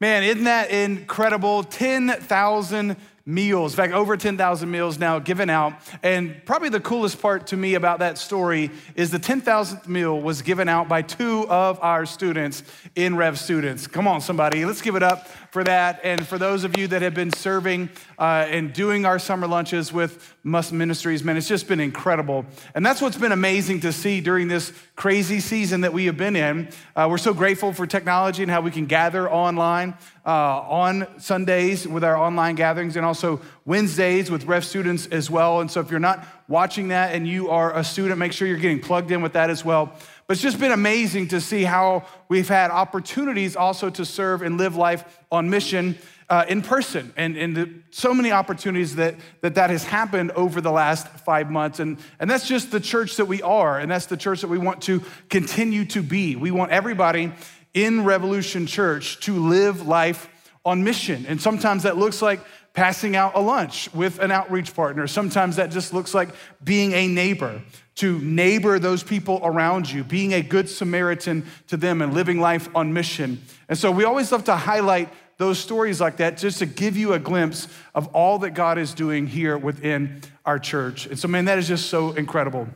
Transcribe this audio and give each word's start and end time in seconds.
Man, 0.00 0.22
isn't 0.24 0.44
that 0.44 0.70
incredible? 0.70 1.64
10,000 1.64 2.96
meals, 3.28 3.72
in 3.72 3.76
fact, 3.76 3.92
over 3.92 4.16
10,000 4.16 4.70
meals 4.70 5.00
now 5.00 5.18
given 5.18 5.50
out. 5.50 5.74
And 6.04 6.40
probably 6.44 6.68
the 6.68 6.78
coolest 6.78 7.20
part 7.20 7.48
to 7.48 7.56
me 7.56 7.74
about 7.74 7.98
that 7.98 8.18
story 8.18 8.70
is 8.94 9.10
the 9.10 9.18
10,000th 9.18 9.88
meal 9.88 10.20
was 10.20 10.42
given 10.42 10.68
out 10.68 10.88
by 10.88 11.02
two 11.02 11.44
of 11.48 11.80
our 11.82 12.06
students 12.06 12.62
in 12.94 13.16
Rev 13.16 13.36
Students. 13.36 13.88
Come 13.88 14.06
on, 14.06 14.20
somebody, 14.20 14.64
let's 14.64 14.80
give 14.80 14.94
it 14.94 15.02
up 15.02 15.26
for 15.50 15.64
that. 15.64 16.00
And 16.04 16.24
for 16.24 16.38
those 16.38 16.62
of 16.62 16.78
you 16.78 16.86
that 16.88 17.02
have 17.02 17.14
been 17.14 17.32
serving 17.32 17.90
uh, 18.16 18.46
and 18.48 18.72
doing 18.72 19.04
our 19.04 19.18
summer 19.18 19.48
lunches 19.48 19.92
with 19.92 20.36
Must 20.44 20.72
Ministries, 20.72 21.24
man, 21.24 21.36
it's 21.36 21.48
just 21.48 21.66
been 21.66 21.80
incredible. 21.80 22.46
And 22.76 22.86
that's 22.86 23.00
what's 23.00 23.18
been 23.18 23.32
amazing 23.32 23.80
to 23.80 23.92
see 23.92 24.20
during 24.20 24.46
this 24.46 24.72
crazy 24.94 25.40
season 25.40 25.80
that 25.80 25.92
we 25.92 26.06
have 26.06 26.16
been 26.16 26.36
in. 26.36 26.68
Uh, 26.94 27.08
we're 27.10 27.18
so 27.18 27.34
grateful 27.34 27.72
for 27.72 27.86
technology 27.88 28.42
and 28.42 28.52
how 28.52 28.60
we 28.60 28.70
can 28.70 28.86
gather 28.86 29.28
online 29.28 29.94
uh, 30.26 30.60
on 30.68 31.06
Sundays 31.20 31.86
with 31.86 32.02
our 32.02 32.16
online 32.16 32.56
gatherings 32.56 32.96
and 32.96 33.06
also 33.06 33.40
Wednesdays 33.64 34.28
with 34.28 34.44
Rev 34.44 34.64
students 34.64 35.06
as 35.06 35.30
well. 35.30 35.60
And 35.60 35.70
so 35.70 35.80
if 35.80 35.90
you're 35.90 36.00
not 36.00 36.26
watching 36.48 36.88
that 36.88 37.14
and 37.14 37.28
you 37.28 37.48
are 37.50 37.76
a 37.76 37.84
student, 37.84 38.18
make 38.18 38.32
sure 38.32 38.48
you're 38.48 38.58
getting 38.58 38.80
plugged 38.80 39.12
in 39.12 39.22
with 39.22 39.34
that 39.34 39.50
as 39.50 39.64
well. 39.64 39.92
But 40.26 40.32
it's 40.32 40.42
just 40.42 40.58
been 40.58 40.72
amazing 40.72 41.28
to 41.28 41.40
see 41.40 41.62
how 41.62 42.04
we've 42.28 42.48
had 42.48 42.72
opportunities 42.72 43.54
also 43.54 43.88
to 43.90 44.04
serve 44.04 44.42
and 44.42 44.58
live 44.58 44.74
life 44.74 45.20
on 45.30 45.48
mission 45.48 45.96
uh, 46.28 46.44
in 46.48 46.60
person. 46.60 47.12
And, 47.16 47.36
and 47.36 47.56
the, 47.56 47.72
so 47.90 48.12
many 48.12 48.32
opportunities 48.32 48.96
that, 48.96 49.14
that 49.42 49.54
that 49.54 49.70
has 49.70 49.84
happened 49.84 50.32
over 50.32 50.60
the 50.60 50.72
last 50.72 51.06
five 51.20 51.50
months. 51.50 51.78
And, 51.78 51.98
and 52.18 52.28
that's 52.28 52.48
just 52.48 52.72
the 52.72 52.80
church 52.80 53.16
that 53.16 53.26
we 53.26 53.42
are. 53.42 53.78
And 53.78 53.88
that's 53.88 54.06
the 54.06 54.16
church 54.16 54.40
that 54.40 54.48
we 54.48 54.58
want 54.58 54.82
to 54.82 55.04
continue 55.28 55.84
to 55.86 56.02
be. 56.02 56.34
We 56.34 56.50
want 56.50 56.72
everybody 56.72 57.32
in 57.76 58.04
Revolution 58.04 58.66
Church 58.66 59.20
to 59.20 59.38
live 59.48 59.86
life 59.86 60.28
on 60.64 60.82
mission. 60.82 61.26
And 61.28 61.40
sometimes 61.40 61.82
that 61.82 61.98
looks 61.98 62.22
like 62.22 62.40
passing 62.72 63.14
out 63.14 63.36
a 63.36 63.40
lunch 63.40 63.92
with 63.94 64.18
an 64.18 64.30
outreach 64.30 64.74
partner. 64.74 65.06
Sometimes 65.06 65.56
that 65.56 65.70
just 65.70 65.92
looks 65.92 66.14
like 66.14 66.30
being 66.64 66.92
a 66.94 67.06
neighbor 67.06 67.60
to 67.96 68.18
neighbor 68.20 68.78
those 68.78 69.02
people 69.02 69.40
around 69.44 69.90
you, 69.90 70.02
being 70.02 70.32
a 70.32 70.42
good 70.42 70.68
Samaritan 70.70 71.44
to 71.68 71.76
them 71.76 72.00
and 72.00 72.14
living 72.14 72.40
life 72.40 72.68
on 72.74 72.94
mission. 72.94 73.42
And 73.68 73.78
so 73.78 73.90
we 73.90 74.04
always 74.04 74.32
love 74.32 74.44
to 74.44 74.56
highlight 74.56 75.10
those 75.36 75.58
stories 75.58 76.00
like 76.00 76.16
that 76.16 76.38
just 76.38 76.60
to 76.60 76.66
give 76.66 76.96
you 76.96 77.12
a 77.12 77.18
glimpse 77.18 77.68
of 77.94 78.06
all 78.08 78.38
that 78.38 78.50
God 78.50 78.78
is 78.78 78.94
doing 78.94 79.26
here 79.26 79.58
within 79.58 80.22
our 80.46 80.58
church. 80.58 81.06
And 81.06 81.18
so, 81.18 81.28
man, 81.28 81.44
that 81.44 81.58
is 81.58 81.68
just 81.68 81.90
so 81.90 82.12
incredible. 82.12 82.68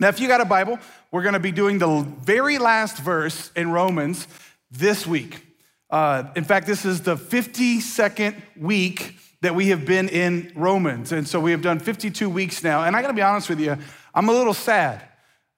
Now, 0.00 0.08
if 0.08 0.20
you 0.20 0.28
got 0.28 0.40
a 0.40 0.44
Bible, 0.44 0.78
we're 1.10 1.22
going 1.22 1.34
to 1.34 1.40
be 1.40 1.50
doing 1.50 1.78
the 1.78 2.06
very 2.20 2.58
last 2.58 2.98
verse 2.98 3.50
in 3.56 3.72
Romans 3.72 4.28
this 4.70 5.04
week. 5.04 5.40
Uh, 5.90 6.24
in 6.36 6.44
fact, 6.44 6.68
this 6.68 6.84
is 6.84 7.02
the 7.02 7.16
52nd 7.16 8.40
week 8.56 9.16
that 9.40 9.56
we 9.56 9.68
have 9.68 9.84
been 9.84 10.08
in 10.08 10.52
Romans. 10.54 11.10
And 11.10 11.26
so 11.26 11.40
we 11.40 11.50
have 11.50 11.62
done 11.62 11.80
52 11.80 12.30
weeks 12.30 12.62
now. 12.62 12.84
And 12.84 12.94
I 12.94 13.02
got 13.02 13.08
to 13.08 13.14
be 13.14 13.22
honest 13.22 13.48
with 13.48 13.58
you, 13.58 13.76
I'm 14.14 14.28
a 14.28 14.32
little 14.32 14.54
sad 14.54 15.02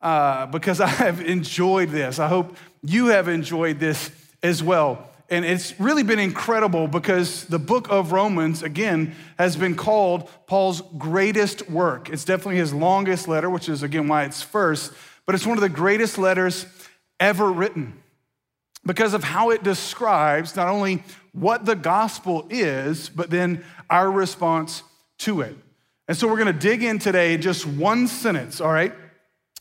uh, 0.01 0.47
because 0.47 0.81
I 0.81 0.89
have 0.89 1.21
enjoyed 1.21 1.91
this. 1.91 2.19
I 2.19 2.29
hope 2.29 2.57
you 2.83 3.09
have 3.09 3.29
enjoyed 3.29 3.79
this 3.79 4.11
as 4.43 4.63
well. 4.63 5.10
And 5.31 5.45
it's 5.45 5.79
really 5.79 6.03
been 6.03 6.19
incredible 6.19 6.89
because 6.89 7.45
the 7.45 7.61
book 7.61 7.87
of 7.89 8.11
Romans, 8.11 8.65
again, 8.65 9.15
has 9.39 9.57
been 9.57 9.77
called 9.77 10.29
Paul's 10.49 10.83
greatest 10.99 11.71
work. 11.71 12.11
It's 12.11 12.25
definitely 12.25 12.57
his 12.57 12.75
longest 12.75 13.29
letter, 13.29 13.49
which 13.49 13.69
is, 13.69 13.85
again, 13.85 14.09
why 14.09 14.25
it's 14.25 14.43
first, 14.43 14.93
but 15.27 15.37
it's 15.37 15.47
one 15.47 15.57
of 15.57 15.63
the 15.63 15.69
greatest 15.69 16.19
letters 16.19 16.67
ever 17.21 17.51
written 17.51 18.03
because 18.85 19.15
of 19.15 19.23
how 19.23 19.51
it 19.51 19.63
describes 19.63 20.57
not 20.57 20.67
only 20.67 21.05
what 21.33 21.65
the 21.65 21.77
gospel 21.77 22.47
is, 22.51 23.09
but 23.09 23.31
then 23.31 23.65
our 23.89 24.11
response 24.11 24.83
to 25.19 25.43
it. 25.43 25.57
And 26.09 26.17
so 26.17 26.27
we're 26.27 26.43
to 26.53 26.53
dig 26.53 26.83
in 26.83 26.99
today 26.99 27.37
just 27.37 27.65
one 27.65 28.09
sentence, 28.09 28.61
all 28.61 28.73
right? 28.73 28.93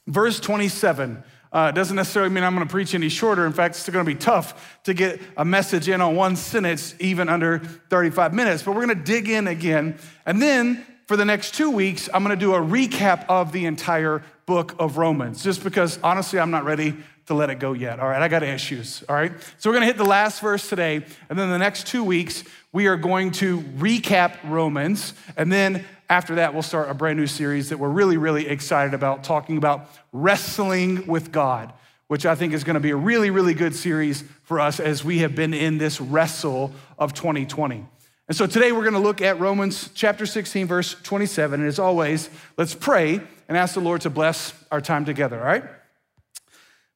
Verse 0.08 0.40
27. 0.40 1.24
Uh, 1.52 1.72
doesn't 1.72 1.96
necessarily 1.96 2.32
mean 2.32 2.44
I'm 2.44 2.54
going 2.54 2.68
to 2.68 2.72
preach 2.72 2.94
any 2.94 3.10
shorter. 3.10 3.46
In 3.46 3.54
fact, 3.54 3.76
it's 3.76 3.90
going 3.90 4.06
to 4.06 4.10
be 4.10 4.20
tough 4.20 4.80
to 4.84 4.94
get 4.94 5.20
a 5.36 5.44
message 5.44 5.90
in 5.90 6.00
on 6.00 6.16
one 6.16 6.36
sentence, 6.36 6.94
even 7.00 7.28
under 7.28 7.60
35 7.60 8.34
minutes. 8.34 8.62
But 8.62 8.76
we're 8.76 8.86
going 8.86 8.98
to 8.98 9.04
dig 9.04 9.30
in 9.30 9.48
again. 9.48 9.98
And 10.26 10.42
then 10.42 10.86
for 11.08 11.18
the 11.18 11.26
next 11.26 11.56
two 11.56 11.72
weeks, 11.72 12.08
I'm 12.14 12.24
going 12.24 12.38
to 12.38 12.40
do 12.40 12.54
a 12.54 12.60
recap 12.60 13.26
of 13.28 13.52
the 13.52 13.66
entire 13.66 14.24
book 14.46 14.76
of 14.78 14.98
Romans, 14.98 15.44
just 15.44 15.64
because 15.64 15.98
honestly, 16.04 16.40
I'm 16.40 16.52
not 16.52 16.66
ready 16.66 16.96
to 17.26 17.34
let 17.34 17.50
it 17.50 17.60
go 17.60 17.74
yet. 17.74 18.00
All 18.00 18.08
right, 18.08 18.22
I 18.22 18.28
got 18.28 18.44
issues. 18.44 19.04
All 19.10 19.16
right, 19.16 19.32
so 19.58 19.70
we're 19.70 19.76
going 19.76 19.82
to 19.82 19.88
hit 19.88 19.98
the 19.98 20.06
last 20.06 20.42
verse 20.42 20.70
today. 20.70 21.04
And 21.30 21.38
then 21.38 21.50
the 21.50 21.58
next 21.58 21.88
two 21.88 22.04
weeks, 22.04 22.44
we 22.72 22.86
are 22.86 22.96
going 22.96 23.32
to 23.34 23.60
recap 23.60 24.38
Romans. 24.44 25.14
And 25.36 25.52
then 25.52 25.86
after 26.10 26.36
that, 26.36 26.54
we'll 26.54 26.64
start 26.64 26.90
a 26.90 26.94
brand 26.96 27.20
new 27.20 27.28
series 27.28 27.70
that 27.70 27.78
we're 27.78 27.90
really, 27.90 28.18
really 28.18 28.48
excited 28.48 28.96
about, 28.96 29.24
talking 29.24 29.58
about 29.58 29.90
wrestling 30.12 31.06
with 31.06 31.32
God, 31.32 31.72
which 32.08 32.26
I 32.26 32.34
think 32.34 32.54
is 32.54 32.64
going 32.64 32.74
to 32.74 32.80
be 32.80 32.90
a 32.90 32.96
really, 32.96 33.30
really 33.30 33.54
good 33.54 33.76
series 33.76 34.24
for 34.44 34.60
us 34.60 34.80
as 34.80 35.06
we 35.06 35.20
have 35.20 35.36
been 35.36 35.54
in 35.54 35.78
this 35.78 36.02
wrestle 36.02 36.74
of 36.98 37.14
2020. 37.14 37.86
And 38.28 38.36
so 38.36 38.48
today 38.48 38.72
we're 38.72 38.82
going 38.82 38.94
to 38.94 39.00
look 39.00 39.22
at 39.22 39.40
Romans 39.40 39.92
chapter 39.94 40.26
16, 40.26 40.66
verse 40.66 40.96
27. 41.04 41.60
And 41.60 41.68
as 41.68 41.78
always, 41.78 42.30
let's 42.58 42.74
pray 42.74 43.22
and 43.48 43.58
ask 43.58 43.76
the 43.76 43.80
Lord 43.80 44.02
to 44.02 44.10
bless 44.10 44.54
our 44.72 44.82
time 44.82 45.06
together, 45.06 45.40
all 45.40 45.46
right? 45.46 45.64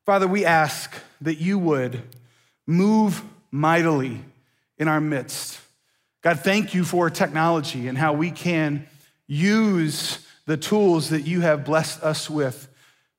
Father, 0.06 0.28
we 0.28 0.44
ask 0.44 0.94
that 1.22 1.36
you 1.36 1.60
would 1.60 2.02
move 2.66 3.22
mightily 3.52 4.22
in 4.80 4.88
our 4.88 5.00
midst. 5.00 5.60
God, 6.24 6.40
thank 6.40 6.74
you 6.74 6.84
for 6.84 7.10
technology 7.10 7.88
and 7.88 7.98
how 7.98 8.14
we 8.14 8.32
can 8.32 8.88
use 9.34 10.26
the 10.46 10.58
tools 10.58 11.10
that 11.10 11.22
you 11.22 11.42
have 11.42 11.66
blessed 11.66 12.04
us 12.04 12.30
with 12.30 12.68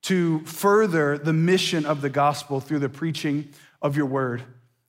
to 0.02 0.40
further 0.40 1.18
the 1.18 1.32
mission 1.32 1.86
of 1.86 2.02
the 2.02 2.10
gospel 2.10 2.60
through 2.60 2.78
the 2.78 2.88
preaching 2.88 3.48
of 3.80 3.96
your 3.96 4.06
word. 4.06 4.42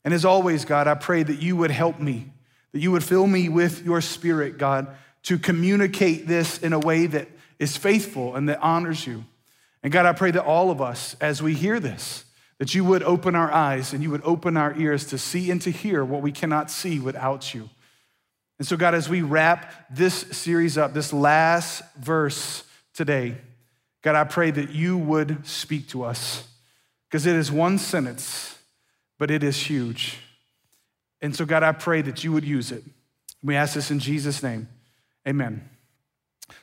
And 0.04 0.14
as 0.14 0.26
always, 0.26 0.66
God, 0.66 0.88
I 0.88 0.96
pray 0.96 1.24
that 1.24 1.42
you 1.42 1.56
would 1.56 1.72
help 1.72 2.00
me, 2.00 2.32
that 2.74 2.80
you 2.80 2.92
would 2.92 3.04
fill 3.04 3.26
me 3.26 3.50
with 3.50 3.84
your 3.84 4.02
spirit, 4.02 4.58
God, 4.58 4.88
to 5.24 5.40
communicate 5.40 6.28
this 6.28 6.60
in 6.60 6.74
a 6.74 6.80
way 6.80 7.08
that 7.08 7.28
is 7.58 7.78
faithful 7.78 8.36
and 8.36 8.48
that 8.50 8.62
honors 8.62 9.08
you. 9.08 9.24
And 9.82 9.92
God, 9.92 10.06
I 10.06 10.14
pray 10.14 10.32
that 10.32 10.44
all 10.44 10.70
of 10.70 10.82
us, 10.82 11.16
as 11.22 11.42
we 11.42 11.54
hear 11.54 11.80
this, 11.80 12.26
that 12.58 12.76
you 12.76 12.84
would 12.86 13.04
open 13.04 13.36
our 13.36 13.52
eyes 13.52 13.94
and 13.94 14.04
you 14.04 14.12
would 14.12 14.24
open 14.24 14.58
our 14.58 14.78
ears 14.78 15.06
to 15.08 15.18
see 15.18 15.50
and 15.50 15.62
to 15.62 15.72
hear 15.72 16.04
what 16.04 16.22
we 16.22 16.32
cannot 16.32 16.70
see 16.70 17.00
without 17.00 17.54
you. 17.54 17.70
And 18.58 18.68
so, 18.68 18.78
God, 18.78 18.96
as 18.96 19.10
we 19.10 19.22
wrap 19.22 19.74
this 19.90 20.14
series 20.32 20.78
up, 20.78 20.94
this 20.94 21.12
last 21.12 21.84
verse 21.96 22.64
today, 22.94 23.36
God, 24.02 24.16
I 24.16 24.24
pray 24.24 24.52
that 24.52 24.72
you 24.72 24.98
would 24.98 25.46
speak 25.46 25.90
to 25.90 26.04
us 26.04 26.48
because 27.10 27.26
it 27.26 27.36
is 27.36 27.52
one 27.52 27.78
sentence, 27.78 28.58
but 29.18 29.32
it 29.32 29.44
is 29.44 29.58
huge. 29.58 30.20
And 31.22 31.36
so, 31.36 31.46
God, 31.46 31.64
I 31.64 31.72
pray 31.72 32.02
that 32.04 32.24
you 32.24 32.32
would 32.32 32.46
use 32.46 32.72
it. 32.72 32.84
We 33.44 33.56
ask 33.56 33.74
this 33.74 33.92
in 33.92 34.00
Jesus' 34.00 34.42
name. 34.42 34.70
Amen. 35.28 35.70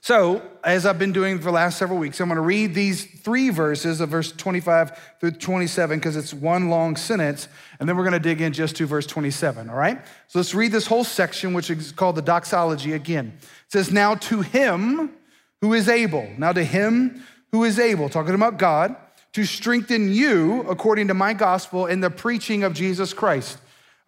So, 0.05 0.43
as 0.65 0.85
I've 0.85 0.99
been 0.99 1.13
doing 1.13 1.39
for 1.39 1.45
the 1.45 1.53
last 1.53 1.79
several 1.79 1.97
weeks, 1.97 2.21
I'm 2.21 2.29
going 2.29 2.35
to 2.35 2.43
read 2.43 2.75
these 2.75 3.05
three 3.05 3.51
verses 3.51 4.01
of 4.01 4.09
verse 4.09 4.33
25 4.33 5.17
through 5.21 5.31
27 5.31 5.97
because 5.97 6.17
it's 6.17 6.35
one 6.35 6.71
long 6.71 6.97
sentence, 6.97 7.47
and 7.79 7.89
then 7.89 7.97
we're 7.97 8.03
going 8.03 8.13
to 8.13 8.19
dig 8.19 8.41
in 8.41 8.53
just 8.53 8.75
to 8.77 8.87
verse 8.87 9.07
27, 9.07 9.71
all 9.71 9.77
right? 9.77 10.05
So 10.27 10.41
let's 10.41 10.55
read 10.55 10.73
this 10.73 10.89
whole 10.89 11.05
section, 11.05 11.55
which 11.55 11.71
is 11.71 11.93
called 11.93 12.17
the 12.17 12.23
doxology 12.23 12.95
again. 12.95 13.35
It 13.39 13.73
says, 13.73 13.93
Now 13.93 14.17
to 14.17 14.43
him 14.43 15.13
who 15.61 15.73
is 15.73 15.89
able, 15.89 16.29
now 16.37 16.53
to 16.53 16.65
him 16.65 17.25
who 17.53 17.63
is 17.63 17.79
able, 17.79 18.09
talking 18.09 18.35
about 18.35 18.59
God, 18.59 18.97
to 19.35 19.45
strengthen 19.45 20.13
you 20.13 20.63
according 20.69 21.09
to 21.09 21.15
my 21.15 21.33
gospel 21.33 21.87
in 21.87 22.01
the 22.01 22.11
preaching 22.11 22.65
of 22.65 22.75
Jesus 22.75 23.15
Christ, 23.15 23.59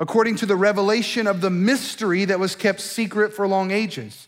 according 0.01 0.35
to 0.37 0.47
the 0.47 0.57
revelation 0.57 1.29
of 1.29 1.41
the 1.41 1.51
mystery 1.51 2.25
that 2.25 2.41
was 2.41 2.57
kept 2.57 2.81
secret 2.81 3.33
for 3.33 3.47
long 3.47 3.71
ages 3.71 4.27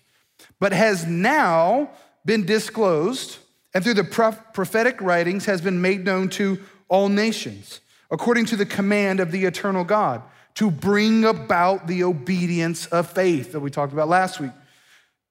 but 0.60 0.72
has 0.72 1.06
now 1.06 1.90
been 2.24 2.44
disclosed 2.44 3.38
and 3.74 3.84
through 3.84 3.94
the 3.94 4.04
prophetic 4.04 5.00
writings 5.02 5.44
has 5.44 5.60
been 5.60 5.82
made 5.82 6.04
known 6.04 6.30
to 6.30 6.58
all 6.88 7.08
nations, 7.08 7.80
according 8.10 8.46
to 8.46 8.56
the 8.56 8.64
command 8.64 9.20
of 9.20 9.30
the 9.30 9.44
eternal 9.44 9.84
God, 9.84 10.22
to 10.54 10.70
bring 10.70 11.24
about 11.24 11.86
the 11.86 12.02
obedience 12.02 12.86
of 12.86 13.10
faith 13.10 13.52
that 13.52 13.60
we 13.60 13.70
talked 13.70 13.92
about 13.92 14.08
last 14.08 14.40
week. 14.40 14.52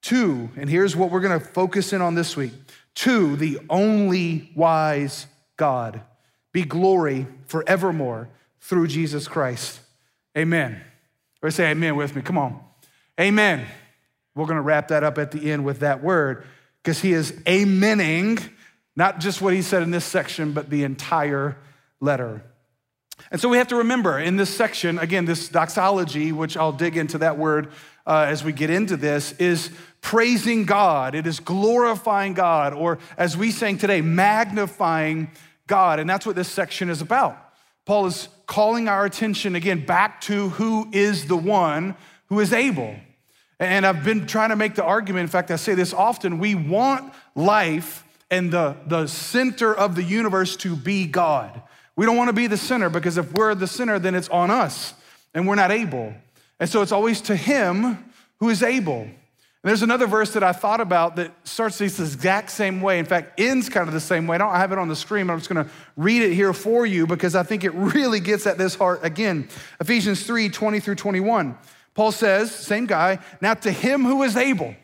Two, 0.00 0.48
and 0.56 0.70
here's 0.70 0.94
what 0.94 1.10
we're 1.10 1.20
gonna 1.20 1.40
focus 1.40 1.92
in 1.92 2.00
on 2.00 2.14
this 2.14 2.36
week 2.36 2.52
to 2.94 3.34
the 3.36 3.58
only 3.68 4.52
wise 4.54 5.26
God 5.56 6.00
be 6.52 6.62
glory 6.62 7.26
forevermore 7.46 8.28
through 8.60 8.86
Jesus 8.86 9.28
Christ. 9.28 9.80
Amen. 10.38 10.80
Or 11.42 11.50
say 11.50 11.70
amen 11.70 11.96
with 11.96 12.16
me. 12.16 12.22
Come 12.22 12.38
on. 12.38 12.60
Amen. 13.20 13.66
We're 14.36 14.46
going 14.46 14.56
to 14.56 14.62
wrap 14.62 14.88
that 14.88 15.02
up 15.02 15.18
at 15.18 15.32
the 15.32 15.50
end 15.50 15.64
with 15.64 15.80
that 15.80 16.02
word 16.02 16.44
because 16.82 17.00
he 17.00 17.12
is 17.12 17.32
amening 17.32 18.48
not 18.94 19.18
just 19.18 19.42
what 19.42 19.52
he 19.52 19.62
said 19.62 19.82
in 19.82 19.90
this 19.90 20.04
section, 20.04 20.52
but 20.52 20.70
the 20.70 20.84
entire 20.84 21.56
letter. 22.00 22.42
And 23.30 23.40
so 23.40 23.48
we 23.48 23.56
have 23.56 23.68
to 23.68 23.76
remember 23.76 24.18
in 24.18 24.36
this 24.36 24.54
section, 24.54 24.98
again, 24.98 25.24
this 25.24 25.48
doxology, 25.48 26.32
which 26.32 26.56
I'll 26.56 26.72
dig 26.72 26.96
into 26.96 27.18
that 27.18 27.38
word 27.38 27.68
uh, 28.06 28.26
as 28.28 28.44
we 28.44 28.52
get 28.52 28.70
into 28.70 28.96
this, 28.96 29.32
is 29.32 29.70
praising 30.00 30.64
God. 30.64 31.14
It 31.14 31.26
is 31.26 31.40
glorifying 31.40 32.34
God, 32.34 32.72
or 32.72 32.98
as 33.16 33.36
we 33.36 33.50
sang 33.50 33.78
today, 33.78 34.00
magnifying 34.00 35.30
God. 35.66 35.98
And 35.98 36.08
that's 36.08 36.26
what 36.26 36.36
this 36.36 36.48
section 36.48 36.88
is 36.88 37.00
about. 37.00 37.36
Paul 37.84 38.06
is 38.06 38.28
calling 38.46 38.88
our 38.88 39.04
attention 39.04 39.56
again 39.56 39.84
back 39.84 40.20
to 40.22 40.50
who 40.50 40.88
is 40.92 41.26
the 41.26 41.36
one 41.36 41.96
who 42.26 42.40
is 42.40 42.52
able. 42.52 42.94
And 43.58 43.86
I've 43.86 44.04
been 44.04 44.26
trying 44.26 44.50
to 44.50 44.56
make 44.56 44.74
the 44.74 44.84
argument, 44.84 45.22
in 45.22 45.28
fact, 45.28 45.50
I 45.50 45.56
say 45.56 45.74
this 45.74 45.94
often 45.94 46.38
we 46.38 46.54
want 46.54 47.12
life 47.34 48.04
and 48.30 48.52
the, 48.52 48.76
the 48.86 49.06
center 49.06 49.74
of 49.74 49.94
the 49.94 50.02
universe 50.02 50.56
to 50.58 50.76
be 50.76 51.06
God. 51.06 51.62
We 51.94 52.04
don't 52.04 52.16
want 52.16 52.28
to 52.28 52.34
be 52.34 52.46
the 52.46 52.58
center 52.58 52.90
because 52.90 53.16
if 53.16 53.32
we're 53.32 53.54
the 53.54 53.66
center, 53.66 53.98
then 53.98 54.14
it's 54.14 54.28
on 54.28 54.50
us 54.50 54.94
and 55.34 55.48
we're 55.48 55.54
not 55.54 55.70
able. 55.70 56.12
And 56.60 56.68
so 56.68 56.82
it's 56.82 56.92
always 56.92 57.20
to 57.22 57.36
Him 57.36 58.12
who 58.40 58.50
is 58.50 58.62
able. 58.62 59.08
And 59.66 59.70
there's 59.70 59.82
another 59.82 60.06
verse 60.06 60.32
that 60.34 60.44
I 60.44 60.52
thought 60.52 60.80
about 60.80 61.16
that 61.16 61.32
starts 61.44 61.78
this 61.78 61.98
exact 61.98 62.50
same 62.50 62.80
way. 62.80 62.98
In 62.98 63.04
fact, 63.04 63.40
ends 63.40 63.68
kind 63.68 63.88
of 63.88 63.94
the 63.94 64.00
same 64.00 64.26
way. 64.26 64.36
I 64.36 64.38
don't 64.38 64.54
have 64.54 64.70
it 64.72 64.78
on 64.78 64.88
the 64.88 64.94
screen, 64.94 65.26
but 65.26 65.32
I'm 65.32 65.38
just 65.40 65.48
going 65.48 65.64
to 65.64 65.70
read 65.96 66.22
it 66.22 66.34
here 66.34 66.52
for 66.52 66.86
you 66.86 67.06
because 67.06 67.34
I 67.34 67.42
think 67.42 67.64
it 67.64 67.72
really 67.74 68.20
gets 68.20 68.46
at 68.46 68.58
this 68.58 68.74
heart 68.74 69.00
again. 69.02 69.48
Ephesians 69.80 70.24
3 70.24 70.50
20 70.50 70.80
through 70.80 70.94
21. 70.96 71.56
Paul 71.96 72.12
says, 72.12 72.54
same 72.54 72.86
guy, 72.86 73.18
now 73.40 73.54
to 73.54 73.72
him 73.72 74.04
who 74.04 74.22
is 74.22 74.36
able, 74.36 74.76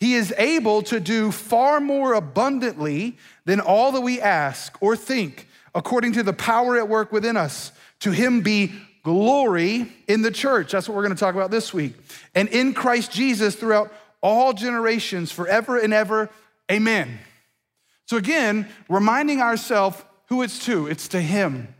he 0.00 0.14
is 0.14 0.34
able 0.36 0.82
to 0.82 0.98
do 0.98 1.30
far 1.30 1.78
more 1.78 2.14
abundantly 2.14 3.18
than 3.44 3.60
all 3.60 3.92
that 3.92 4.00
we 4.00 4.20
ask 4.20 4.76
or 4.80 4.96
think, 4.96 5.46
according 5.74 6.14
to 6.14 6.22
the 6.22 6.32
power 6.32 6.76
at 6.76 6.88
work 6.88 7.12
within 7.12 7.36
us. 7.36 7.70
To 8.00 8.10
him 8.10 8.40
be 8.40 8.72
glory 9.04 9.92
in 10.08 10.22
the 10.22 10.30
church. 10.30 10.72
That's 10.72 10.88
what 10.88 10.96
we're 10.96 11.04
going 11.04 11.14
to 11.14 11.20
talk 11.20 11.34
about 11.34 11.50
this 11.52 11.72
week. 11.72 11.94
And 12.34 12.48
in 12.48 12.74
Christ 12.74 13.12
Jesus 13.12 13.54
throughout 13.54 13.92
all 14.22 14.52
generations, 14.52 15.30
forever 15.30 15.78
and 15.78 15.92
ever. 15.92 16.30
Amen. 16.70 17.18
So, 18.06 18.16
again, 18.16 18.68
reminding 18.88 19.40
ourselves 19.40 20.02
who 20.26 20.42
it's 20.42 20.64
to, 20.64 20.86
it's 20.86 21.08
to 21.08 21.20
him. 21.20 21.74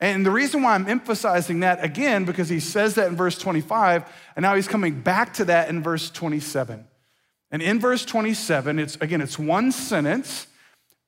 And 0.00 0.26
the 0.26 0.30
reason 0.30 0.62
why 0.62 0.74
I'm 0.74 0.88
emphasizing 0.88 1.60
that 1.60 1.82
again, 1.82 2.24
because 2.24 2.48
he 2.48 2.60
says 2.60 2.94
that 2.96 3.08
in 3.08 3.16
verse 3.16 3.38
25, 3.38 4.04
and 4.36 4.42
now 4.42 4.54
he's 4.54 4.68
coming 4.68 5.00
back 5.00 5.34
to 5.34 5.44
that 5.46 5.68
in 5.68 5.82
verse 5.82 6.10
27. 6.10 6.84
And 7.50 7.62
in 7.62 7.78
verse 7.78 8.04
27, 8.04 8.78
it's 8.78 8.96
again, 8.96 9.20
it's 9.20 9.38
one 9.38 9.70
sentence, 9.70 10.48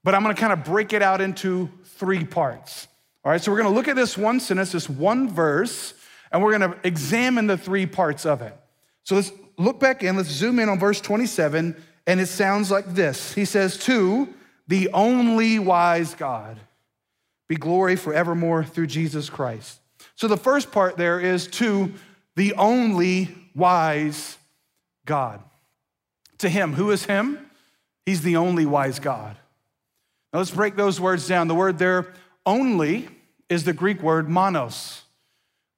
but 0.05 0.15
I'm 0.15 0.23
gonna 0.23 0.35
kind 0.35 0.53
of 0.53 0.65
break 0.65 0.93
it 0.93 1.03
out 1.03 1.21
into 1.21 1.69
three 1.85 2.25
parts. 2.25 2.87
All 3.25 3.33
right, 3.33 3.43
so 3.43 3.51
we're 3.51 3.59
gonna 3.59 3.75
look 3.75 3.89
at 3.89 3.97
this 3.97 4.17
one 4.17 4.39
sentence, 4.39 4.71
this 4.71 4.89
one 4.89 5.29
verse, 5.29 5.95
and 6.31 6.43
we're 6.43 6.53
gonna 6.53 6.77
examine 6.85 7.49
the 7.49 7.59
three 7.59 7.87
parts 7.87 8.25
of 8.25 8.43
it. 8.43 8.57
So 9.03 9.17
let's 9.17 9.33
look 9.59 9.81
back 9.81 10.05
in, 10.05 10.17
let's 10.17 10.29
zoom 10.29 10.61
in 10.61 10.69
on 10.69 10.79
verse 10.79 11.01
27, 11.01 11.75
and 12.07 12.21
it 12.21 12.27
sounds 12.27 12.71
like 12.71 12.95
this 12.95 13.35
He 13.35 13.45
says, 13.45 13.77
To 13.79 14.33
the 14.69 14.89
only 14.93 15.59
wise 15.59 16.15
God 16.15 16.61
be 17.49 17.57
glory 17.57 17.97
forevermore 17.97 18.65
through 18.65 18.89
Jesus 18.89 19.31
Christ. 19.31 19.81
So 20.15 20.29
the 20.29 20.37
first 20.37 20.73
part 20.73 20.97
there 20.97 21.21
is 21.21 21.47
to 21.49 21.93
the 22.35 22.55
only 22.55 23.35
wise 23.55 24.37
God. 25.05 25.41
To 26.39 26.49
him. 26.49 26.75
Who 26.75 26.91
is 26.91 27.05
him? 27.05 27.39
He's 28.05 28.23
the 28.23 28.37
only 28.37 28.67
wise 28.67 28.99
God. 28.99 29.37
Now 30.33 30.41
let's 30.41 30.51
break 30.51 30.77
those 30.77 31.01
words 31.01 31.27
down. 31.27 31.49
The 31.49 31.55
word 31.55 31.79
there, 31.79 32.13
only, 32.45 33.09
is 33.49 33.65
the 33.65 33.73
Greek 33.73 34.03
word 34.03 34.29
monos. 34.29 35.03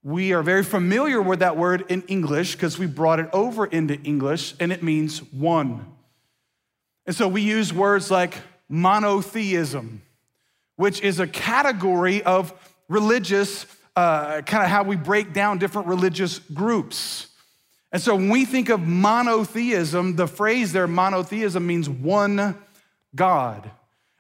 We 0.02 0.32
are 0.32 0.42
very 0.42 0.64
familiar 0.64 1.20
with 1.20 1.40
that 1.40 1.56
word 1.56 1.84
in 1.88 2.02
English 2.02 2.54
because 2.54 2.78
we 2.78 2.86
brought 2.86 3.20
it 3.20 3.28
over 3.32 3.66
into 3.66 4.00
English 4.02 4.54
and 4.58 4.72
it 4.72 4.82
means 4.82 5.18
one. 5.32 5.84
And 7.06 7.14
so 7.14 7.28
we 7.28 7.42
use 7.42 7.72
words 7.72 8.10
like 8.10 8.34
monotheism 8.68 10.02
which 10.78 11.00
is 11.02 11.18
a 11.18 11.26
category 11.26 12.22
of 12.22 12.54
religious, 12.88 13.66
uh, 13.96 14.42
kind 14.42 14.62
of 14.62 14.70
how 14.70 14.84
we 14.84 14.94
break 14.94 15.32
down 15.32 15.58
different 15.58 15.88
religious 15.88 16.38
groups. 16.38 17.26
And 17.90 18.00
so 18.00 18.14
when 18.14 18.28
we 18.28 18.44
think 18.44 18.68
of 18.68 18.80
monotheism, 18.80 20.14
the 20.14 20.28
phrase 20.28 20.72
there, 20.72 20.86
monotheism, 20.86 21.66
means 21.66 21.90
one 21.90 22.56
God. 23.12 23.68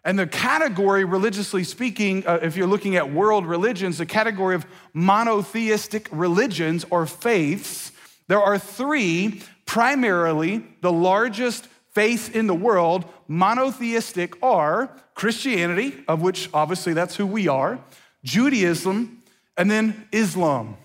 And 0.04 0.18
the 0.18 0.26
category, 0.26 1.04
religiously 1.04 1.62
speaking, 1.62 2.26
uh, 2.26 2.40
if 2.42 2.56
you're 2.56 2.66
looking 2.66 2.96
at 2.96 3.12
world 3.12 3.46
religions, 3.46 3.98
the 3.98 4.06
category 4.06 4.56
of 4.56 4.66
monotheistic 4.92 6.08
religions 6.10 6.84
or 6.90 7.06
faiths, 7.06 7.92
there 8.26 8.42
are 8.42 8.58
three 8.58 9.42
primarily 9.64 10.64
the 10.80 10.92
largest 10.92 11.68
faiths 11.92 12.28
in 12.28 12.48
the 12.48 12.54
world, 12.54 13.04
monotheistic, 13.28 14.34
are 14.42 14.90
Christianity, 15.18 15.94
of 16.06 16.22
which 16.22 16.48
obviously 16.54 16.92
that's 16.92 17.16
who 17.16 17.26
we 17.26 17.48
are, 17.48 17.80
Judaism, 18.22 19.20
and 19.56 19.68
then 19.68 20.06
Islam. 20.12 20.76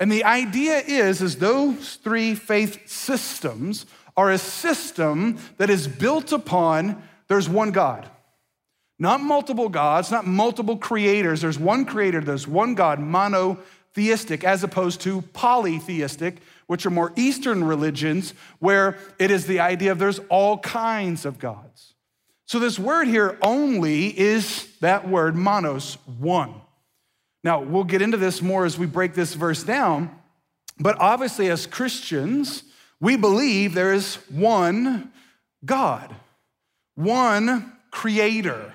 And 0.00 0.10
the 0.10 0.24
idea 0.24 0.78
is, 0.78 1.20
is 1.20 1.36
those 1.36 1.96
three 1.96 2.34
faith 2.34 2.88
systems 2.88 3.84
are 4.16 4.30
a 4.30 4.38
system 4.38 5.36
that 5.58 5.68
is 5.68 5.86
built 5.86 6.32
upon 6.32 7.02
there's 7.28 7.50
one 7.50 7.70
God. 7.70 8.08
Not 8.98 9.20
multiple 9.20 9.68
gods, 9.68 10.10
not 10.10 10.26
multiple 10.26 10.78
creators. 10.78 11.42
There's 11.42 11.58
one 11.58 11.84
creator, 11.84 12.22
there's 12.22 12.48
one 12.48 12.74
God, 12.74 12.98
monotheistic, 12.98 14.42
as 14.42 14.64
opposed 14.64 15.02
to 15.02 15.20
polytheistic, 15.34 16.38
which 16.66 16.86
are 16.86 16.90
more 16.90 17.12
Eastern 17.14 17.62
religions, 17.62 18.32
where 18.58 18.96
it 19.18 19.30
is 19.30 19.46
the 19.46 19.60
idea 19.60 19.92
of 19.92 19.98
there's 19.98 20.18
all 20.30 20.56
kinds 20.60 21.26
of 21.26 21.38
gods. 21.38 21.90
So, 22.50 22.58
this 22.58 22.80
word 22.80 23.06
here 23.06 23.38
only 23.42 24.06
is 24.06 24.66
that 24.80 25.08
word, 25.08 25.36
monos, 25.36 25.98
one. 26.18 26.52
Now, 27.44 27.60
we'll 27.60 27.84
get 27.84 28.02
into 28.02 28.16
this 28.16 28.42
more 28.42 28.64
as 28.64 28.76
we 28.76 28.86
break 28.86 29.14
this 29.14 29.34
verse 29.34 29.62
down, 29.62 30.10
but 30.76 30.98
obviously, 30.98 31.48
as 31.48 31.64
Christians, 31.64 32.64
we 33.00 33.14
believe 33.14 33.72
there 33.72 33.92
is 33.92 34.16
one 34.28 35.12
God, 35.64 36.12
one 36.96 37.72
creator. 37.92 38.74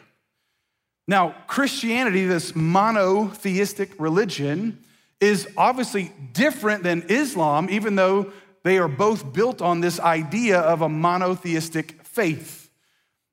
Now, 1.06 1.36
Christianity, 1.46 2.26
this 2.28 2.56
monotheistic 2.56 3.92
religion, 4.00 4.86
is 5.20 5.50
obviously 5.58 6.14
different 6.32 6.84
than 6.84 7.04
Islam, 7.10 7.68
even 7.70 7.98
though 7.98 8.32
they 8.64 8.78
are 8.78 8.88
both 8.88 9.34
built 9.34 9.62
on 9.62 9.82
this 9.82 10.00
idea 10.00 10.62
of 10.62 10.82
a 10.82 10.88
monotheistic 10.88 12.02
faith. 12.04 12.65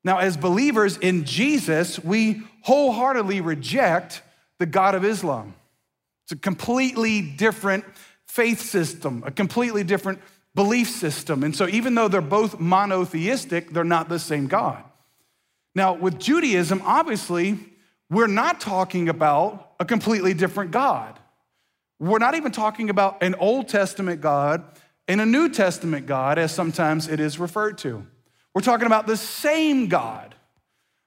Now, 0.03 0.17
as 0.17 0.35
believers 0.35 0.97
in 0.97 1.23
Jesus, 1.23 2.03
we 2.03 2.43
wholeheartedly 2.61 3.41
reject 3.41 4.21
the 4.59 4.65
God 4.65 4.95
of 4.95 5.05
Islam. 5.05 5.55
It's 6.25 6.33
a 6.33 6.37
completely 6.37 7.21
different 7.21 7.85
faith 8.27 8.61
system, 8.61 9.23
a 9.25 9.31
completely 9.31 9.83
different 9.83 10.19
belief 10.55 10.89
system. 10.89 11.43
And 11.43 11.55
so, 11.55 11.67
even 11.67 11.95
though 11.95 12.07
they're 12.07 12.21
both 12.21 12.59
monotheistic, 12.59 13.71
they're 13.71 13.83
not 13.83 14.09
the 14.09 14.19
same 14.19 14.47
God. 14.47 14.83
Now, 15.75 15.93
with 15.93 16.19
Judaism, 16.19 16.81
obviously, 16.85 17.59
we're 18.09 18.27
not 18.27 18.59
talking 18.61 19.09
about 19.09 19.71
a 19.79 19.85
completely 19.85 20.33
different 20.33 20.71
God. 20.71 21.19
We're 21.99 22.19
not 22.19 22.35
even 22.35 22.51
talking 22.51 22.89
about 22.89 23.23
an 23.23 23.35
Old 23.35 23.69
Testament 23.69 24.21
God 24.21 24.63
and 25.07 25.19
a 25.19 25.25
New 25.25 25.49
Testament 25.49 26.05
God, 26.05 26.37
as 26.37 26.53
sometimes 26.53 27.07
it 27.07 27.19
is 27.19 27.39
referred 27.39 27.77
to. 27.79 28.05
We're 28.53 28.61
talking 28.61 28.87
about 28.87 29.07
the 29.07 29.17
same 29.17 29.87
God. 29.87 30.35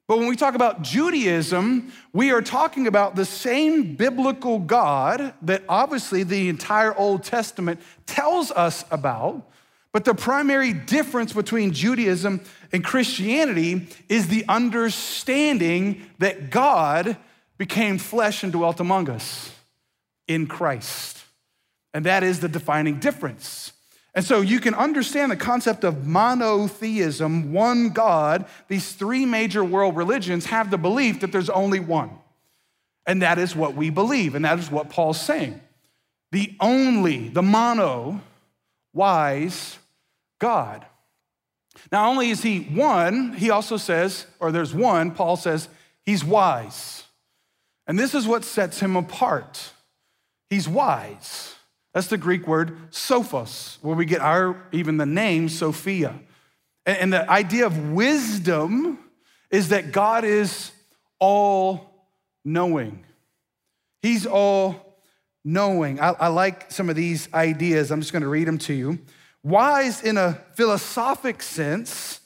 But 0.08 0.18
when 0.18 0.28
we 0.28 0.36
talk 0.36 0.54
about 0.54 0.82
Judaism, 0.82 1.92
we 2.12 2.30
are 2.30 2.42
talking 2.42 2.86
about 2.86 3.16
the 3.16 3.24
same 3.24 3.96
biblical 3.96 4.60
God 4.60 5.34
that 5.42 5.64
obviously 5.68 6.22
the 6.22 6.48
entire 6.48 6.96
Old 6.96 7.24
Testament 7.24 7.80
tells 8.06 8.52
us 8.52 8.84
about. 8.90 9.50
But 9.92 10.04
the 10.04 10.14
primary 10.14 10.72
difference 10.72 11.32
between 11.32 11.72
Judaism 11.72 12.40
and 12.70 12.84
Christianity 12.84 13.88
is 14.08 14.28
the 14.28 14.44
understanding 14.48 16.06
that 16.18 16.50
God 16.50 17.16
became 17.58 17.98
flesh 17.98 18.42
and 18.42 18.52
dwelt 18.52 18.78
among 18.78 19.08
us 19.08 19.52
in 20.28 20.46
Christ. 20.46 21.24
And 21.94 22.04
that 22.04 22.22
is 22.22 22.40
the 22.40 22.48
defining 22.48 23.00
difference. 23.00 23.72
And 24.16 24.24
so 24.24 24.40
you 24.40 24.60
can 24.60 24.72
understand 24.72 25.30
the 25.30 25.36
concept 25.36 25.84
of 25.84 26.06
monotheism, 26.06 27.52
one 27.52 27.90
God. 27.90 28.46
These 28.66 28.94
three 28.94 29.26
major 29.26 29.62
world 29.62 29.94
religions 29.94 30.46
have 30.46 30.70
the 30.70 30.78
belief 30.78 31.20
that 31.20 31.32
there's 31.32 31.50
only 31.50 31.80
one. 31.80 32.10
And 33.06 33.20
that 33.20 33.38
is 33.38 33.54
what 33.54 33.74
we 33.74 33.90
believe. 33.90 34.34
And 34.34 34.46
that 34.46 34.58
is 34.58 34.70
what 34.70 34.88
Paul's 34.88 35.20
saying. 35.20 35.60
The 36.32 36.54
only, 36.60 37.28
the 37.28 37.42
mono, 37.42 38.22
wise 38.94 39.78
God. 40.40 40.86
Not 41.92 42.08
only 42.08 42.30
is 42.30 42.42
he 42.42 42.60
one, 42.60 43.34
he 43.34 43.50
also 43.50 43.76
says, 43.76 44.26
or 44.40 44.50
there's 44.50 44.74
one, 44.74 45.10
Paul 45.10 45.36
says, 45.36 45.68
he's 46.06 46.24
wise. 46.24 47.04
And 47.86 47.98
this 47.98 48.14
is 48.14 48.26
what 48.26 48.44
sets 48.44 48.80
him 48.80 48.96
apart. 48.96 49.72
He's 50.48 50.66
wise. 50.66 51.55
That's 51.96 52.08
the 52.08 52.18
Greek 52.18 52.46
word 52.46 52.90
sophos, 52.90 53.78
where 53.80 53.96
we 53.96 54.04
get 54.04 54.20
our 54.20 54.62
even 54.70 54.98
the 54.98 55.06
name 55.06 55.48
Sophia. 55.48 56.14
And 56.84 57.10
the 57.10 57.26
idea 57.30 57.64
of 57.64 57.92
wisdom 57.92 58.98
is 59.50 59.70
that 59.70 59.92
God 59.92 60.22
is 60.22 60.72
all 61.18 62.10
knowing. 62.44 63.06
He's 64.02 64.26
all 64.26 64.98
knowing. 65.42 65.98
I, 65.98 66.10
I, 66.10 66.28
like 66.28 66.70
some 66.70 66.90
of 66.90 66.96
these 66.96 67.32
ideas. 67.32 67.90
I'm 67.90 68.02
just 68.02 68.12
going 68.12 68.20
to 68.20 68.28
read 68.28 68.46
them 68.46 68.58
to 68.58 68.74
you. 68.74 68.98
Wise, 69.42 70.02
in 70.02 70.18
a 70.18 70.34
philosophic 70.52 71.42
sense, 71.42 72.20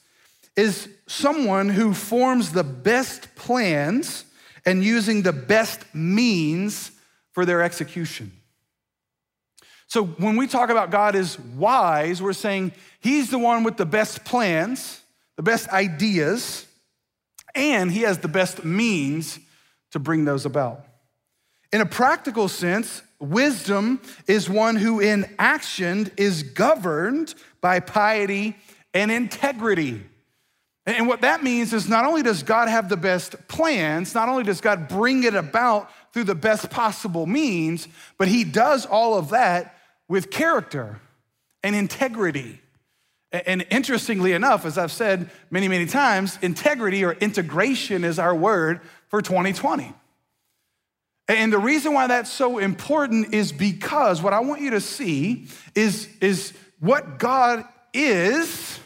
is 0.57 0.89
someone 1.07 1.69
who 1.69 1.95
forms 1.95 2.51
the 2.51 2.65
best 2.65 3.37
plans 3.37 4.25
and 4.67 4.83
using 4.83 5.23
the 5.23 5.33
best 5.33 5.85
means 5.95 6.91
for 7.31 7.45
their 7.45 7.63
execution. 7.63 8.33
So 9.91 10.05
when 10.05 10.37
we 10.37 10.47
talk 10.47 10.71
about 10.71 10.93
God 10.93 11.17
is 11.17 11.37
wise, 11.37 12.23
we're 12.23 12.33
saying 12.33 12.71
he's 13.01 13.29
the 13.29 13.41
one 13.41 13.65
with 13.65 13.77
the 13.77 13.85
best 13.85 14.25
plans, 14.25 15.01
the 15.37 15.43
best 15.43 15.69
ideas, 15.71 16.65
and 17.57 17.91
he 17.91 18.03
has 18.03 18.19
the 18.19 18.29
best 18.29 18.65
means 18.65 19.41
to 19.91 19.99
bring 19.99 20.25
those 20.25 20.47
about. 20.47 20.85
In 21.73 21.81
a 21.81 21.87
practical 21.87 22.47
sense, 22.47 23.03
wisdom 23.19 24.01
is 24.29 24.49
one 24.49 24.77
who 24.77 25.01
in 25.01 25.29
action 25.41 26.09
is 26.17 26.45
governed 26.45 27.35
by 27.61 27.81
piety 27.81 28.57
and 28.95 29.11
integrity. 29.11 30.05
And 30.87 31.09
what 31.09 31.23
that 31.23 31.43
means 31.43 31.73
is 31.73 31.89
not 31.89 32.05
only 32.05 32.23
does 32.23 32.45
God 32.45 32.69
have 32.69 32.89
the 32.89 32.97
best 32.97 33.49
plans, 33.49 34.15
not 34.15 34.29
only 34.29 34.45
does 34.45 34.61
God 34.61 34.87
bring 34.87 35.25
it 35.25 35.35
about 35.35 35.91
through 36.13 36.25
the 36.25 36.37
best 36.37 36.71
possible 36.71 37.27
means, 37.27 37.89
but 38.19 38.29
he 38.29 38.45
does 38.45 38.87
all 38.87 39.19
of 39.19 39.31
that 39.31 39.75
with 40.11 40.29
character 40.29 41.01
and 41.63 41.77
integrity. 41.77 42.61
And 43.31 43.65
interestingly 43.71 44.33
enough, 44.33 44.67
as 44.67 44.77
I've 44.77 44.91
said 44.91 45.31
many, 45.53 45.69
many 45.69 45.87
times, 45.87 46.37
integrity 46.43 47.05
or 47.05 47.13
integration 47.13 48.03
is 48.03 48.19
our 48.19 48.35
word 48.35 48.81
for 49.07 49.23
2020. 49.23 49.95
And 51.29 51.53
the 51.53 51.61
reason 51.61 51.95
why 51.95 52.09
that's 52.09 52.29
so 52.29 52.59
important 52.59 53.33
is 53.33 53.53
because 53.53 54.21
what 54.21 54.33
I 54.33 54.41
want 54.41 54.63
you 54.63 54.71
to 54.71 54.81
see 54.81 55.47
is, 55.77 56.09
is 56.21 56.55
what 56.81 57.21
God 57.21 57.65
is, 57.95 58.81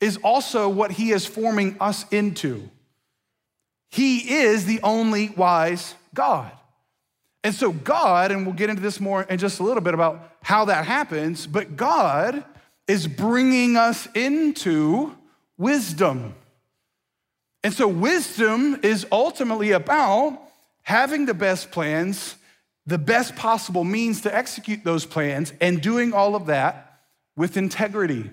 is 0.00 0.16
also 0.18 0.68
what 0.68 0.92
He 0.92 1.10
is 1.10 1.26
forming 1.26 1.76
us 1.80 2.04
into. 2.12 2.70
He 3.90 4.32
is 4.42 4.64
the 4.64 4.78
only 4.84 5.30
wise 5.30 5.96
God. 6.14 6.52
And 7.44 7.54
so, 7.54 7.72
God, 7.72 8.30
and 8.30 8.46
we'll 8.46 8.54
get 8.54 8.70
into 8.70 8.82
this 8.82 9.00
more 9.00 9.24
in 9.24 9.38
just 9.38 9.58
a 9.58 9.62
little 9.62 9.82
bit 9.82 9.94
about 9.94 10.36
how 10.42 10.66
that 10.66 10.84
happens, 10.84 11.46
but 11.46 11.76
God 11.76 12.44
is 12.86 13.06
bringing 13.08 13.76
us 13.76 14.06
into 14.14 15.16
wisdom. 15.58 16.34
And 17.64 17.72
so, 17.72 17.88
wisdom 17.88 18.78
is 18.82 19.06
ultimately 19.10 19.72
about 19.72 20.40
having 20.82 21.26
the 21.26 21.34
best 21.34 21.70
plans, 21.70 22.36
the 22.86 22.98
best 22.98 23.34
possible 23.34 23.84
means 23.84 24.20
to 24.22 24.34
execute 24.34 24.84
those 24.84 25.04
plans, 25.04 25.52
and 25.60 25.80
doing 25.80 26.12
all 26.12 26.36
of 26.36 26.46
that 26.46 27.00
with 27.36 27.56
integrity. 27.56 28.30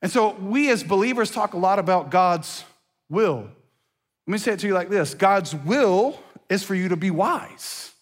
And 0.00 0.10
so, 0.10 0.30
we 0.34 0.70
as 0.70 0.82
believers 0.82 1.30
talk 1.30 1.52
a 1.52 1.58
lot 1.58 1.78
about 1.78 2.10
God's 2.10 2.64
will. 3.10 3.48
Let 4.26 4.32
me 4.32 4.38
say 4.38 4.52
it 4.52 4.60
to 4.60 4.66
you 4.66 4.74
like 4.74 4.88
this 4.88 5.12
God's 5.12 5.54
will 5.54 6.18
is 6.52 6.62
for 6.62 6.74
you 6.74 6.88
to 6.88 6.96
be 6.96 7.10
wise. 7.10 7.92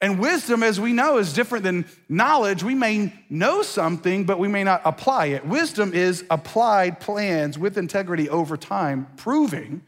And 0.00 0.20
wisdom, 0.20 0.62
as 0.62 0.78
we 0.78 0.92
know, 0.92 1.18
is 1.18 1.32
different 1.32 1.64
than 1.64 1.84
knowledge. 2.08 2.62
We 2.62 2.76
may 2.76 3.12
know 3.28 3.62
something, 3.62 4.24
but 4.24 4.38
we 4.38 4.46
may 4.46 4.62
not 4.62 4.80
apply 4.84 5.26
it. 5.26 5.44
Wisdom 5.44 5.92
is 5.92 6.24
applied 6.30 7.00
plans 7.00 7.58
with 7.58 7.76
integrity 7.76 8.28
over 8.28 8.56
time, 8.56 9.08
proving 9.16 9.82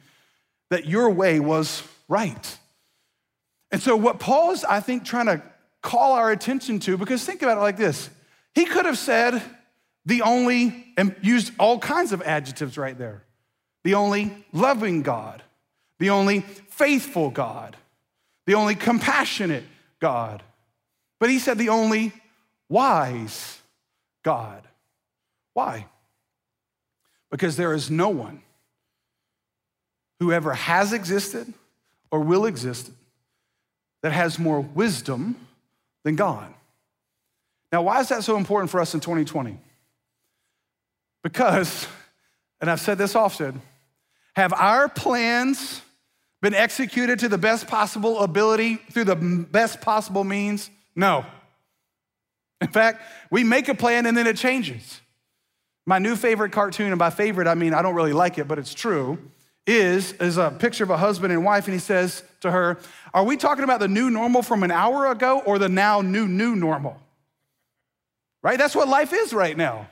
that 0.71 0.87
your 0.87 1.11
way 1.11 1.39
was 1.39 1.85
right. 2.09 2.59
And 3.71 3.81
so, 3.81 3.95
what 3.95 4.19
Paul's, 4.19 4.65
I 4.65 4.81
think, 4.81 5.05
trying 5.05 5.27
to 5.27 5.43
call 5.81 6.15
our 6.15 6.33
attention 6.33 6.81
to, 6.81 6.97
because 6.97 7.25
think 7.25 7.43
about 7.43 7.59
it 7.59 7.61
like 7.61 7.77
this 7.77 8.11
he 8.53 8.65
could 8.65 8.87
have 8.87 8.99
said 8.99 9.41
the 10.07 10.23
only, 10.23 10.93
and 10.97 11.15
used 11.23 11.53
all 11.59 11.79
kinds 11.79 12.11
of 12.13 12.21
adjectives 12.23 12.77
right 12.77 12.99
there 12.99 13.23
the 13.85 13.95
only 13.95 14.45
loving 14.53 15.03
God, 15.03 15.43
the 16.01 16.11
only 16.11 16.41
faithful 16.41 17.31
God, 17.31 17.77
the 18.47 18.55
only 18.55 18.75
compassionate 18.75 19.65
God. 20.01 20.43
But 21.21 21.31
he 21.31 21.39
said 21.39 21.59
the 21.59 21.69
only 21.69 22.13
wise 22.69 23.61
God. 24.25 24.63
Why? 25.53 25.87
Because 27.31 27.57
there 27.57 27.75
is 27.75 27.91
no 27.91 28.09
one 28.09 28.43
who 30.21 30.33
ever 30.33 30.55
has 30.55 30.95
existed 30.95 31.53
or 32.11 32.21
will 32.21 32.47
exist 32.47 32.91
that 34.03 34.13
has 34.13 34.39
more 34.39 34.61
wisdom 34.63 35.37
than 36.03 36.17
God. 36.17 36.53
Now, 37.71 37.83
why 37.83 38.01
is 38.01 38.09
that 38.09 38.25
so 38.25 38.39
important 38.39 38.71
for 38.71 38.81
us 38.81 38.95
in 38.95 39.01
2020? 39.01 39.59
Because, 41.23 41.87
and 42.59 42.71
I've 42.71 42.81
said 42.81 42.97
this 42.97 43.15
often, 43.15 43.61
have 44.35 44.55
our 44.55 44.89
plans 44.89 45.83
been 46.41 46.55
executed 46.55 47.19
to 47.21 47.29
the 47.29 47.39
best 47.39 47.67
possible 47.67 48.21
ability 48.21 48.77
through 48.93 49.05
the 49.05 49.17
best 49.17 49.81
possible 49.81 50.25
means? 50.25 50.71
No. 50.97 51.25
In 52.61 52.69
fact, 52.69 53.03
we 53.31 53.45
make 53.45 53.69
a 53.69 53.75
plan 53.75 54.07
and 54.07 54.17
then 54.17 54.27
it 54.27 54.37
changes. 54.37 55.01
My 55.87 55.99
new 55.99 56.15
favorite 56.15 56.53
cartoon, 56.53 56.89
and 56.89 56.99
by 56.99 57.11
favorite, 57.11 57.47
I 57.47 57.55
mean 57.55 57.75
I 57.75 57.83
don't 57.83 57.95
really 57.95 58.13
like 58.13 58.39
it, 58.39 58.47
but 58.47 58.59
it's 58.59 58.75
true, 58.75 59.19
is, 59.67 60.13
is 60.15 60.37
a 60.37 60.51
picture 60.51 60.85
of 60.85 60.91
a 60.91 60.97
husband 60.97 61.33
and 61.33 61.45
wife, 61.45 61.67
and 61.67 61.75
he 61.75 61.81
says 61.81 62.23
to 62.41 62.51
her, 62.51 62.79
Are 63.15 63.25
we 63.25 63.37
talking 63.37 63.65
about 63.65 63.81
the 63.81 63.89
new 63.89 64.11
normal 64.11 64.43
from 64.43 64.63
an 64.63 64.71
hour 64.71 65.11
ago 65.11 65.41
or 65.45 65.59
the 65.59 65.69
now 65.69 66.01
new, 66.01 66.29
new 66.29 66.55
normal? 66.55 67.01
Right? 68.43 68.59
That's 68.59 68.75
what 68.75 68.89
life 68.89 69.13
is 69.13 69.33
right 69.33 69.57
now. 69.57 69.89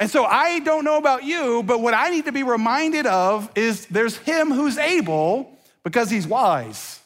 And 0.00 0.10
so 0.10 0.24
I 0.24 0.60
don't 0.60 0.84
know 0.84 0.96
about 0.96 1.24
you, 1.24 1.62
but 1.62 1.82
what 1.82 1.92
I 1.92 2.08
need 2.08 2.24
to 2.24 2.32
be 2.32 2.42
reminded 2.42 3.06
of 3.06 3.50
is 3.54 3.84
there's 3.86 4.16
him 4.16 4.50
who's 4.50 4.78
able 4.78 5.58
because 5.84 6.10
he's 6.10 6.26
wise. 6.26 7.00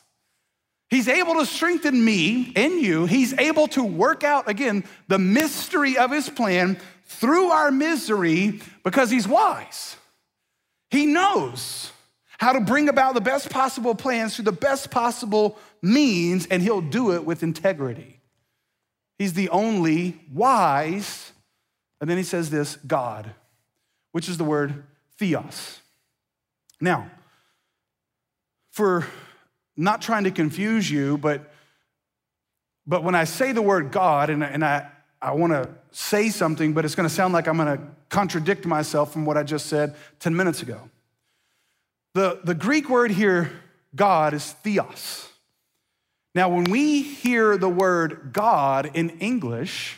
He's 0.91 1.09
able 1.09 1.35
to 1.35 1.47
strengthen 1.47 2.05
me 2.05 2.53
and 2.55 2.81
you. 2.81 3.07
He's 3.07 3.37
able 3.37 3.67
to 3.69 3.83
work 3.83 4.23
out, 4.23 4.49
again, 4.49 4.85
the 5.09 5.19
mystery 5.19 5.99
of 5.99 6.13
his 6.13 6.31
plan 6.31 6.79
through 7.07 7.49
our 7.49 7.73
misery 7.73 8.61
because 8.85 9.11
he's 9.11 9.27
wise. 9.27 9.97
He 10.91 11.07
knows 11.07 11.91
how 12.39 12.53
to 12.53 12.61
bring 12.61 12.89
about 12.89 13.15
the 13.15 13.21
best 13.21 13.51
possible 13.51 13.97
plans 13.97 14.37
through 14.37 14.45
the 14.45 14.53
best 14.53 14.93
possible 14.93 15.59
means, 15.83 16.47
and 16.47 16.63
he'll 16.63 16.81
do 16.81 17.13
it 17.13 17.25
with 17.25 17.43
integrity. 17.43 18.21
He's 19.19 19.33
the 19.33 19.49
only 19.49 20.21
wise 20.33 21.33
and 22.01 22.11
then 22.11 22.17
he 22.17 22.23
says 22.25 22.51
this 22.51 22.77
God, 22.77 23.31
which 24.13 24.29
is 24.29 24.39
the 24.39 24.45
word 24.45 24.85
theos. 25.19 25.81
Now, 26.81 27.11
for 28.71 29.07
not 29.77 30.03
trying 30.03 30.25
to 30.25 30.31
confuse 30.31 30.91
you, 30.91 31.19
but, 31.19 31.53
but 32.87 33.03
when 33.03 33.15
I 33.15 33.25
say 33.25 33.53
the 33.53 33.63
word 33.63 33.91
God, 33.91 34.31
and, 34.31 34.43
and 34.43 34.65
I, 34.65 34.91
I 35.23 35.33
want 35.33 35.53
to 35.53 35.69
say 35.91 36.29
something, 36.29 36.75
but 36.75 36.85
it's 36.85 36.95
going 36.95 37.09
to 37.09 37.15
sound 37.15 37.33
like 37.33 37.47
I'm 37.47 37.57
going 37.57 37.79
to 37.79 37.85
contradict 38.09 38.67
myself 38.67 39.13
from 39.13 39.25
what 39.25 39.37
I 39.37 39.43
just 39.43 39.67
said 39.67 39.95
10 40.21 40.37
minutes 40.37 40.63
ago. 40.63 40.91
The, 42.15 42.41
the 42.45 42.55
Greek 42.55 42.89
word 42.89 43.11
here, 43.11 43.51
God, 43.95 44.35
is 44.35 44.53
theos. 44.53 45.29
Now, 46.35 46.49
when 46.49 46.65
we 46.65 47.03
hear 47.03 47.57
the 47.57 47.69
word 47.69 48.31
God 48.33 48.91
in 48.95 49.11
English, 49.21 49.97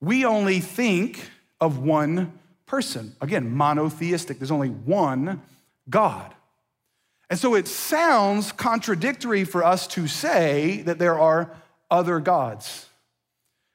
we 0.00 0.24
only 0.24 0.60
think 0.60 1.30
of 1.60 1.78
one 1.78 2.38
person. 2.66 3.14
Again, 3.20 3.54
monotheistic, 3.54 4.38
there's 4.38 4.50
only 4.50 4.68
one 4.68 5.42
God. 5.88 6.34
And 7.30 7.38
so 7.38 7.54
it 7.54 7.68
sounds 7.68 8.52
contradictory 8.52 9.44
for 9.44 9.64
us 9.64 9.86
to 9.88 10.06
say 10.06 10.82
that 10.82 10.98
there 10.98 11.18
are 11.18 11.50
other 11.90 12.20
gods. 12.20 12.86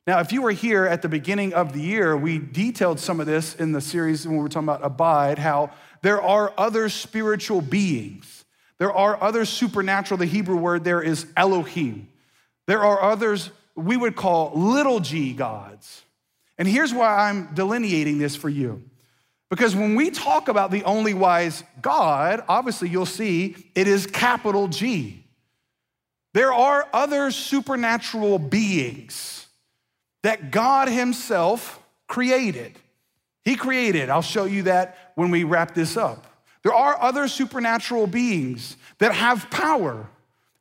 Now, 0.05 0.19
if 0.19 0.31
you 0.31 0.41
were 0.41 0.51
here 0.51 0.85
at 0.85 1.01
the 1.01 1.09
beginning 1.09 1.53
of 1.53 1.73
the 1.73 1.79
year, 1.79 2.17
we 2.17 2.37
detailed 2.37 2.99
some 2.99 3.19
of 3.19 3.25
this 3.25 3.55
in 3.55 3.71
the 3.71 3.79
series 3.79 4.27
when 4.27 4.35
we 4.37 4.43
were 4.43 4.49
talking 4.49 4.67
about 4.67 4.83
abide, 4.83 5.39
how 5.39 5.71
there 6.01 6.21
are 6.21 6.53
other 6.57 6.89
spiritual 6.89 7.61
beings. 7.61 8.43
There 8.79 8.91
are 8.91 9.21
other 9.21 9.45
supernatural, 9.45 10.17
the 10.17 10.25
Hebrew 10.25 10.57
word 10.57 10.83
there 10.83 11.01
is 11.01 11.25
Elohim. 11.37 12.09
There 12.65 12.83
are 12.83 13.01
others 13.01 13.49
we 13.75 13.95
would 13.95 14.15
call 14.15 14.51
little 14.55 14.99
g 14.99 15.33
gods. 15.33 16.03
And 16.57 16.67
here's 16.67 16.93
why 16.93 17.29
I'm 17.29 17.53
delineating 17.53 18.17
this 18.19 18.35
for 18.35 18.49
you 18.49 18.83
Because 19.49 19.75
when 19.75 19.95
we 19.95 20.11
talk 20.11 20.47
about 20.47 20.71
the 20.71 20.83
only 20.83 21.13
wise 21.13 21.63
God, 21.81 22.43
obviously 22.47 22.89
you'll 22.89 23.05
see 23.05 23.55
it 23.75 23.87
is 23.87 24.05
capital 24.05 24.67
G. 24.67 25.23
There 26.33 26.53
are 26.53 26.87
other 26.93 27.29
supernatural 27.29 28.39
beings 28.39 29.45
that 30.23 30.51
God 30.51 30.87
Himself 30.87 31.79
created. 32.07 32.79
He 33.43 33.55
created. 33.55 34.09
I'll 34.09 34.21
show 34.21 34.45
you 34.45 34.63
that 34.63 35.11
when 35.15 35.29
we 35.29 35.43
wrap 35.43 35.75
this 35.75 35.97
up. 35.97 36.25
There 36.63 36.73
are 36.73 36.99
other 36.99 37.27
supernatural 37.27 38.07
beings 38.07 38.77
that 38.99 39.13
have 39.13 39.49
power. 39.51 40.07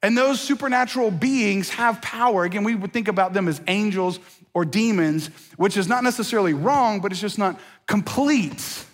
And 0.03 0.19
those 0.19 0.41
supernatural 0.41 1.13
beings 1.13 1.71
have 1.71 2.03
power. 2.03 2.45
Again, 2.45 2.65
we 2.65 2.75
would 2.75 2.93
think 2.93 3.07
about 3.07 3.33
them 3.33 3.47
as 3.47 3.61
angels 3.69 4.19
or 4.55 4.65
demons, 4.65 5.29
which 5.57 5.77
is 5.77 5.89
not 5.89 6.05
necessarily 6.05 6.55
wrong, 6.55 7.01
but 7.01 7.13
it's 7.13 7.21
just 7.21 7.39
not 7.39 7.59
complete. 7.87 8.85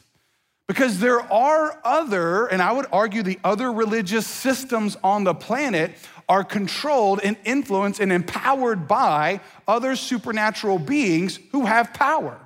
Because 0.67 0.99
there 1.01 1.21
are 1.33 1.81
other, 1.83 2.47
and 2.47 2.61
I 2.61 2.73
would 2.73 2.87
argue 2.93 3.23
the 3.23 3.39
other 3.43 3.73
religious 3.73 4.27
systems 4.27 4.97
on 5.03 5.25
the 5.25 5.35
planet 5.35 5.93
are 6.29 6.45
controlled 6.45 7.21
and 7.25 7.37
influenced 7.45 8.01
and 8.01 8.13
empowered 8.13 8.87
by 8.87 9.41
other 9.67 9.97
supernatural 9.97 10.79
beings 10.79 11.39
who 11.53 11.65
have 11.65 11.95
power. 11.95 12.39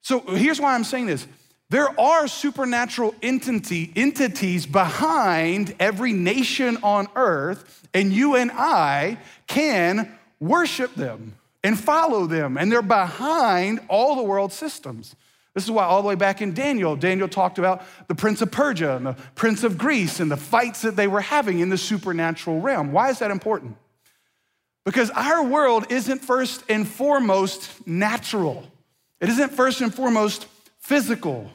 So 0.00 0.20
here's 0.20 0.60
why 0.60 0.74
I'm 0.74 0.84
saying 0.84 1.06
this. 1.06 1.26
There 1.70 1.98
are 2.00 2.26
supernatural 2.26 3.14
entity, 3.22 3.92
entities 3.96 4.64
behind 4.64 5.74
every 5.78 6.12
nation 6.12 6.78
on 6.82 7.08
earth, 7.16 7.86
and 7.92 8.12
you 8.12 8.36
and 8.36 8.50
I 8.52 9.18
can 9.46 10.16
worship 10.40 10.94
them 10.94 11.34
and 11.64 11.80
follow 11.80 12.26
them, 12.26 12.56
and 12.58 12.70
they're 12.70 12.82
behind 12.82 13.80
all 13.88 14.14
the 14.14 14.22
world 14.22 14.52
systems. 14.52 15.16
This 15.54 15.64
is 15.64 15.70
why, 15.70 15.84
all 15.84 16.02
the 16.02 16.08
way 16.08 16.14
back 16.14 16.42
in 16.42 16.52
Daniel, 16.52 16.94
Daniel 16.94 17.28
talked 17.28 17.58
about 17.58 17.82
the 18.06 18.14
prince 18.14 18.42
of 18.42 18.50
Persia 18.50 18.96
and 18.96 19.06
the 19.06 19.16
prince 19.34 19.64
of 19.64 19.78
Greece 19.78 20.20
and 20.20 20.30
the 20.30 20.36
fights 20.36 20.82
that 20.82 20.94
they 20.94 21.08
were 21.08 21.22
having 21.22 21.60
in 21.60 21.70
the 21.70 21.78
supernatural 21.78 22.60
realm. 22.60 22.92
Why 22.92 23.10
is 23.10 23.20
that 23.20 23.30
important? 23.30 23.76
Because 24.84 25.10
our 25.10 25.42
world 25.42 25.86
isn't 25.90 26.18
first 26.18 26.62
and 26.68 26.86
foremost 26.86 27.86
natural, 27.86 28.70
it 29.20 29.28
isn't 29.30 29.52
first 29.52 29.80
and 29.80 29.94
foremost 29.94 30.46
physical. 30.78 31.50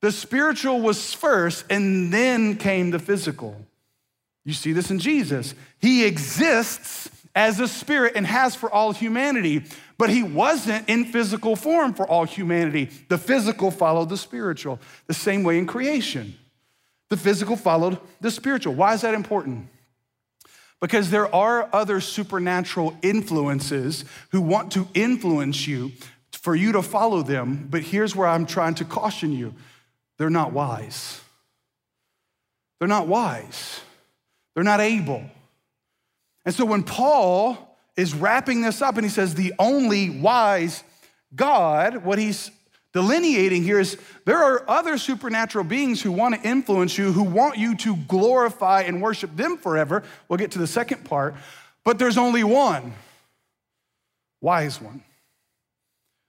The 0.00 0.12
spiritual 0.12 0.80
was 0.80 1.14
first, 1.14 1.64
and 1.70 2.12
then 2.12 2.56
came 2.56 2.90
the 2.90 2.98
physical. 2.98 3.66
You 4.44 4.52
see 4.52 4.72
this 4.72 4.90
in 4.90 4.98
Jesus. 4.98 5.54
He 5.78 6.04
exists 6.04 7.08
as 7.34 7.58
a 7.60 7.66
spirit 7.68 8.12
and 8.16 8.26
has 8.26 8.54
for 8.54 8.70
all 8.70 8.92
humanity, 8.92 9.64
but 9.98 10.10
he 10.10 10.22
wasn't 10.22 10.88
in 10.88 11.04
physical 11.04 11.56
form 11.56 11.94
for 11.94 12.06
all 12.06 12.24
humanity. 12.24 12.88
The 13.08 13.18
physical 13.18 13.70
followed 13.70 14.08
the 14.08 14.16
spiritual, 14.16 14.78
the 15.06 15.14
same 15.14 15.42
way 15.42 15.58
in 15.58 15.66
creation. 15.66 16.38
The 17.10 17.16
physical 17.16 17.56
followed 17.56 17.98
the 18.20 18.30
spiritual. 18.30 18.74
Why 18.74 18.94
is 18.94 19.02
that 19.02 19.14
important? 19.14 19.68
Because 20.80 21.10
there 21.10 21.32
are 21.34 21.68
other 21.72 22.00
supernatural 22.00 22.96
influences 23.02 24.04
who 24.30 24.40
want 24.40 24.72
to 24.72 24.86
influence 24.94 25.66
you 25.66 25.92
for 26.32 26.54
you 26.54 26.72
to 26.72 26.82
follow 26.82 27.22
them. 27.22 27.68
But 27.70 27.82
here's 27.82 28.14
where 28.14 28.28
I'm 28.28 28.46
trying 28.46 28.74
to 28.76 28.84
caution 28.84 29.32
you 29.32 29.54
they're 30.18 30.30
not 30.30 30.52
wise. 30.52 31.20
They're 32.78 32.88
not 32.88 33.08
wise. 33.08 33.80
They're 34.54 34.64
not 34.64 34.80
able. 34.80 35.24
And 36.44 36.54
so 36.54 36.64
when 36.64 36.82
Paul 36.82 37.78
is 37.96 38.14
wrapping 38.14 38.60
this 38.60 38.82
up 38.82 38.96
and 38.96 39.04
he 39.04 39.10
says, 39.10 39.34
the 39.34 39.54
only 39.58 40.10
wise 40.10 40.84
God, 41.34 42.04
what 42.04 42.18
he's 42.18 42.50
delineating 42.92 43.62
here 43.62 43.80
is 43.80 43.98
there 44.24 44.38
are 44.38 44.68
other 44.68 44.98
supernatural 44.98 45.64
beings 45.64 46.00
who 46.00 46.12
want 46.12 46.34
to 46.34 46.48
influence 46.48 46.96
you, 46.96 47.12
who 47.12 47.24
want 47.24 47.58
you 47.58 47.76
to 47.76 47.96
glorify 47.96 48.82
and 48.82 49.02
worship 49.02 49.34
them 49.36 49.56
forever. 49.56 50.02
We'll 50.28 50.36
get 50.36 50.52
to 50.52 50.58
the 50.58 50.66
second 50.66 51.04
part, 51.04 51.34
but 51.82 51.98
there's 51.98 52.18
only 52.18 52.44
one 52.44 52.92
wise 54.40 54.80
one. 54.80 55.02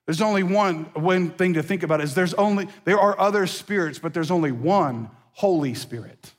There's 0.05 0.21
only 0.21 0.43
one, 0.43 0.85
one 0.93 1.31
thing 1.31 1.55
to 1.55 1.63
think 1.63 1.83
about 1.83 1.99
is 1.99 2.15
there's 2.15 2.33
only, 2.35 2.67
there 2.83 2.99
are 2.99 3.19
other 3.19 3.47
spirits, 3.47 3.99
but 3.99 4.13
there's 4.13 4.31
only 4.31 4.51
one 4.51 5.09
Holy 5.33 5.73
Spirit. 5.73 6.31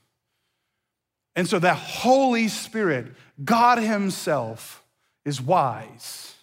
And 1.36 1.46
so 1.46 1.58
that 1.58 1.76
Holy 1.76 2.48
Spirit, 2.48 3.14
God 3.44 3.78
Himself, 3.78 4.82
is 5.24 5.40
wise, 5.40 6.34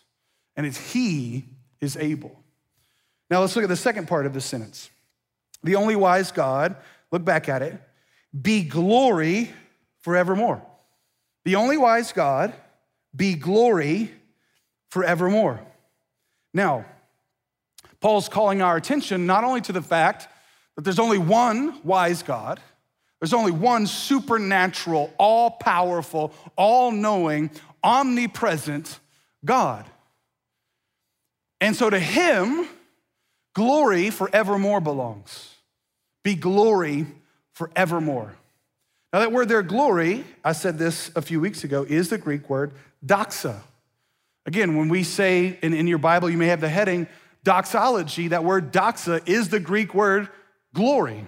and 0.56 0.66
it's 0.66 0.94
He 0.94 1.46
is 1.82 1.98
able. 1.98 2.40
Now 3.30 3.42
let's 3.42 3.56
look 3.56 3.64
at 3.64 3.70
the 3.70 3.76
second 3.76 4.08
part 4.08 4.26
of 4.28 4.34
the 4.34 4.42
sentence. 4.42 4.92
The 5.64 5.76
only 5.76 5.96
wise 5.96 6.32
God, 6.32 6.76
look 7.12 7.26
back 7.26 7.50
at 7.50 7.64
it, 7.64 7.82
be 8.40 8.64
glory 8.64 9.52
forevermore. 10.02 10.62
The 11.46 11.56
only 11.56 11.78
wise 11.78 12.12
God, 12.12 12.54
be 13.16 13.36
glory 13.36 14.12
forevermore. 14.90 15.60
Now, 16.54 16.86
Paul's 18.00 18.30
calling 18.30 18.62
our 18.62 18.76
attention 18.76 19.26
not 19.26 19.44
only 19.44 19.62
to 19.62 19.72
the 19.72 19.82
fact 19.82 20.28
that 20.76 20.84
there's 20.84 21.00
only 21.00 21.18
one 21.18 21.80
wise 21.84 22.22
God, 22.22 22.60
there's 23.24 23.32
only 23.32 23.54
one 23.54 23.88
supernatural, 23.88 25.14
all 25.18 25.52
powerful, 25.52 26.34
all 26.58 26.92
knowing, 26.92 27.52
omnipresent 27.82 29.00
God. 29.46 29.86
And 31.62 31.74
so 31.74 31.90
to 31.90 31.98
him, 31.98 32.68
glory 33.56 34.10
forevermore 34.10 34.82
belongs. 34.82 35.56
Be 36.26 36.36
glory 36.36 37.06
forevermore. 37.54 38.36
Now, 39.14 39.20
that 39.20 39.32
word 39.32 39.48
there, 39.48 39.64
glory, 39.64 40.26
I 40.44 40.52
said 40.52 40.78
this 40.78 41.10
a 41.16 41.22
few 41.22 41.40
weeks 41.40 41.64
ago, 41.64 41.86
is 41.88 42.10
the 42.10 42.18
Greek 42.18 42.50
word 42.50 42.74
doxa. 43.06 43.62
Again, 44.46 44.76
when 44.76 44.90
we 44.90 45.04
say, 45.04 45.58
in, 45.62 45.74
in 45.74 45.88
your 45.88 45.98
Bible, 45.98 46.30
you 46.30 46.38
may 46.38 46.48
have 46.48 46.60
the 46.60 46.68
heading 46.68 47.08
doxology, 47.46 48.28
that 48.28 48.44
word 48.44 48.74
doxa 48.74 49.26
is 49.26 49.48
the 49.48 49.62
Greek 49.62 49.94
word 49.94 50.28
glory. 50.74 51.26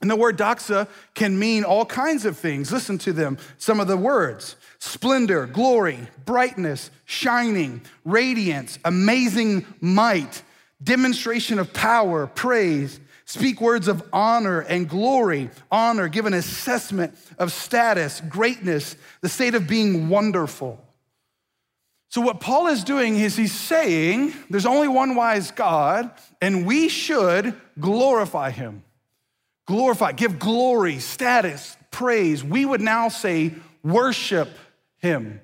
And 0.00 0.10
the 0.10 0.16
word 0.16 0.36
doxa 0.36 0.88
can 1.14 1.38
mean 1.38 1.64
all 1.64 1.86
kinds 1.86 2.26
of 2.26 2.36
things. 2.36 2.70
Listen 2.70 2.98
to 2.98 3.12
them, 3.12 3.38
some 3.58 3.80
of 3.80 3.88
the 3.88 3.96
words 3.96 4.56
splendor, 4.78 5.46
glory, 5.46 5.98
brightness, 6.24 6.90
shining, 7.06 7.80
radiance, 8.04 8.78
amazing 8.84 9.64
might, 9.80 10.42
demonstration 10.82 11.58
of 11.58 11.72
power, 11.72 12.26
praise. 12.26 13.00
Speak 13.28 13.60
words 13.60 13.88
of 13.88 14.08
honor 14.12 14.60
and 14.60 14.88
glory, 14.88 15.50
honor, 15.72 16.06
give 16.06 16.26
an 16.26 16.34
assessment 16.34 17.18
of 17.38 17.52
status, 17.52 18.22
greatness, 18.28 18.94
the 19.20 19.28
state 19.28 19.56
of 19.56 19.66
being 19.66 20.08
wonderful. 20.08 20.80
So, 22.08 22.20
what 22.20 22.38
Paul 22.38 22.68
is 22.68 22.84
doing 22.84 23.16
is 23.16 23.36
he's 23.36 23.52
saying 23.52 24.32
there's 24.48 24.64
only 24.64 24.86
one 24.86 25.16
wise 25.16 25.50
God, 25.50 26.12
and 26.40 26.64
we 26.64 26.88
should 26.88 27.54
glorify 27.80 28.50
him. 28.50 28.84
Glorify, 29.66 30.12
give 30.12 30.38
glory, 30.38 31.00
status, 31.00 31.76
praise. 31.90 32.42
We 32.42 32.64
would 32.64 32.80
now 32.80 33.08
say 33.08 33.52
worship 33.82 34.48
him. 34.98 35.40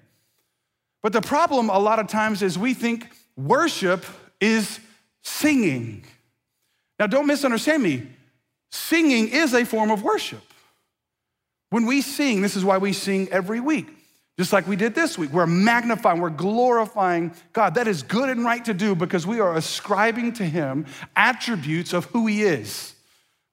But 1.02 1.12
the 1.12 1.20
problem 1.20 1.68
a 1.68 1.78
lot 1.78 1.98
of 1.98 2.06
times 2.06 2.42
is 2.42 2.56
we 2.56 2.74
think 2.74 3.08
worship 3.37 4.04
is 4.40 4.78
singing. 5.22 6.04
Now, 6.98 7.08
don't 7.08 7.26
misunderstand 7.26 7.82
me. 7.82 8.06
Singing 8.70 9.28
is 9.28 9.54
a 9.54 9.64
form 9.64 9.90
of 9.90 10.02
worship. 10.02 10.42
When 11.70 11.87
we 11.87 12.00
sing, 12.00 12.42
this 12.42 12.54
is 12.54 12.64
why 12.64 12.78
we 12.78 12.92
sing 12.92 13.28
every 13.30 13.58
week. 13.58 13.87
Just 14.38 14.52
like 14.52 14.66
we 14.66 14.76
did 14.76 14.94
this 14.94 15.18
week, 15.18 15.30
we're 15.30 15.46
magnifying, 15.46 16.20
we're 16.20 16.30
glorifying 16.30 17.32
God. 17.52 17.74
That 17.74 17.88
is 17.88 18.02
good 18.02 18.28
and 18.28 18.44
right 18.44 18.64
to 18.64 18.72
do 18.72 18.94
because 18.94 19.26
we 19.26 19.40
are 19.40 19.56
ascribing 19.56 20.32
to 20.35 20.44
Him 20.44 20.87
attributes 21.16 21.92
of 21.92 22.06
who 22.06 22.26
He 22.26 22.42
is. 22.42 22.94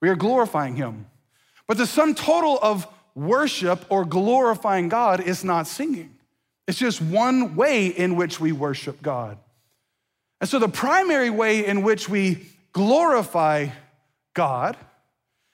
We 0.01 0.09
are 0.09 0.15
glorifying 0.15 0.75
Him. 0.75 1.05
But 1.67 1.77
the 1.77 1.85
sum 1.85 2.15
total 2.15 2.57
of 2.61 2.87
worship 3.15 3.85
or 3.89 4.05
glorifying 4.05 4.89
God 4.89 5.21
is 5.21 5.43
not 5.43 5.67
singing, 5.67 6.15
it's 6.67 6.77
just 6.77 7.01
one 7.01 7.55
way 7.55 7.87
in 7.87 8.15
which 8.15 8.39
we 8.39 8.51
worship 8.51 9.01
God. 9.01 9.37
And 10.39 10.49
so 10.49 10.59
the 10.59 10.69
primary 10.69 11.29
way 11.29 11.65
in 11.65 11.81
which 11.81 12.07
we 12.07 12.47
glorify 12.71 13.69
God 14.33 14.77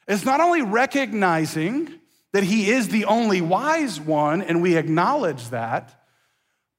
is 0.07 0.25
not 0.25 0.41
only 0.41 0.61
recognizing 0.61 1.93
that 2.33 2.43
He 2.43 2.69
is 2.69 2.89
the 2.89 3.05
only 3.05 3.41
wise 3.41 3.99
one, 3.99 4.41
and 4.41 4.61
we 4.61 4.75
acknowledge 4.75 5.49
that, 5.49 6.03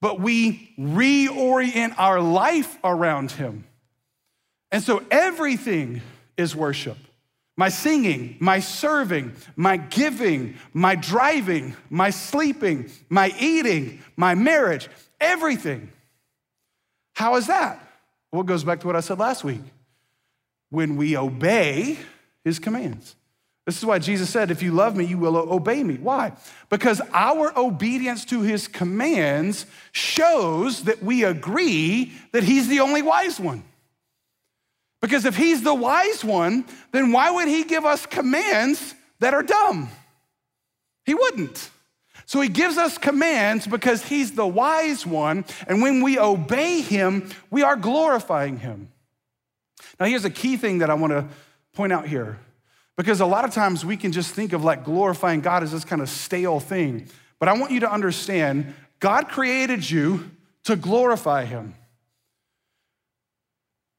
but 0.01 0.21
we 0.21 0.75
reorient 0.79 1.95
our 1.99 2.21
life 2.21 2.79
around 2.85 3.33
Him. 3.33 3.65
And 4.71 4.83
so 4.83 5.03
everything 5.11 6.03
is 6.37 6.55
worship. 6.55 6.99
My 7.57 7.69
singing, 7.71 8.37
my 8.39 8.61
serving, 8.61 9.33
my 9.57 9.79
giving, 9.79 10.57
my 10.75 10.95
driving, 10.95 11.75
my 11.89 12.11
sleeping, 12.11 12.91
my 13.09 13.35
eating, 13.41 14.03
my 14.17 14.35
marriage, 14.35 14.89
everything. 15.21 15.91
How 17.15 17.37
is 17.37 17.47
that? 17.47 17.81
Well, 18.31 18.43
it 18.43 18.47
goes 18.47 18.63
back 18.65 18.81
to 18.81 18.87
what 18.87 18.97
I 18.97 19.01
said 19.01 19.19
last 19.19 19.43
week. 19.45 19.63
when 20.71 20.97
we 20.97 21.17
obey 21.17 21.97
his 22.45 22.59
commands. 22.59 23.15
This 23.67 23.79
is 23.79 23.85
why 23.85 23.99
Jesus 23.99 24.31
said, 24.31 24.51
If 24.51 24.63
you 24.63 24.73
love 24.73 24.97
me, 24.97 25.05
you 25.05 25.17
will 25.19 25.37
obey 25.37 25.83
me. 25.83 25.95
Why? 25.97 26.33
Because 26.71 27.01
our 27.13 27.57
obedience 27.59 28.25
to 28.27 28.43
his 28.43 28.69
commands 28.69 29.67
shows 29.93 30.85
that 30.85 31.03
we 31.03 31.25
agree 31.25 32.13
that 32.33 32.45
he's 32.45 32.69
the 32.69 32.81
only 32.81 33.03
wise 33.03 33.41
one. 33.41 33.65
Because 35.01 35.25
if 35.25 35.37
he's 35.37 35.63
the 35.63 35.75
wise 35.75 36.25
one, 36.25 36.65
then 36.93 37.13
why 37.13 37.31
would 37.31 37.49
he 37.49 37.65
give 37.65 37.85
us 37.85 38.07
commands 38.07 38.95
that 39.21 39.35
are 39.35 39.43
dumb? 39.43 39.89
He 41.05 41.15
wouldn't. 41.15 41.71
So 42.25 42.41
he 42.41 42.49
gives 42.49 42.77
us 42.77 42.99
commands 42.99 43.67
because 43.67 44.05
he's 44.05 44.33
the 44.33 44.47
wise 44.47 45.07
one, 45.07 45.45
and 45.69 45.81
when 45.81 46.03
we 46.03 46.19
obey 46.19 46.81
him, 46.81 47.31
we 47.51 47.63
are 47.63 47.77
glorifying 47.77 48.59
him. 48.59 48.89
Now, 50.01 50.07
here's 50.07 50.25
a 50.25 50.31
key 50.31 50.57
thing 50.57 50.79
that 50.79 50.91
I 50.91 50.95
want 50.95 51.13
to 51.13 51.27
point 51.73 51.93
out 51.93 52.09
here 52.09 52.39
because 52.97 53.21
a 53.21 53.27
lot 53.27 53.45
of 53.45 53.53
times 53.53 53.85
we 53.85 53.97
can 53.97 54.11
just 54.11 54.35
think 54.35 54.53
of 54.53 54.65
like 54.65 54.85
glorifying 54.85 55.41
God 55.41 55.63
as 55.63 55.73
this 55.73 55.85
kind 55.85 56.03
of 56.03 56.09
stale 56.09 56.59
thing. 56.59 57.09
But 57.39 57.49
I 57.49 57.53
want 57.53 57.71
you 57.71 57.81
to 57.81 57.93
understand 57.93 58.75
God 58.99 59.29
created 59.29 59.89
you 59.89 60.31
to 60.65 60.75
glorify 60.75 61.45
Him. 61.45 61.75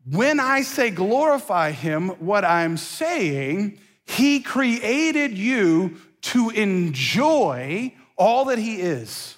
When 0.09 0.39
I 0.39 0.61
say 0.61 0.89
glorify 0.89 1.71
Him, 1.71 2.09
what 2.19 2.45
I'm 2.45 2.77
saying, 2.77 3.79
He 4.05 4.39
created 4.39 5.37
you 5.37 5.97
to 6.23 6.49
enjoy 6.49 7.93
all 8.17 8.45
that 8.45 8.57
He 8.57 8.81
is 8.81 9.35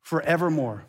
forevermore. 0.00 0.84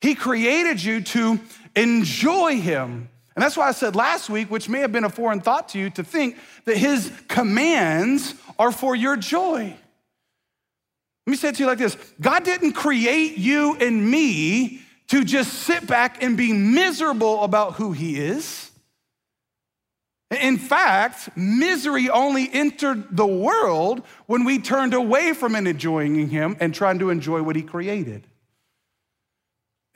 He 0.00 0.14
created 0.14 0.82
you 0.82 1.02
to 1.02 1.40
enjoy 1.76 2.60
Him 2.60 3.08
and 3.40 3.44
that's 3.44 3.56
why 3.56 3.68
I 3.68 3.72
said 3.72 3.96
last 3.96 4.28
week, 4.28 4.50
which 4.50 4.68
may 4.68 4.80
have 4.80 4.92
been 4.92 5.04
a 5.04 5.08
foreign 5.08 5.40
thought 5.40 5.70
to 5.70 5.78
you, 5.78 5.90
to 5.90 6.04
think 6.04 6.36
that 6.64 6.76
his 6.76 7.12
commands 7.28 8.34
are 8.58 8.72
for 8.72 8.94
your 8.94 9.16
joy. 9.16 9.74
Let 11.26 11.30
me 11.30 11.36
say 11.36 11.48
it 11.48 11.54
to 11.54 11.62
you 11.62 11.66
like 11.66 11.78
this 11.78 11.96
God 12.20 12.44
didn't 12.44 12.72
create 12.72 13.38
you 13.38 13.76
and 13.76 14.10
me 14.10 14.79
to 15.10 15.24
just 15.24 15.52
sit 15.52 15.86
back 15.86 16.22
and 16.22 16.36
be 16.36 16.52
miserable 16.52 17.42
about 17.42 17.74
who 17.74 17.92
he 17.92 18.18
is. 18.18 18.70
In 20.30 20.56
fact, 20.56 21.36
misery 21.36 22.08
only 22.08 22.48
entered 22.52 23.16
the 23.16 23.26
world 23.26 24.02
when 24.26 24.44
we 24.44 24.60
turned 24.60 24.94
away 24.94 25.32
from 25.32 25.56
enjoying 25.56 26.28
him 26.28 26.56
and 26.60 26.72
trying 26.72 27.00
to 27.00 27.10
enjoy 27.10 27.42
what 27.42 27.56
he 27.56 27.62
created. 27.62 28.24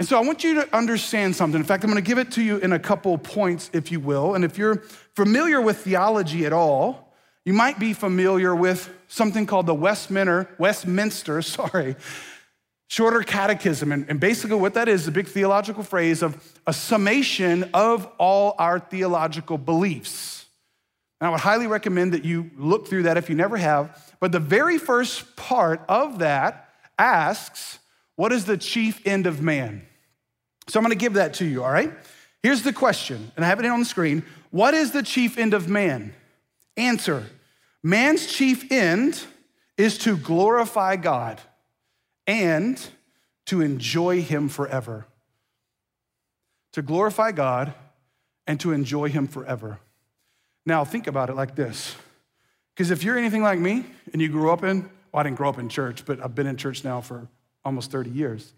And 0.01 0.09
so 0.09 0.19
I 0.19 0.23
want 0.23 0.43
you 0.43 0.55
to 0.55 0.77
understand 0.77 1.37
something. 1.37 1.61
In 1.61 1.67
fact, 1.67 1.85
I'm 1.85 1.91
going 1.91 2.03
to 2.03 2.07
give 2.07 2.19
it 2.19 2.33
to 2.33 2.43
you 2.43 2.57
in 2.57 2.73
a 2.73 2.81
couple 2.81 3.17
points, 3.17 3.71
if 3.73 3.93
you 3.93 4.01
will. 4.01 4.35
And 4.35 4.45
if 4.45 4.59
you're 4.59 4.83
familiar 5.15 5.61
with 5.61 5.79
theology 5.79 6.45
at 6.45 6.53
all, 6.53 7.15
you 7.45 7.53
might 7.53 7.79
be 7.79 7.93
familiar 7.93 8.57
with 8.57 8.91
something 9.07 9.47
called 9.47 9.67
the 9.67 9.75
Westminster, 9.75 10.49
Westminster, 10.59 11.41
sorry, 11.43 11.95
shorter 12.95 13.25
catechism. 13.25 13.91
And, 13.91 14.07
and 14.09 14.21
basically 14.21 14.55
what 14.57 14.75
that 14.75 14.89
is, 14.89 15.09
a 15.09 15.11
big 15.11 15.27
theological 15.27 15.83
phrase 15.83 16.23
of 16.23 16.41
a 16.65 16.73
summation 16.73 17.69
of 17.75 18.07
all 18.19 18.55
our 18.57 18.79
theological 18.79 19.59
beliefs. 19.59 20.47
And 21.21 21.27
I 21.27 21.31
would 21.33 21.41
highly 21.41 21.67
recommend 21.67 22.13
that 22.13 22.25
you 22.25 22.53
look 22.57 22.87
through 22.87 23.03
that 23.03 23.17
if 23.17 23.29
you 23.29 23.35
never 23.35 23.57
have. 23.57 24.15
But 24.21 24.31
the 24.31 24.39
very 24.39 24.79
first 24.79 25.35
part 25.35 25.83
of 25.89 26.21
that 26.21 26.69
asks, 26.97 27.81
what 28.15 28.31
is 28.31 28.45
the 28.45 28.57
chief 28.57 29.05
end 29.05 29.27
of 29.27 29.43
man? 29.43 29.85
So 30.69 30.79
I'm 30.79 30.85
gonna 30.85 30.95
give 30.95 31.15
that 31.15 31.35
to 31.35 31.45
you, 31.45 31.65
all 31.65 31.73
right? 31.73 31.93
Here's 32.45 32.63
the 32.63 32.73
question, 32.73 33.33
and 33.35 33.45
I 33.45 33.49
have 33.49 33.59
it 33.59 33.67
on 33.67 33.81
the 33.81 33.87
screen. 33.87 34.23
What 34.53 34.73
is 34.73 34.93
the 34.93 35.03
chief 35.03 35.37
end 35.37 35.53
of 35.53 35.69
man? 35.69 36.15
Answer 36.77 37.27
Man's 37.83 38.27
chief 38.27 38.71
end 38.71 39.21
is 39.77 39.99
to 39.99 40.17
glorify 40.17 40.95
God 40.95 41.41
and 42.27 42.85
to 43.47 43.61
enjoy 43.61 44.23
Him 44.23 44.49
forever. 44.49 45.07
To 46.73 46.83
glorify 46.83 47.33
God 47.33 47.75
and 48.47 48.59
to 48.61 48.73
enjoy 48.73 49.09
Him 49.09 49.27
forever. 49.27 49.79
Now, 50.67 50.85
think 50.85 51.07
about 51.07 51.31
it 51.31 51.37
like 51.37 51.55
this. 51.55 51.95
Because 52.75 52.91
if 52.91 53.05
you're 53.05 53.19
anything 53.19 53.43
like 53.43 53.59
me 53.59 53.85
and 54.13 54.21
you 54.21 54.29
grew 54.29 54.51
up 54.51 54.65
in, 54.65 54.83
well, 55.13 55.21
I 55.21 55.23
didn't 55.23 55.37
grow 55.37 55.49
up 55.49 55.59
in 55.59 55.69
church, 55.69 56.05
but 56.05 56.23
I've 56.23 56.35
been 56.35 56.47
in 56.47 56.57
church 56.57 56.83
now 56.85 57.01
for 57.01 57.29
almost 57.65 57.91
30 57.91 58.11
years. 58.11 58.53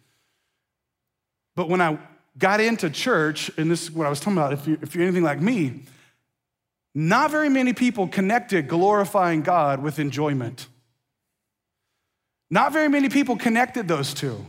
But 1.54 1.68
when 1.68 1.80
I 1.80 1.98
got 2.38 2.60
into 2.60 2.90
church, 2.90 3.50
and 3.56 3.70
this 3.70 3.82
is 3.82 3.90
what 3.90 4.06
I 4.06 4.10
was 4.10 4.20
talking 4.20 4.38
about, 4.38 4.52
if, 4.52 4.66
you, 4.66 4.78
if 4.80 4.94
you're 4.94 5.04
anything 5.04 5.22
like 5.22 5.40
me, 5.40 5.82
not 6.94 7.30
very 7.30 7.48
many 7.48 7.74
people 7.74 8.08
connected 8.08 8.68
glorifying 8.68 9.42
God 9.42 9.82
with 9.82 9.98
enjoyment. 9.98 10.66
Not 12.50 12.72
very 12.72 12.88
many 12.88 13.08
people 13.08 13.36
connected 13.36 13.88
those 13.88 14.14
two. 14.14 14.46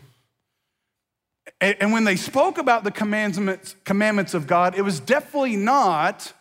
And, 1.60 1.92
when 1.92 2.04
they 2.04 2.18
spoke 2.18 2.58
about 2.58 2.84
the 2.84 2.92
commandments, 2.92 3.76
commandments 3.84 4.34
of 4.34 4.46
God, 4.46 4.78
it 4.78 4.84
was 4.84 5.00
definitely 5.00 5.56
not 5.56 6.34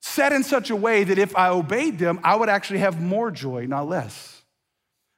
said 0.00 0.32
in 0.32 0.42
such 0.42 0.70
a 0.70 0.76
way 0.76 1.04
that 1.04 1.18
if 1.18 1.36
I 1.36 1.48
obeyed 1.48 1.98
them, 1.98 2.18
I 2.24 2.36
would 2.36 2.48
actually 2.48 2.80
have 2.80 3.00
more 3.00 3.30
joy, 3.30 3.66
not 3.66 3.88
less. 3.88 4.42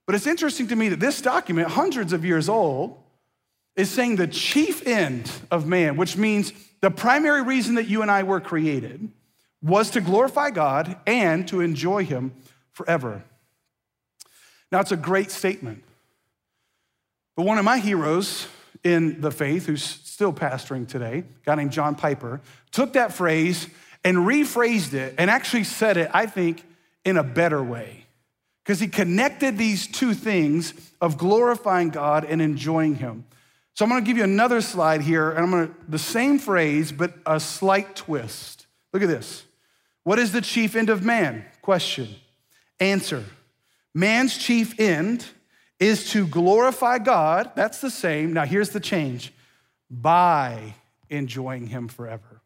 But 0.06 0.14
it's 0.14 0.26
interesting 0.26 0.68
to 0.68 0.76
me 0.76 0.88
that 0.88 1.00
this 1.00 1.22
document, 1.22 1.68
hundreds 1.68 2.12
of 2.12 2.24
years 2.24 2.48
old, 2.48 2.98
is 3.76 3.90
saying 3.90 4.16
the 4.16 4.26
chief 4.26 4.86
end 4.86 5.30
of 5.50 5.66
man, 5.66 5.96
which 5.96 6.16
means 6.16 6.52
the 6.80 6.90
primary 6.90 7.42
reason 7.42 7.76
that 7.76 7.88
you 7.88 8.02
and 8.02 8.10
I 8.10 8.22
were 8.22 8.40
created 8.40 9.08
was 9.62 9.90
to 9.90 10.00
glorify 10.00 10.50
God 10.50 10.96
and 11.06 11.46
to 11.48 11.60
enjoy 11.60 12.04
Him 12.04 12.32
forever. 12.72 13.22
Now, 14.70 14.80
it's 14.80 14.92
a 14.92 14.96
great 14.96 15.30
statement. 15.30 15.82
But 17.36 17.44
one 17.44 17.58
of 17.58 17.64
my 17.64 17.78
heroes 17.78 18.46
in 18.84 19.20
the 19.20 19.30
faith, 19.30 19.66
who's 19.66 19.82
still 19.82 20.32
pastoring 20.32 20.86
today, 20.86 21.18
a 21.18 21.44
guy 21.44 21.54
named 21.54 21.72
John 21.72 21.94
Piper, 21.94 22.40
took 22.70 22.94
that 22.94 23.12
phrase 23.12 23.66
and 24.04 24.18
rephrased 24.18 24.94
it 24.94 25.14
and 25.18 25.30
actually 25.30 25.64
said 25.64 25.96
it, 25.96 26.10
I 26.12 26.26
think, 26.26 26.64
in 27.04 27.16
a 27.16 27.22
better 27.22 27.62
way 27.62 28.06
because 28.68 28.80
he 28.80 28.86
connected 28.86 29.56
these 29.56 29.86
two 29.86 30.12
things 30.12 30.74
of 31.00 31.16
glorifying 31.16 31.88
God 31.88 32.26
and 32.26 32.42
enjoying 32.42 32.96
him. 32.96 33.24
So 33.72 33.82
I'm 33.82 33.90
going 33.90 34.04
to 34.04 34.06
give 34.06 34.18
you 34.18 34.24
another 34.24 34.60
slide 34.60 35.00
here, 35.00 35.30
and 35.30 35.38
I'm 35.38 35.50
going 35.50 35.68
to, 35.68 35.74
the 35.88 35.98
same 35.98 36.38
phrase, 36.38 36.92
but 36.92 37.14
a 37.24 37.40
slight 37.40 37.96
twist. 37.96 38.66
Look 38.92 39.02
at 39.02 39.08
this. 39.08 39.44
What 40.04 40.18
is 40.18 40.32
the 40.32 40.42
chief 40.42 40.76
end 40.76 40.90
of 40.90 41.02
man? 41.02 41.46
Question. 41.62 42.14
Answer. 42.78 43.24
Man's 43.94 44.36
chief 44.36 44.78
end 44.78 45.24
is 45.78 46.10
to 46.10 46.26
glorify 46.26 46.98
God. 46.98 47.52
That's 47.54 47.80
the 47.80 47.90
same. 47.90 48.32
Now 48.32 48.44
here's 48.44 48.70
the 48.70 48.80
change 48.80 49.32
by 49.90 50.74
enjoying 51.08 51.66
him 51.66 51.88
forever. 51.88 52.42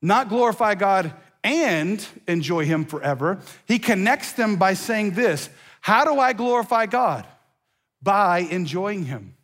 Not 0.00 0.28
glorify 0.28 0.74
God 0.74 1.12
and 1.44 2.04
enjoy 2.26 2.64
Him 2.64 2.84
forever, 2.84 3.40
he 3.66 3.78
connects 3.78 4.32
them 4.32 4.56
by 4.56 4.74
saying 4.74 5.12
this 5.12 5.48
How 5.80 6.04
do 6.04 6.18
I 6.18 6.32
glorify 6.32 6.86
God? 6.86 7.26
By 8.02 8.40
enjoying 8.40 9.04
Him. 9.04 9.34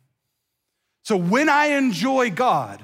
So 1.03 1.17
when 1.17 1.49
I 1.49 1.67
enjoy 1.67 2.31
God, 2.31 2.81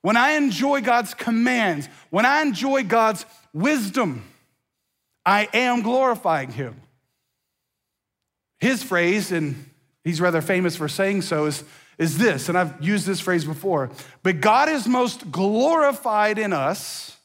when 0.00 0.16
I 0.16 0.32
enjoy 0.32 0.80
God's 0.80 1.14
commands, 1.14 1.88
when 2.10 2.26
I 2.26 2.42
enjoy 2.42 2.84
God's 2.84 3.24
wisdom, 3.52 4.24
I 5.24 5.48
am 5.52 5.82
glorifying 5.82 6.50
Him. 6.50 6.80
His 8.62 8.80
phrase, 8.80 9.32
and 9.32 9.68
he's 10.04 10.20
rather 10.20 10.40
famous 10.40 10.76
for 10.76 10.86
saying 10.86 11.22
so, 11.22 11.46
is, 11.46 11.64
is 11.98 12.16
this, 12.16 12.48
and 12.48 12.56
I've 12.56 12.80
used 12.80 13.08
this 13.08 13.18
phrase 13.18 13.44
before, 13.44 13.90
but 14.22 14.40
God 14.40 14.68
is 14.68 14.86
most 14.86 15.32
glorified 15.32 16.38
in 16.38 16.52
us 16.52 17.16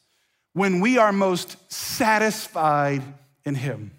when 0.52 0.80
we 0.80 0.98
are 0.98 1.12
most 1.12 1.56
satisfied 1.72 3.04
in 3.44 3.54
Him. 3.54 3.92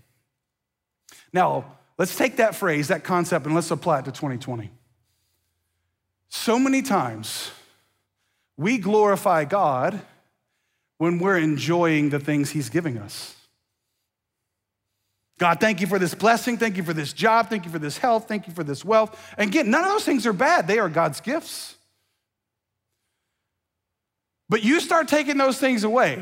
Now, 1.31 1.77
let's 1.97 2.13
take 2.13 2.35
that 2.35 2.55
phrase, 2.55 2.89
that 2.89 3.05
concept, 3.05 3.45
and 3.45 3.55
let's 3.55 3.71
apply 3.71 3.99
it 3.99 4.05
to 4.05 4.11
2020. 4.11 4.69
So 6.27 6.59
many 6.59 6.81
times 6.81 7.51
we 8.57 8.79
glorify 8.79 9.45
God 9.45 10.01
when 10.97 11.19
we're 11.19 11.37
enjoying 11.37 12.09
the 12.09 12.19
things 12.19 12.49
He's 12.49 12.67
giving 12.67 12.97
us. 12.97 13.37
God, 15.39 15.61
thank 15.61 15.79
you 15.79 15.87
for 15.87 15.97
this 15.97 16.13
blessing. 16.13 16.57
Thank 16.57 16.75
you 16.75 16.83
for 16.83 16.93
this 16.93 17.13
job. 17.13 17.49
Thank 17.49 17.63
you 17.65 17.71
for 17.71 17.79
this 17.79 17.97
health. 17.97 18.27
Thank 18.27 18.45
you 18.47 18.53
for 18.53 18.63
this 18.63 18.83
wealth. 18.83 19.33
And 19.37 19.49
again, 19.49 19.71
none 19.71 19.85
of 19.85 19.89
those 19.89 20.03
things 20.03 20.27
are 20.27 20.33
bad, 20.33 20.67
they 20.67 20.79
are 20.79 20.89
God's 20.89 21.21
gifts. 21.21 21.75
But 24.49 24.63
you 24.63 24.81
start 24.81 25.07
taking 25.07 25.37
those 25.37 25.57
things 25.57 25.83
away, 25.85 26.17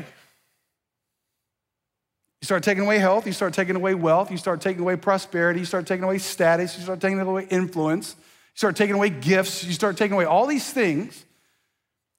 you 2.40 2.44
start 2.44 2.62
taking 2.62 2.84
away 2.84 2.98
health, 2.98 3.26
you 3.26 3.32
start 3.32 3.54
taking 3.54 3.74
away 3.74 3.94
wealth, 3.94 4.30
you 4.30 4.36
start 4.36 4.60
taking 4.60 4.82
away 4.82 4.94
prosperity, 4.94 5.58
you 5.58 5.66
start 5.66 5.86
taking 5.86 6.04
away 6.04 6.18
status, 6.18 6.76
you 6.76 6.84
start 6.84 7.00
taking 7.00 7.18
away 7.18 7.46
influence, 7.50 8.14
you 8.18 8.58
start 8.58 8.76
taking 8.76 8.94
away 8.94 9.10
gifts, 9.10 9.64
you 9.64 9.72
start 9.72 9.96
taking 9.96 10.14
away 10.14 10.26
all 10.26 10.46
these 10.46 10.70
things. 10.70 11.24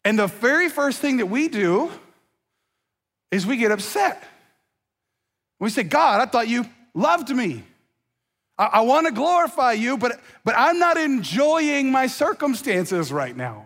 And 0.03 0.19
the 0.19 0.27
very 0.27 0.67
first 0.67 0.99
thing 0.99 1.17
that 1.17 1.27
we 1.27 1.47
do 1.47 1.91
is 3.31 3.45
we 3.45 3.55
get 3.55 3.71
upset. 3.71 4.21
We 5.59 5.69
say, 5.69 5.83
God, 5.83 6.19
I 6.19 6.25
thought 6.25 6.49
you 6.49 6.65
loved 6.99 7.29
me. 7.29 7.63
I, 8.57 8.65
I 8.65 8.81
want 8.81 9.07
to 9.07 9.13
glorify 9.13 9.73
you, 9.73 9.97
but, 9.97 10.19
but 10.43 10.55
I'm 10.57 10.79
not 10.79 10.97
enjoying 10.97 11.91
my 11.91 12.07
circumstances 12.07 13.11
right 13.11 13.35
now. 13.35 13.65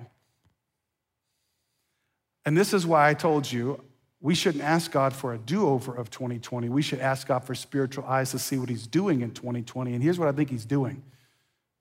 And 2.46 2.58
this 2.58 2.74
is 2.74 2.86
why 2.86 3.10
I 3.10 3.14
told 3.14 3.52
you 3.52 3.82
we 4.22 4.36
shouldn't 4.36 4.64
ask 4.64 4.90
God 4.90 5.14
for 5.14 5.34
a 5.34 5.38
do 5.38 5.68
over 5.68 5.94
of 5.94 6.10
2020. 6.10 6.70
We 6.70 6.82
should 6.82 7.00
ask 7.00 7.28
God 7.28 7.44
for 7.44 7.54
spiritual 7.54 8.06
eyes 8.06 8.32
to 8.32 8.40
see 8.40 8.58
what 8.58 8.70
He's 8.70 8.88
doing 8.88 9.20
in 9.22 9.32
2020. 9.32 9.94
And 9.94 10.02
here's 10.02 10.18
what 10.18 10.30
I 10.30 10.32
think 10.32 10.50
He's 10.50 10.66
doing 10.66 11.04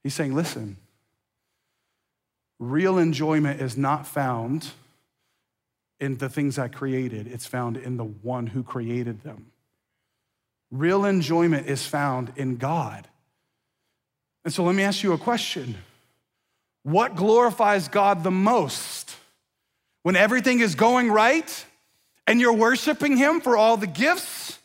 He's 0.02 0.14
saying, 0.14 0.34
listen, 0.34 0.76
real 2.58 2.98
enjoyment 2.98 3.60
is 3.60 3.76
not 3.76 4.06
found 4.06 4.70
in 6.00 6.16
the 6.16 6.28
things 6.28 6.58
I 6.58 6.66
created, 6.66 7.28
it's 7.28 7.46
found 7.46 7.76
in 7.76 7.96
the 7.96 8.04
one 8.04 8.48
who 8.48 8.64
created 8.64 9.22
them. 9.22 9.52
Real 10.72 11.04
enjoyment 11.04 11.68
is 11.68 11.86
found 11.86 12.32
in 12.36 12.56
God. 12.56 13.06
And 14.44 14.52
so 14.52 14.64
let 14.64 14.74
me 14.74 14.82
ask 14.82 15.02
you 15.02 15.12
a 15.12 15.18
question 15.18 15.76
What 16.82 17.14
glorifies 17.14 17.88
God 17.88 18.24
the 18.24 18.30
most? 18.30 19.14
When 20.02 20.16
everything 20.16 20.58
is 20.58 20.74
going 20.74 21.12
right 21.12 21.64
and 22.26 22.40
you're 22.40 22.54
worshiping 22.54 23.16
Him 23.16 23.40
for 23.40 23.56
all 23.56 23.76
the 23.76 23.86
gifts, 23.86 24.58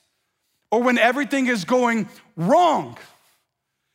or 0.71 0.81
when 0.81 0.97
everything 0.97 1.47
is 1.47 1.63
going 1.65 2.09
wrong 2.35 2.97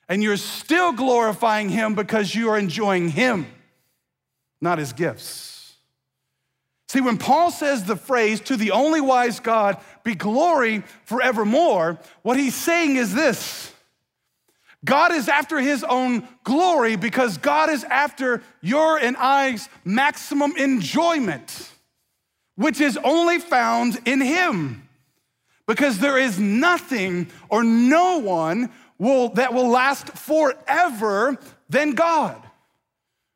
and 0.09 0.23
you're 0.23 0.37
still 0.37 0.93
glorifying 0.93 1.69
Him 1.69 1.95
because 1.95 2.35
you 2.35 2.51
are 2.51 2.59
enjoying 2.59 3.09
Him, 3.09 3.47
not 4.61 4.79
His 4.79 4.93
gifts? 4.93 5.52
See, 6.93 7.01
when 7.01 7.17
Paul 7.17 7.51
says 7.51 7.85
the 7.85 7.97
phrase, 7.97 8.39
to 8.43 8.55
the 8.55 8.73
only 8.73 9.01
wise 9.01 9.41
God 9.41 9.79
be 10.05 10.15
glory 10.15 10.83
forevermore, 11.07 11.99
what 12.21 12.37
he's 12.37 12.55
saying 12.55 12.97
is 12.97 13.15
this 13.15 13.73
God 14.85 15.11
is 15.11 15.27
after 15.27 15.59
his 15.59 15.85
own 15.85 16.29
glory 16.45 16.97
because 16.97 17.39
God 17.39 17.71
is 17.71 17.83
after 17.85 18.43
your 18.61 18.99
and 18.99 19.17
I's 19.17 19.71
maximum 19.87 20.55
enjoyment, 20.59 21.71
which 22.57 22.79
is 22.79 22.99
only 23.03 23.39
found 23.39 23.99
in 24.05 24.21
him. 24.21 24.87
Because 25.67 25.99
there 25.99 26.19
is 26.19 26.39
nothing 26.39 27.29
or 27.49 27.65
no 27.65 28.19
one 28.19 28.71
will, 28.99 29.31
that 29.31 29.55
will 29.55 29.69
last 29.69 30.11
forever 30.11 31.39
than 31.71 31.93
God. 31.93 32.37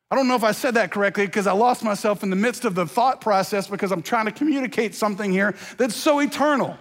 I 0.09 0.15
don't 0.15 0.27
know 0.27 0.35
if 0.35 0.43
I 0.43 0.53
said 0.53 0.75
that 0.75 0.91
correctly 0.91 1.25
because 1.25 1.47
I 1.47 1.51
lost 1.51 1.83
myself 1.83 2.23
in 2.23 2.29
the 2.29 2.35
midst 2.35 2.63
of 2.63 2.75
the 2.75 2.85
thought 2.85 3.19
process 3.19 3.67
because 3.67 3.91
I'm 3.91 4.01
trying 4.01 4.25
to 4.25 4.31
communicate 4.31 4.95
something 4.95 5.31
here 5.31 5.53
that's 5.77 5.95
so 5.95 6.19
eternal. 6.19 6.77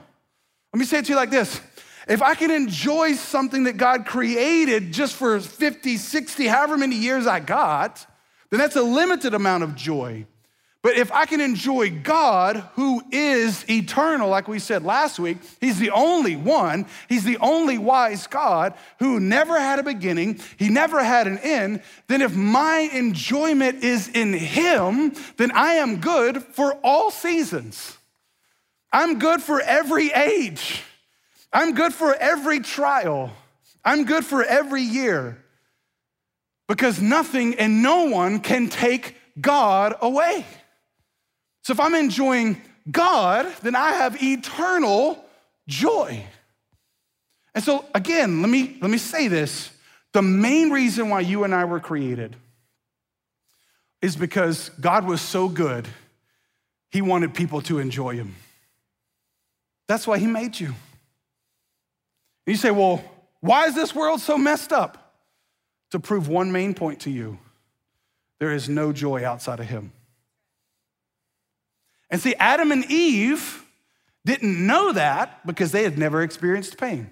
Let 0.72 0.78
me 0.78 0.84
say 0.84 0.98
it 0.98 1.06
to 1.06 1.12
you 1.12 1.16
like 1.16 1.30
this. 1.30 1.60
If 2.06 2.22
I 2.22 2.36
can 2.36 2.52
enjoy 2.52 3.14
something 3.14 3.64
that 3.64 3.78
God 3.78 4.06
created 4.06 4.92
just 4.92 5.14
for 5.16 5.40
50, 5.40 5.96
60, 5.96 6.46
however 6.46 6.78
many 6.78 6.94
years 6.94 7.26
I 7.26 7.40
got, 7.40 8.06
then 8.50 8.60
that's 8.60 8.76
a 8.76 8.82
limited 8.82 9.34
amount 9.34 9.64
of 9.64 9.74
joy. 9.74 10.26
But 10.86 10.98
if 10.98 11.10
I 11.10 11.26
can 11.26 11.40
enjoy 11.40 11.90
God, 11.90 12.58
who 12.74 13.02
is 13.10 13.68
eternal, 13.68 14.28
like 14.28 14.46
we 14.46 14.60
said 14.60 14.84
last 14.84 15.18
week, 15.18 15.38
He's 15.60 15.80
the 15.80 15.90
only 15.90 16.36
one, 16.36 16.86
He's 17.08 17.24
the 17.24 17.38
only 17.38 17.76
wise 17.76 18.28
God 18.28 18.72
who 19.00 19.18
never 19.18 19.58
had 19.58 19.80
a 19.80 19.82
beginning, 19.82 20.38
He 20.56 20.68
never 20.68 21.02
had 21.02 21.26
an 21.26 21.38
end, 21.38 21.82
then 22.06 22.22
if 22.22 22.36
my 22.36 22.88
enjoyment 22.92 23.82
is 23.82 24.06
in 24.06 24.32
Him, 24.32 25.12
then 25.38 25.50
I 25.50 25.72
am 25.72 25.96
good 25.96 26.40
for 26.40 26.74
all 26.84 27.10
seasons. 27.10 27.98
I'm 28.92 29.18
good 29.18 29.42
for 29.42 29.60
every 29.60 30.12
age. 30.12 30.84
I'm 31.52 31.74
good 31.74 31.94
for 31.94 32.14
every 32.14 32.60
trial. 32.60 33.32
I'm 33.84 34.04
good 34.04 34.24
for 34.24 34.44
every 34.44 34.82
year. 34.82 35.42
Because 36.68 37.02
nothing 37.02 37.56
and 37.56 37.82
no 37.82 38.04
one 38.04 38.38
can 38.38 38.68
take 38.68 39.16
God 39.40 39.96
away. 40.00 40.46
So 41.66 41.72
if 41.72 41.80
I'm 41.80 41.96
enjoying 41.96 42.62
God, 42.88 43.52
then 43.62 43.74
I 43.74 43.90
have 43.90 44.22
eternal 44.22 45.24
joy. 45.66 46.24
And 47.56 47.64
so 47.64 47.84
again, 47.92 48.40
let 48.40 48.48
me 48.48 48.78
let 48.80 48.88
me 48.88 48.98
say 48.98 49.26
this. 49.26 49.72
The 50.12 50.22
main 50.22 50.70
reason 50.70 51.08
why 51.08 51.22
you 51.22 51.42
and 51.42 51.52
I 51.52 51.64
were 51.64 51.80
created 51.80 52.36
is 54.00 54.14
because 54.14 54.68
God 54.80 55.06
was 55.06 55.20
so 55.20 55.48
good, 55.48 55.88
he 56.92 57.02
wanted 57.02 57.34
people 57.34 57.60
to 57.62 57.80
enjoy 57.80 58.14
him. 58.14 58.36
That's 59.88 60.06
why 60.06 60.18
he 60.18 60.28
made 60.28 60.60
you. 60.60 60.68
And 60.68 60.76
you 62.46 62.54
say, 62.54 62.70
"Well, 62.70 63.02
why 63.40 63.66
is 63.66 63.74
this 63.74 63.92
world 63.92 64.20
so 64.20 64.38
messed 64.38 64.72
up?" 64.72 65.16
To 65.90 65.98
prove 65.98 66.28
one 66.28 66.52
main 66.52 66.74
point 66.74 67.00
to 67.00 67.10
you. 67.10 67.40
There 68.38 68.52
is 68.52 68.68
no 68.68 68.92
joy 68.92 69.26
outside 69.26 69.58
of 69.58 69.66
him. 69.66 69.90
And 72.10 72.20
see, 72.20 72.34
Adam 72.34 72.72
and 72.72 72.84
Eve 72.90 73.64
didn't 74.24 74.66
know 74.66 74.92
that 74.92 75.46
because 75.46 75.72
they 75.72 75.82
had 75.82 75.98
never 75.98 76.22
experienced 76.22 76.78
pain. 76.78 77.10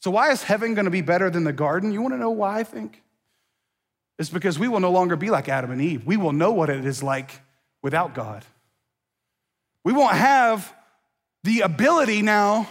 So, 0.00 0.10
why 0.10 0.30
is 0.30 0.42
heaven 0.42 0.74
going 0.74 0.86
to 0.86 0.90
be 0.90 1.00
better 1.00 1.30
than 1.30 1.44
the 1.44 1.52
garden? 1.52 1.92
You 1.92 2.02
want 2.02 2.14
to 2.14 2.18
know 2.18 2.30
why 2.30 2.58
I 2.58 2.64
think? 2.64 3.02
It's 4.18 4.30
because 4.30 4.58
we 4.58 4.68
will 4.68 4.80
no 4.80 4.90
longer 4.90 5.16
be 5.16 5.30
like 5.30 5.48
Adam 5.48 5.70
and 5.70 5.80
Eve. 5.80 6.04
We 6.04 6.16
will 6.16 6.32
know 6.32 6.52
what 6.52 6.70
it 6.70 6.84
is 6.84 7.02
like 7.02 7.40
without 7.82 8.14
God. 8.14 8.44
We 9.84 9.92
won't 9.92 10.16
have 10.16 10.72
the 11.44 11.60
ability 11.60 12.22
now, 12.22 12.68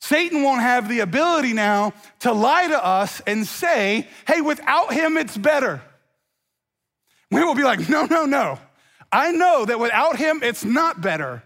Satan 0.00 0.42
won't 0.42 0.60
have 0.60 0.88
the 0.88 1.00
ability 1.00 1.54
now 1.54 1.94
to 2.20 2.32
lie 2.32 2.68
to 2.68 2.84
us 2.84 3.20
and 3.26 3.46
say, 3.46 4.06
hey, 4.26 4.40
without 4.42 4.92
him, 4.92 5.16
it's 5.16 5.36
better. 5.36 5.80
We 7.30 7.42
will 7.42 7.54
be 7.54 7.62
like, 7.62 7.88
no, 7.88 8.04
no, 8.04 8.26
no. 8.26 8.58
I 9.12 9.32
know 9.32 9.64
that 9.64 9.78
without 9.78 10.16
him, 10.16 10.42
it's 10.42 10.64
not 10.64 11.00
better 11.00 11.42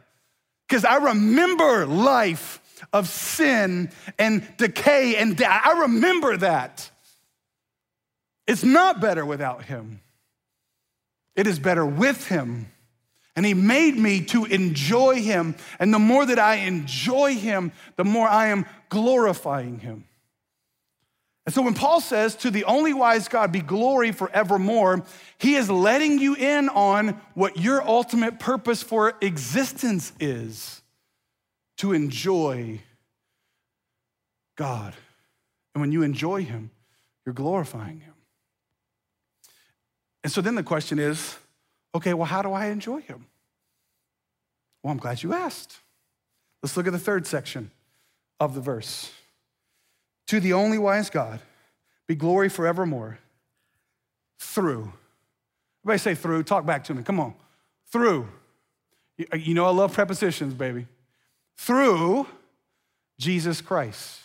because 0.68 0.84
I 0.84 0.96
remember 0.96 1.86
life 1.86 2.60
of 2.92 3.08
sin 3.08 3.90
and 4.18 4.46
decay 4.56 5.16
and 5.16 5.36
death. 5.36 5.62
I 5.64 5.80
remember 5.82 6.36
that. 6.38 6.90
It's 8.46 8.64
not 8.64 9.00
better 9.00 9.26
without 9.26 9.64
him, 9.64 10.00
it 11.36 11.46
is 11.46 11.58
better 11.58 11.84
with 11.84 12.26
him. 12.28 12.72
And 13.36 13.46
he 13.46 13.54
made 13.54 13.96
me 13.96 14.22
to 14.22 14.46
enjoy 14.46 15.22
him. 15.22 15.54
And 15.78 15.94
the 15.94 16.00
more 16.00 16.26
that 16.26 16.40
I 16.40 16.56
enjoy 16.56 17.36
him, 17.36 17.70
the 17.94 18.04
more 18.04 18.26
I 18.26 18.48
am 18.48 18.66
glorifying 18.88 19.78
him. 19.78 20.07
And 21.48 21.54
so 21.54 21.62
when 21.62 21.72
Paul 21.72 22.02
says, 22.02 22.34
to 22.34 22.50
the 22.50 22.64
only 22.64 22.92
wise 22.92 23.26
God 23.26 23.52
be 23.52 23.62
glory 23.62 24.12
forevermore, 24.12 25.02
he 25.38 25.54
is 25.54 25.70
letting 25.70 26.18
you 26.18 26.34
in 26.34 26.68
on 26.68 27.18
what 27.32 27.56
your 27.56 27.82
ultimate 27.82 28.38
purpose 28.38 28.82
for 28.82 29.14
existence 29.22 30.12
is 30.20 30.82
to 31.78 31.94
enjoy 31.94 32.80
God. 34.56 34.92
And 35.74 35.80
when 35.80 35.90
you 35.90 36.02
enjoy 36.02 36.44
him, 36.44 36.70
you're 37.24 37.32
glorifying 37.32 38.00
him. 38.00 38.14
And 40.22 40.30
so 40.30 40.42
then 40.42 40.54
the 40.54 40.62
question 40.62 40.98
is 40.98 41.38
okay, 41.94 42.12
well, 42.12 42.26
how 42.26 42.42
do 42.42 42.52
I 42.52 42.66
enjoy 42.66 43.00
him? 43.00 43.24
Well, 44.82 44.92
I'm 44.92 44.98
glad 44.98 45.22
you 45.22 45.32
asked. 45.32 45.78
Let's 46.62 46.76
look 46.76 46.86
at 46.86 46.92
the 46.92 46.98
third 46.98 47.26
section 47.26 47.70
of 48.38 48.54
the 48.54 48.60
verse. 48.60 49.12
To 50.28 50.40
the 50.40 50.52
only 50.52 50.78
wise 50.78 51.10
God 51.10 51.40
be 52.06 52.14
glory 52.14 52.48
forevermore 52.48 53.18
through. 54.38 54.92
Everybody 55.82 55.98
say 55.98 56.14
through. 56.14 56.42
Talk 56.42 56.64
back 56.64 56.84
to 56.84 56.94
me. 56.94 57.02
Come 57.02 57.20
on. 57.20 57.34
Through. 57.90 58.28
You 59.34 59.54
know 59.54 59.64
I 59.64 59.70
love 59.70 59.92
prepositions, 59.92 60.54
baby. 60.54 60.86
Through 61.56 62.26
Jesus 63.18 63.60
Christ. 63.60 64.20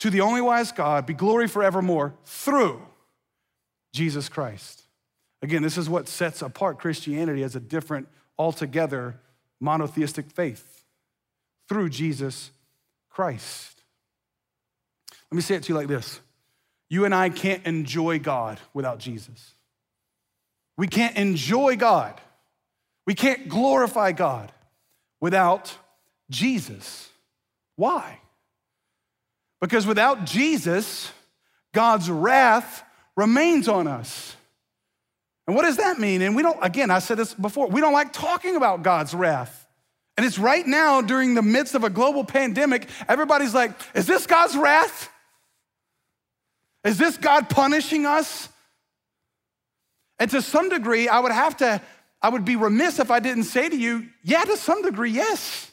To 0.00 0.10
the 0.10 0.20
only 0.20 0.40
wise 0.40 0.70
God 0.70 1.04
be 1.06 1.14
glory 1.14 1.48
forevermore 1.48 2.14
through 2.24 2.80
Jesus 3.92 4.28
Christ. 4.28 4.82
Again, 5.42 5.62
this 5.62 5.76
is 5.76 5.88
what 5.88 6.08
sets 6.08 6.42
apart 6.42 6.78
Christianity 6.78 7.42
as 7.42 7.56
a 7.56 7.60
different, 7.60 8.08
altogether 8.38 9.18
monotheistic 9.60 10.30
faith 10.30 10.84
through 11.68 11.90
Jesus 11.90 12.50
Christ. 13.10 13.77
Let 15.30 15.36
me 15.36 15.42
say 15.42 15.56
it 15.56 15.62
to 15.64 15.68
you 15.70 15.74
like 15.74 15.88
this 15.88 16.20
You 16.88 17.04
and 17.04 17.14
I 17.14 17.28
can't 17.28 17.64
enjoy 17.66 18.18
God 18.18 18.60
without 18.72 18.98
Jesus. 18.98 19.54
We 20.76 20.86
can't 20.86 21.16
enjoy 21.16 21.76
God, 21.76 22.20
we 23.06 23.14
can't 23.14 23.48
glorify 23.48 24.12
God 24.12 24.52
without 25.20 25.76
Jesus. 26.30 27.08
Why? 27.76 28.18
Because 29.60 29.86
without 29.86 30.24
Jesus, 30.24 31.10
God's 31.72 32.10
wrath 32.10 32.84
remains 33.16 33.68
on 33.68 33.86
us. 33.88 34.36
And 35.46 35.56
what 35.56 35.62
does 35.62 35.78
that 35.78 35.98
mean? 35.98 36.22
And 36.22 36.36
we 36.36 36.42
don't, 36.42 36.58
again, 36.62 36.90
I 36.90 36.98
said 36.98 37.16
this 37.16 37.34
before, 37.34 37.68
we 37.68 37.80
don't 37.80 37.92
like 37.92 38.12
talking 38.12 38.56
about 38.56 38.82
God's 38.82 39.14
wrath. 39.14 39.66
And 40.16 40.26
it's 40.26 40.38
right 40.38 40.66
now 40.66 41.00
during 41.00 41.34
the 41.34 41.42
midst 41.42 41.74
of 41.74 41.84
a 41.84 41.90
global 41.90 42.24
pandemic, 42.24 42.88
everybody's 43.08 43.54
like, 43.54 43.72
is 43.94 44.06
this 44.06 44.26
God's 44.26 44.56
wrath? 44.56 45.08
Is 46.88 46.96
this 46.96 47.18
God 47.18 47.50
punishing 47.50 48.06
us? 48.06 48.48
And 50.18 50.30
to 50.30 50.40
some 50.40 50.70
degree, 50.70 51.06
I 51.06 51.20
would 51.20 51.32
have 51.32 51.58
to, 51.58 51.82
I 52.22 52.30
would 52.30 52.46
be 52.46 52.56
remiss 52.56 52.98
if 52.98 53.10
I 53.10 53.20
didn't 53.20 53.44
say 53.44 53.68
to 53.68 53.76
you, 53.76 54.08
yeah, 54.24 54.42
to 54.44 54.56
some 54.56 54.80
degree, 54.80 55.10
yes. 55.10 55.70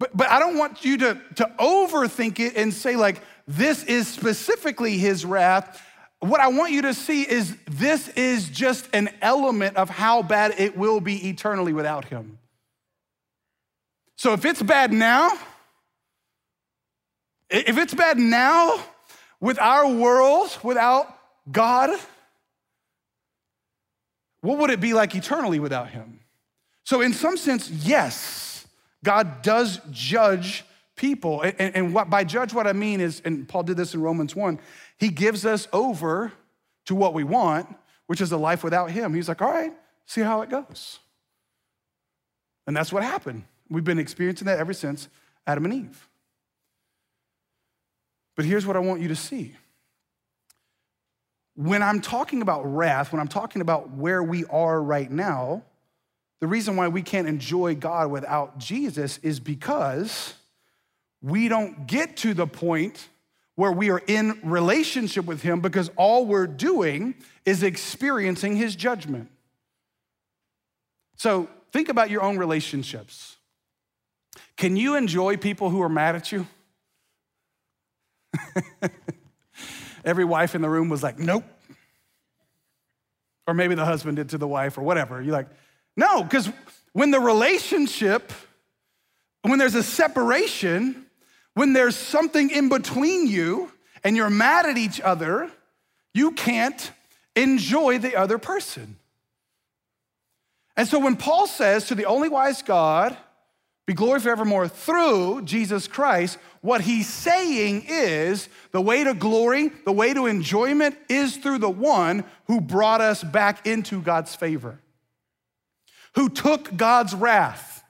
But, 0.00 0.16
but 0.16 0.30
I 0.30 0.38
don't 0.38 0.56
want 0.56 0.82
you 0.82 0.96
to, 0.96 1.20
to 1.34 1.52
overthink 1.60 2.40
it 2.40 2.56
and 2.56 2.72
say, 2.72 2.96
like, 2.96 3.20
this 3.46 3.84
is 3.84 4.08
specifically 4.08 4.96
his 4.96 5.26
wrath. 5.26 5.82
What 6.20 6.40
I 6.40 6.48
want 6.48 6.72
you 6.72 6.80
to 6.82 6.94
see 6.94 7.28
is 7.30 7.54
this 7.66 8.08
is 8.08 8.48
just 8.48 8.88
an 8.94 9.10
element 9.20 9.76
of 9.76 9.90
how 9.90 10.22
bad 10.22 10.54
it 10.56 10.74
will 10.74 11.00
be 11.00 11.28
eternally 11.28 11.74
without 11.74 12.06
him. 12.06 12.38
So 14.16 14.32
if 14.32 14.46
it's 14.46 14.62
bad 14.62 14.90
now, 14.90 15.32
if 17.50 17.76
it's 17.76 17.92
bad 17.92 18.16
now 18.16 18.82
with 19.42 19.58
our 19.58 19.86
world 19.86 20.56
without 20.62 21.18
God, 21.50 21.90
what 24.40 24.58
would 24.58 24.70
it 24.70 24.80
be 24.80 24.94
like 24.94 25.14
eternally 25.14 25.58
without 25.58 25.90
Him? 25.90 26.20
So, 26.84 27.02
in 27.02 27.12
some 27.12 27.36
sense, 27.36 27.68
yes, 27.68 28.66
God 29.04 29.42
does 29.42 29.80
judge 29.90 30.64
people. 30.96 31.42
And, 31.42 31.76
and 31.76 31.94
what, 31.94 32.08
by 32.08 32.24
judge, 32.24 32.54
what 32.54 32.66
I 32.66 32.72
mean 32.72 33.00
is, 33.00 33.20
and 33.24 33.46
Paul 33.46 33.64
did 33.64 33.76
this 33.76 33.94
in 33.94 34.00
Romans 34.00 34.34
1, 34.34 34.58
He 34.98 35.08
gives 35.08 35.44
us 35.44 35.68
over 35.72 36.32
to 36.86 36.94
what 36.94 37.12
we 37.12 37.24
want, 37.24 37.66
which 38.06 38.20
is 38.20 38.30
a 38.32 38.36
life 38.36 38.62
without 38.62 38.92
Him. 38.92 39.12
He's 39.12 39.28
like, 39.28 39.42
all 39.42 39.50
right, 39.50 39.72
see 40.06 40.20
how 40.22 40.42
it 40.42 40.50
goes. 40.50 41.00
And 42.66 42.76
that's 42.76 42.92
what 42.92 43.02
happened. 43.02 43.44
We've 43.68 43.82
been 43.82 43.98
experiencing 43.98 44.46
that 44.46 44.60
ever 44.60 44.72
since 44.72 45.08
Adam 45.46 45.64
and 45.64 45.74
Eve. 45.74 46.08
But 48.42 48.48
here's 48.48 48.66
what 48.66 48.74
I 48.74 48.80
want 48.80 49.00
you 49.00 49.06
to 49.06 49.14
see. 49.14 49.54
When 51.54 51.80
I'm 51.80 52.00
talking 52.00 52.42
about 52.42 52.64
wrath, 52.64 53.12
when 53.12 53.20
I'm 53.20 53.28
talking 53.28 53.62
about 53.62 53.90
where 53.90 54.20
we 54.20 54.44
are 54.46 54.82
right 54.82 55.08
now, 55.08 55.62
the 56.40 56.48
reason 56.48 56.74
why 56.74 56.88
we 56.88 57.02
can't 57.02 57.28
enjoy 57.28 57.76
God 57.76 58.10
without 58.10 58.58
Jesus 58.58 59.18
is 59.18 59.38
because 59.38 60.34
we 61.22 61.46
don't 61.46 61.86
get 61.86 62.16
to 62.16 62.34
the 62.34 62.48
point 62.48 63.06
where 63.54 63.70
we 63.70 63.90
are 63.90 64.02
in 64.08 64.40
relationship 64.42 65.24
with 65.24 65.40
Him 65.40 65.60
because 65.60 65.88
all 65.94 66.26
we're 66.26 66.48
doing 66.48 67.14
is 67.44 67.62
experiencing 67.62 68.56
His 68.56 68.74
judgment. 68.74 69.30
So 71.14 71.48
think 71.70 71.88
about 71.88 72.10
your 72.10 72.24
own 72.24 72.38
relationships. 72.38 73.36
Can 74.56 74.74
you 74.74 74.96
enjoy 74.96 75.36
people 75.36 75.70
who 75.70 75.80
are 75.80 75.88
mad 75.88 76.16
at 76.16 76.32
you? 76.32 76.48
Every 80.04 80.24
wife 80.24 80.54
in 80.54 80.62
the 80.62 80.68
room 80.68 80.88
was 80.88 81.02
like, 81.02 81.18
nope. 81.18 81.44
Or 83.46 83.54
maybe 83.54 83.74
the 83.74 83.84
husband 83.84 84.16
did 84.16 84.30
to 84.30 84.38
the 84.38 84.48
wife 84.48 84.78
or 84.78 84.82
whatever. 84.82 85.20
You're 85.20 85.32
like, 85.32 85.48
no, 85.96 86.22
because 86.22 86.48
when 86.92 87.10
the 87.10 87.20
relationship, 87.20 88.32
when 89.42 89.58
there's 89.58 89.74
a 89.74 89.82
separation, 89.82 91.06
when 91.54 91.72
there's 91.72 91.96
something 91.96 92.50
in 92.50 92.68
between 92.68 93.26
you 93.26 93.70
and 94.04 94.16
you're 94.16 94.30
mad 94.30 94.66
at 94.66 94.78
each 94.78 95.00
other, 95.00 95.50
you 96.14 96.32
can't 96.32 96.92
enjoy 97.36 97.98
the 97.98 98.16
other 98.16 98.38
person. 98.38 98.96
And 100.76 100.88
so 100.88 100.98
when 100.98 101.16
Paul 101.16 101.46
says 101.46 101.86
to 101.88 101.94
the 101.94 102.06
only 102.06 102.28
wise 102.28 102.62
God, 102.62 103.16
be 103.86 103.94
glory 103.94 104.20
forevermore 104.20 104.68
through 104.68 105.42
Jesus 105.42 105.88
Christ, 105.88 106.38
what 106.60 106.82
he's 106.82 107.08
saying 107.08 107.84
is 107.88 108.48
the 108.70 108.80
way 108.80 109.02
to 109.02 109.12
glory, 109.12 109.68
the 109.84 109.92
way 109.92 110.14
to 110.14 110.26
enjoyment 110.26 110.96
is 111.08 111.36
through 111.36 111.58
the 111.58 111.70
one 111.70 112.24
who 112.46 112.60
brought 112.60 113.00
us 113.00 113.24
back 113.24 113.66
into 113.66 114.00
God's 114.00 114.36
favor, 114.36 114.78
who 116.14 116.28
took 116.28 116.76
God's 116.76 117.14
wrath, 117.14 117.82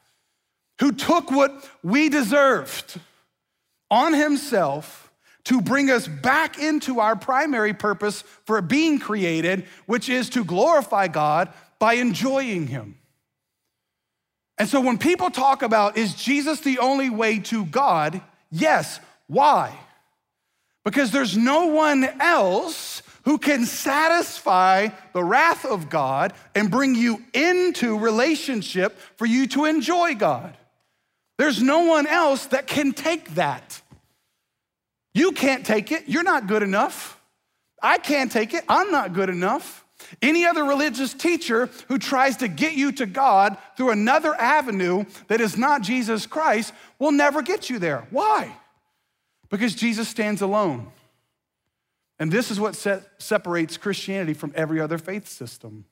who 0.80 0.92
took 0.92 1.30
what 1.30 1.68
we 1.82 2.08
deserved 2.08 2.98
on 3.90 4.14
himself 4.14 5.12
to 5.44 5.60
bring 5.60 5.90
us 5.90 6.08
back 6.08 6.58
into 6.58 7.00
our 7.00 7.16
primary 7.16 7.74
purpose 7.74 8.22
for 8.46 8.62
being 8.62 8.98
created, 8.98 9.66
which 9.86 10.08
is 10.08 10.30
to 10.30 10.44
glorify 10.44 11.08
God 11.08 11.52
by 11.78 11.94
enjoying 11.94 12.68
him. 12.68 12.96
And 14.58 14.68
so 14.68 14.80
when 14.80 14.98
people 14.98 15.30
talk 15.30 15.62
about, 15.62 15.96
is 15.96 16.14
Jesus 16.14 16.60
the 16.60 16.78
only 16.78 17.10
way 17.10 17.38
to 17.40 17.64
God? 17.64 18.20
Yes. 18.50 19.00
Why? 19.26 19.76
Because 20.84 21.10
there's 21.10 21.36
no 21.36 21.66
one 21.66 22.04
else 22.20 23.02
who 23.24 23.38
can 23.38 23.64
satisfy 23.66 24.88
the 25.12 25.22
wrath 25.22 25.64
of 25.64 25.88
God 25.88 26.32
and 26.54 26.70
bring 26.70 26.94
you 26.94 27.22
into 27.32 27.98
relationship 27.98 28.98
for 29.16 29.26
you 29.26 29.46
to 29.48 29.64
enjoy 29.64 30.14
God. 30.14 30.56
There's 31.38 31.62
no 31.62 31.80
one 31.80 32.06
else 32.06 32.46
that 32.46 32.66
can 32.66 32.92
take 32.92 33.34
that. 33.36 33.80
You 35.14 35.32
can't 35.32 35.64
take 35.64 35.92
it. 35.92 36.04
You're 36.08 36.22
not 36.22 36.46
good 36.46 36.62
enough. 36.62 37.20
I 37.82 37.98
can't 37.98 38.30
take 38.30 38.54
it. 38.54 38.64
I'm 38.68 38.90
not 38.90 39.12
good 39.12 39.28
enough. 39.28 39.84
Any 40.20 40.44
other 40.44 40.64
religious 40.64 41.14
teacher 41.14 41.68
who 41.88 41.98
tries 41.98 42.36
to 42.38 42.48
get 42.48 42.74
you 42.74 42.92
to 42.92 43.06
God 43.06 43.56
through 43.76 43.90
another 43.90 44.34
avenue 44.34 45.04
that 45.28 45.40
is 45.40 45.56
not 45.56 45.82
Jesus 45.82 46.26
Christ 46.26 46.72
will 46.98 47.12
never 47.12 47.42
get 47.42 47.70
you 47.70 47.78
there. 47.78 48.06
Why? 48.10 48.56
Because 49.48 49.74
Jesus 49.74 50.08
stands 50.08 50.42
alone. 50.42 50.90
And 52.18 52.30
this 52.30 52.50
is 52.50 52.60
what 52.60 52.76
set, 52.76 53.02
separates 53.18 53.76
Christianity 53.76 54.34
from 54.34 54.52
every 54.54 54.80
other 54.80 54.98
faith 54.98 55.28
system. 55.28 55.84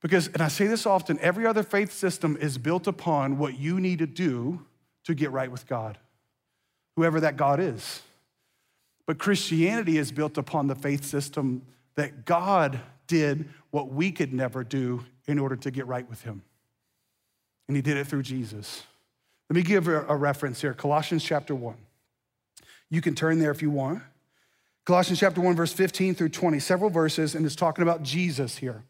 Because, 0.00 0.26
and 0.26 0.42
I 0.42 0.48
say 0.48 0.66
this 0.66 0.86
often, 0.86 1.18
every 1.20 1.46
other 1.46 1.62
faith 1.62 1.92
system 1.92 2.36
is 2.40 2.58
built 2.58 2.88
upon 2.88 3.38
what 3.38 3.58
you 3.58 3.78
need 3.78 4.00
to 4.00 4.06
do 4.06 4.66
to 5.04 5.14
get 5.14 5.30
right 5.30 5.50
with 5.50 5.68
God, 5.68 5.98
whoever 6.96 7.20
that 7.20 7.36
God 7.36 7.60
is. 7.60 8.02
But 9.06 9.18
Christianity 9.18 9.98
is 9.98 10.10
built 10.10 10.36
upon 10.36 10.66
the 10.66 10.74
faith 10.74 11.04
system 11.04 11.62
that 11.94 12.24
God 12.24 12.80
did 13.06 13.48
what 13.70 13.92
we 13.92 14.10
could 14.10 14.32
never 14.32 14.64
do 14.64 15.04
in 15.26 15.38
order 15.38 15.56
to 15.56 15.70
get 15.70 15.86
right 15.86 16.08
with 16.08 16.22
Him. 16.22 16.42
And 17.68 17.76
He 17.76 17.82
did 17.82 17.96
it 17.96 18.06
through 18.06 18.22
Jesus. 18.22 18.82
Let 19.48 19.56
me 19.56 19.62
give 19.62 19.88
a, 19.88 20.16
reference 20.16 20.60
here 20.62 20.72
Colossians 20.72 21.22
chapter 21.22 21.54
1. 21.54 21.76
You 22.88 23.00
can 23.00 23.14
turn 23.14 23.38
there 23.38 23.50
if 23.50 23.62
you 23.62 23.70
want. 23.70 24.02
Colossians 24.84 25.20
chapter 25.20 25.40
1, 25.40 25.54
verse 25.54 25.72
15 25.72 26.14
through 26.14 26.30
20, 26.30 26.58
several 26.58 26.90
verses, 26.90 27.34
and 27.34 27.46
it's 27.46 27.54
talking 27.54 27.82
about 27.82 28.02
Jesus 28.02 28.56
here. 28.56 28.82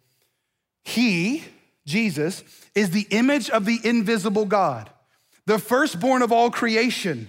He, 0.85 1.45
Jesus, 1.85 2.45
is 2.75 2.91
the 2.91 3.07
image 3.11 3.51
of 3.51 3.67
the 3.67 3.79
invisible 3.85 4.47
God, 4.47 4.89
the 5.47 5.59
firstborn 5.59 6.23
of 6.23 6.33
all 6.33 6.51
creation. 6.51 7.29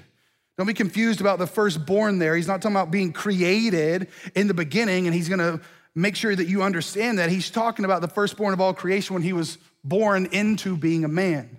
Don't 0.57 0.67
be 0.67 0.73
confused 0.73 1.19
about 1.19 1.39
the 1.39 1.47
firstborn 1.47 2.19
there. 2.19 2.35
He's 2.35 2.47
not 2.47 2.61
talking 2.61 2.75
about 2.75 2.91
being 2.91 3.11
created 3.11 4.07
in 4.35 4.47
the 4.47 4.53
beginning, 4.53 5.07
and 5.07 5.15
he's 5.15 5.29
gonna 5.29 5.59
make 5.95 6.15
sure 6.15 6.35
that 6.35 6.47
you 6.47 6.63
understand 6.63 7.19
that. 7.19 7.29
He's 7.29 7.49
talking 7.49 7.85
about 7.85 8.01
the 8.01 8.07
firstborn 8.07 8.53
of 8.53 8.61
all 8.61 8.73
creation 8.73 9.13
when 9.13 9.23
he 9.23 9.33
was 9.33 9.57
born 9.83 10.27
into 10.27 10.77
being 10.77 11.03
a 11.03 11.07
man. 11.07 11.57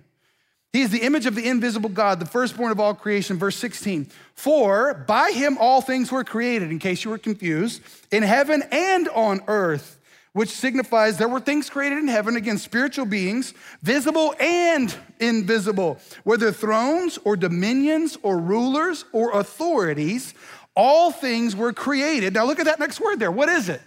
He 0.71 0.81
is 0.81 0.91
the 0.91 1.03
image 1.03 1.25
of 1.25 1.35
the 1.35 1.47
invisible 1.47 1.89
God, 1.89 2.19
the 2.19 2.25
firstborn 2.25 2.71
of 2.71 2.81
all 2.81 2.93
creation. 2.93 3.37
Verse 3.37 3.55
16, 3.55 4.09
for 4.33 4.93
by 4.93 5.31
him 5.31 5.57
all 5.57 5.81
things 5.81 6.11
were 6.11 6.25
created, 6.25 6.69
in 6.69 6.79
case 6.79 7.03
you 7.05 7.11
were 7.11 7.17
confused, 7.17 7.81
in 8.11 8.23
heaven 8.23 8.61
and 8.71 9.07
on 9.09 9.41
earth 9.47 9.94
which 10.35 10.49
signifies 10.49 11.17
there 11.17 11.29
were 11.29 11.39
things 11.39 11.69
created 11.69 11.97
in 11.97 12.09
heaven, 12.09 12.35
again, 12.35 12.57
spiritual 12.57 13.05
beings, 13.05 13.53
visible 13.81 14.35
and 14.37 14.93
invisible, 15.21 15.97
whether 16.25 16.51
thrones 16.51 17.17
or 17.23 17.37
dominions 17.37 18.17
or 18.21 18.37
rulers 18.37 19.05
or 19.13 19.39
authorities, 19.39 20.33
all 20.75 21.09
things 21.09 21.55
were 21.55 21.71
created. 21.71 22.33
Now 22.33 22.43
look 22.43 22.59
at 22.59 22.65
that 22.65 22.81
next 22.81 22.99
word 22.99 23.17
there. 23.17 23.31
What 23.31 23.47
is 23.47 23.69
it? 23.69 23.79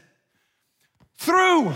Through. 1.18 1.74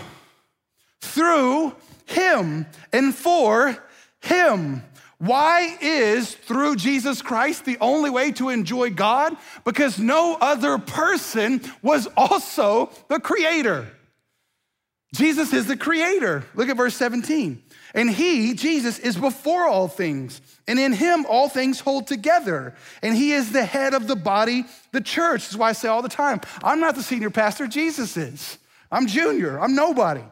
Through 1.03 1.75
him 2.07 2.65
and 2.95 3.15
for 3.15 3.77
him. 4.23 4.83
Why 5.19 5.77
is 5.83 6.35
through 6.35 6.77
Jesus 6.77 7.21
Christ 7.21 7.67
the 7.67 7.77
only 7.79 8.09
way 8.09 8.33
to 8.33 8.49
enjoy 8.49 8.89
God? 8.89 9.37
Because 9.67 9.99
no 9.99 10.39
other 10.41 10.79
person 10.79 11.61
was 11.83 12.09
also 12.17 12.91
the 13.09 13.21
creator. 13.21 13.87
Jesus 15.15 15.53
is 15.53 15.67
the 15.67 15.77
creator. 15.77 16.45
Look 16.55 16.69
at 16.69 16.77
verse 16.77 16.97
17. 16.97 17.63
And 17.95 18.11
he, 18.11 18.55
Jesus, 18.55 18.99
is 18.99 19.17
before 19.17 19.67
all 19.67 19.87
things, 19.87 20.41
and 20.67 20.79
in 20.79 20.95
him 20.95 21.27
all 21.29 21.51
things 21.51 21.81
hold 21.81 22.07
together. 22.07 22.75
And 23.03 23.15
he 23.15 23.33
is 23.33 23.53
the 23.53 23.67
head 23.67 23.93
of 23.93 24.07
the 24.07 24.17
body, 24.17 24.65
the 24.93 25.03
church. 25.03 25.43
That's 25.43 25.57
why 25.57 25.69
I 25.69 25.73
say 25.73 25.89
all 25.89 26.01
the 26.01 26.09
time 26.09 26.41
I'm 26.63 26.81
not 26.81 26.95
the 26.95 27.03
senior 27.03 27.31
pastor, 27.31 27.67
Jesus 27.67 28.17
is. 28.17 28.59
I'm 28.91 29.07
junior, 29.07 29.61
I'm 29.61 29.75
nobody. 29.75 30.23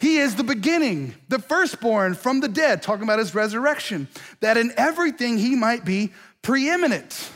He 0.00 0.18
is 0.18 0.34
the 0.34 0.44
beginning, 0.44 1.14
the 1.28 1.38
firstborn 1.38 2.14
from 2.14 2.40
the 2.40 2.48
dead, 2.48 2.82
talking 2.82 3.04
about 3.04 3.20
his 3.20 3.34
resurrection, 3.34 4.08
that 4.40 4.56
in 4.56 4.72
everything 4.76 5.38
he 5.38 5.54
might 5.54 5.84
be 5.84 6.12
preeminent. 6.42 7.30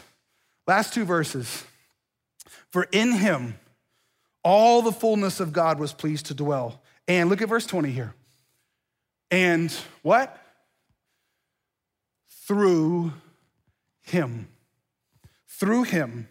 Last 0.66 0.92
two 0.92 1.04
verses. 1.04 1.64
For 2.70 2.86
in 2.92 3.12
him 3.12 3.58
all 4.42 4.82
the 4.82 4.92
fullness 4.92 5.40
of 5.40 5.52
God 5.52 5.78
was 5.78 5.92
pleased 5.92 6.26
to 6.26 6.34
dwell. 6.34 6.82
And 7.08 7.30
look 7.30 7.42
at 7.42 7.48
verse 7.48 7.66
20 7.66 7.90
here. 7.90 8.14
And 9.30 9.72
what? 10.02 10.38
Through 12.46 13.14
him. 14.02 14.48
Through 15.48 15.84
him 15.84 16.28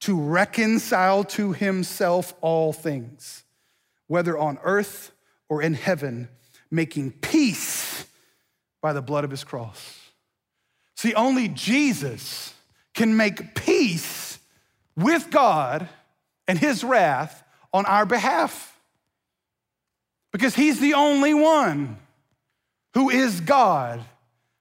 to 0.00 0.20
reconcile 0.20 1.22
to 1.22 1.52
himself 1.52 2.34
all 2.40 2.72
things, 2.72 3.44
whether 4.08 4.36
on 4.36 4.58
earth 4.64 5.12
or 5.48 5.62
in 5.62 5.74
heaven, 5.74 6.28
making 6.70 7.12
peace 7.12 8.04
by 8.80 8.92
the 8.92 9.02
blood 9.02 9.22
of 9.24 9.30
his 9.30 9.44
cross. 9.44 10.00
See, 10.96 11.14
only 11.14 11.48
Jesus 11.48 12.54
can 12.94 13.16
make 13.16 13.54
peace 13.54 14.38
with 14.96 15.30
God 15.30 15.88
and 16.48 16.58
his 16.58 16.82
wrath 16.82 17.44
on 17.72 17.86
our 17.86 18.04
behalf 18.04 18.71
because 20.32 20.54
he's 20.54 20.80
the 20.80 20.94
only 20.94 21.34
one 21.34 21.98
who 22.94 23.10
is 23.10 23.40
God, 23.40 24.02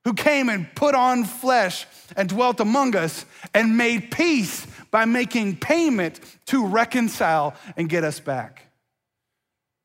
who 0.03 0.13
came 0.13 0.49
and 0.49 0.73
put 0.75 0.95
on 0.95 1.23
flesh 1.23 1.85
and 2.15 2.29
dwelt 2.29 2.59
among 2.59 2.95
us 2.95 3.25
and 3.53 3.77
made 3.77 4.11
peace 4.11 4.67
by 4.91 5.05
making 5.05 5.55
payment 5.57 6.19
to 6.47 6.65
reconcile 6.65 7.55
and 7.77 7.89
get 7.89 8.03
us 8.03 8.19
back. 8.19 8.65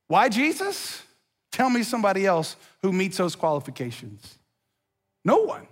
Why 0.09 0.29
Jesus? 0.29 1.03
Tell 1.53 1.71
me 1.71 1.83
somebody 1.83 2.27
else 2.27 2.57
who 2.83 2.93
meets 2.93 3.17
those 3.17 3.37
qualifications. 3.37 4.39
No 5.25 5.39
one. 5.39 5.67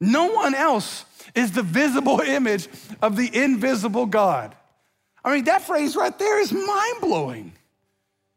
No 0.00 0.26
one 0.32 0.54
else 0.54 1.04
is 1.34 1.52
the 1.52 1.62
visible 1.62 2.20
image 2.26 2.68
of 3.00 3.16
the 3.16 3.34
invisible 3.34 4.06
God. 4.06 4.54
I 5.24 5.34
mean, 5.34 5.44
that 5.44 5.62
phrase 5.62 5.96
right 5.96 6.16
there 6.18 6.40
is 6.40 6.52
mind 6.52 7.00
blowing. 7.00 7.52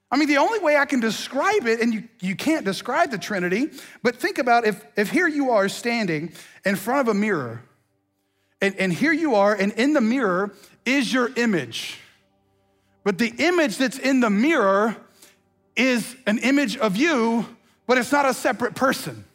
I 0.09 0.17
mean, 0.17 0.29
the 0.29 0.37
only 0.37 0.59
way 0.59 0.77
I 0.77 0.85
can 0.85 0.99
describe 1.01 1.67
it, 1.67 1.81
and 1.81 1.93
you, 1.93 2.03
you 2.21 2.35
can't 2.35 2.63
describe 2.63 3.11
the 3.11 3.17
Trinity, 3.17 3.69
but 4.03 4.15
think 4.15 4.37
about 4.37 4.65
if, 4.65 4.85
if 4.95 5.09
here 5.09 5.27
you 5.27 5.51
are 5.51 5.67
standing 5.67 6.31
in 6.65 6.77
front 6.77 7.01
of 7.01 7.13
a 7.13 7.13
mirror, 7.13 7.61
and, 8.61 8.75
and 8.77 8.93
here 8.93 9.11
you 9.11 9.35
are, 9.35 9.53
and 9.53 9.73
in 9.73 9.93
the 9.93 10.01
mirror 10.01 10.53
is 10.85 11.11
your 11.11 11.29
image. 11.35 11.99
But 13.03 13.17
the 13.17 13.33
image 13.37 13.77
that's 13.77 13.99
in 13.99 14.21
the 14.21 14.29
mirror 14.29 14.95
is 15.75 16.15
an 16.25 16.39
image 16.39 16.77
of 16.77 16.95
you, 16.95 17.45
but 17.85 17.97
it's 17.97 18.11
not 18.11 18.25
a 18.25 18.33
separate 18.33 18.75
person. 18.75 19.25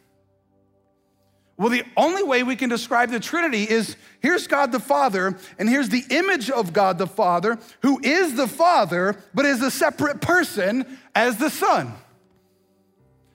Well, 1.55 1.69
the 1.69 1.83
only 1.95 2.23
way 2.23 2.41
we 2.41 2.55
can 2.55 2.69
describe 2.69 3.11
the 3.11 3.19
Trinity 3.19 3.69
is 3.69 3.95
here's 4.21 4.47
God 4.47 4.71
the 4.71 4.79
Father, 4.79 5.37
and 5.59 5.69
here's 5.69 5.89
the 5.89 6.03
image 6.09 6.49
of 6.49 6.73
God 6.73 6.97
the 6.97 7.07
Father, 7.07 7.59
who 7.81 7.99
is 8.01 8.35
the 8.35 8.47
Father, 8.47 9.17
but 9.35 9.45
is 9.45 9.61
a 9.61 9.69
separate 9.69 10.19
person 10.19 10.97
as 11.13 11.37
the 11.37 11.51
Son. 11.51 11.93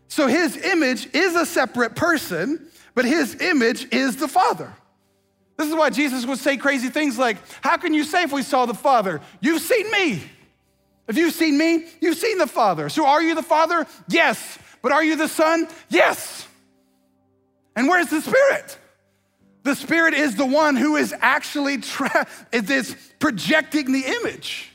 So 0.08 0.26
his 0.26 0.56
image 0.56 1.14
is 1.14 1.36
a 1.36 1.46
separate 1.46 1.94
person, 1.94 2.66
but 2.94 3.04
his 3.04 3.40
image 3.40 3.86
is 3.92 4.16
the 4.16 4.26
Father. 4.26 4.72
This 5.56 5.68
is 5.68 5.74
why 5.74 5.90
Jesus 5.90 6.26
would 6.26 6.38
say 6.38 6.56
crazy 6.56 6.88
things 6.88 7.18
like, 7.18 7.36
How 7.60 7.76
can 7.76 7.94
you 7.94 8.02
say 8.02 8.24
if 8.24 8.32
we 8.32 8.42
saw 8.42 8.66
the 8.66 8.74
Father? 8.74 9.20
You've 9.40 9.62
seen 9.62 9.88
me. 9.92 10.22
If 11.06 11.16
you've 11.16 11.34
seen 11.34 11.56
me, 11.56 11.86
you've 12.00 12.18
seen 12.18 12.38
the 12.38 12.46
Father. 12.48 12.88
So 12.88 13.06
are 13.06 13.22
you 13.22 13.36
the 13.36 13.42
Father? 13.42 13.86
Yes. 14.08 14.58
But 14.82 14.92
are 14.92 15.04
you 15.04 15.16
the 15.16 15.28
Son? 15.28 15.68
Yes. 15.88 16.47
And 17.78 17.86
where's 17.86 18.08
the 18.08 18.20
Spirit? 18.20 18.76
The 19.62 19.76
Spirit 19.76 20.12
is 20.12 20.34
the 20.34 20.44
one 20.44 20.74
who 20.74 20.96
is 20.96 21.14
actually 21.20 21.78
tra- 21.78 22.26
is 22.52 22.96
projecting 23.20 23.92
the 23.92 24.04
image. 24.20 24.68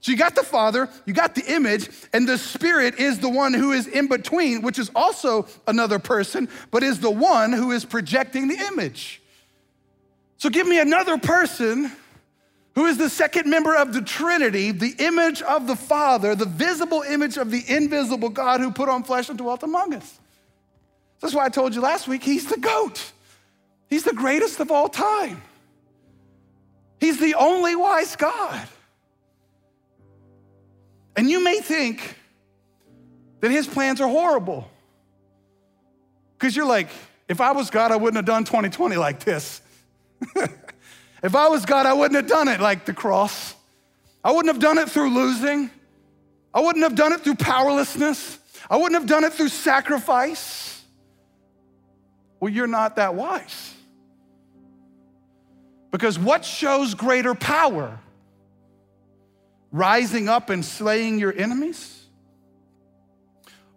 So 0.00 0.12
you 0.12 0.18
got 0.18 0.36
the 0.36 0.44
Father, 0.44 0.88
you 1.04 1.14
got 1.14 1.34
the 1.34 1.52
image, 1.52 1.90
and 2.12 2.28
the 2.28 2.38
Spirit 2.38 3.00
is 3.00 3.18
the 3.18 3.28
one 3.28 3.54
who 3.54 3.72
is 3.72 3.88
in 3.88 4.06
between, 4.06 4.62
which 4.62 4.78
is 4.78 4.88
also 4.94 5.48
another 5.66 5.98
person, 5.98 6.48
but 6.70 6.84
is 6.84 7.00
the 7.00 7.10
one 7.10 7.52
who 7.52 7.72
is 7.72 7.84
projecting 7.84 8.46
the 8.46 8.58
image. 8.72 9.20
So 10.36 10.48
give 10.48 10.68
me 10.68 10.78
another 10.78 11.18
person 11.18 11.90
who 12.76 12.86
is 12.86 12.98
the 12.98 13.10
second 13.10 13.50
member 13.50 13.74
of 13.74 13.92
the 13.92 14.02
Trinity, 14.02 14.70
the 14.70 14.94
image 15.00 15.42
of 15.42 15.66
the 15.66 15.74
Father, 15.74 16.36
the 16.36 16.46
visible 16.46 17.02
image 17.02 17.36
of 17.36 17.50
the 17.50 17.64
invisible 17.66 18.28
God 18.28 18.60
who 18.60 18.70
put 18.70 18.88
on 18.88 19.02
flesh 19.02 19.28
and 19.28 19.38
dwelt 19.38 19.64
among 19.64 19.94
us. 19.94 20.20
That's 21.24 21.34
why 21.34 21.46
I 21.46 21.48
told 21.48 21.74
you 21.74 21.80
last 21.80 22.06
week, 22.06 22.22
he's 22.22 22.44
the 22.44 22.58
GOAT. 22.58 23.12
He's 23.88 24.04
the 24.04 24.12
greatest 24.12 24.60
of 24.60 24.70
all 24.70 24.90
time. 24.90 25.40
He's 27.00 27.18
the 27.18 27.36
only 27.36 27.74
wise 27.74 28.14
God. 28.14 28.68
And 31.16 31.30
you 31.30 31.42
may 31.42 31.60
think 31.60 32.18
that 33.40 33.50
his 33.50 33.66
plans 33.66 34.02
are 34.02 34.06
horrible. 34.06 34.70
Because 36.36 36.54
you're 36.54 36.66
like, 36.66 36.88
if 37.26 37.40
I 37.40 37.52
was 37.52 37.70
God, 37.70 37.90
I 37.90 37.96
wouldn't 37.96 38.16
have 38.16 38.26
done 38.26 38.44
2020 38.44 38.96
like 38.96 39.20
this. 39.20 39.62
if 40.36 41.34
I 41.34 41.48
was 41.48 41.64
God, 41.64 41.86
I 41.86 41.94
wouldn't 41.94 42.16
have 42.16 42.28
done 42.28 42.48
it 42.48 42.60
like 42.60 42.84
the 42.84 42.92
cross. 42.92 43.54
I 44.22 44.30
wouldn't 44.30 44.52
have 44.52 44.60
done 44.60 44.76
it 44.76 44.90
through 44.90 45.08
losing. 45.14 45.70
I 46.52 46.60
wouldn't 46.60 46.82
have 46.82 46.94
done 46.94 47.14
it 47.14 47.22
through 47.22 47.36
powerlessness. 47.36 48.38
I 48.68 48.76
wouldn't 48.76 49.00
have 49.00 49.08
done 49.08 49.24
it 49.24 49.32
through 49.32 49.48
sacrifice. 49.48 50.73
Well, 52.40 52.52
you're 52.52 52.66
not 52.66 52.96
that 52.96 53.14
wise. 53.14 53.74
Because 55.90 56.18
what 56.18 56.44
shows 56.44 56.94
greater 56.94 57.34
power? 57.34 57.98
Rising 59.70 60.28
up 60.28 60.50
and 60.50 60.64
slaying 60.64 61.18
your 61.18 61.32
enemies? 61.32 62.04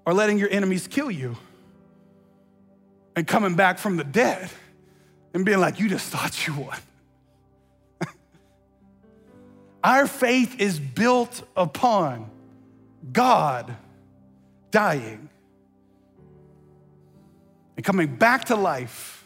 Or 0.05 0.13
letting 0.13 0.37
your 0.37 0.49
enemies 0.49 0.87
kill 0.87 1.11
you 1.11 1.37
and 3.15 3.27
coming 3.27 3.55
back 3.55 3.77
from 3.77 3.97
the 3.97 4.03
dead 4.03 4.49
and 5.33 5.45
being 5.45 5.59
like, 5.59 5.79
you 5.79 5.89
just 5.89 6.07
thought 6.07 6.47
you 6.47 6.53
won? 6.53 6.77
Our 9.83 10.07
faith 10.07 10.59
is 10.59 10.79
built 10.79 11.43
upon 11.55 12.29
God 13.11 13.75
dying 14.71 15.29
and 17.77 17.85
coming 17.85 18.15
back 18.15 18.45
to 18.45 18.55
life 18.55 19.25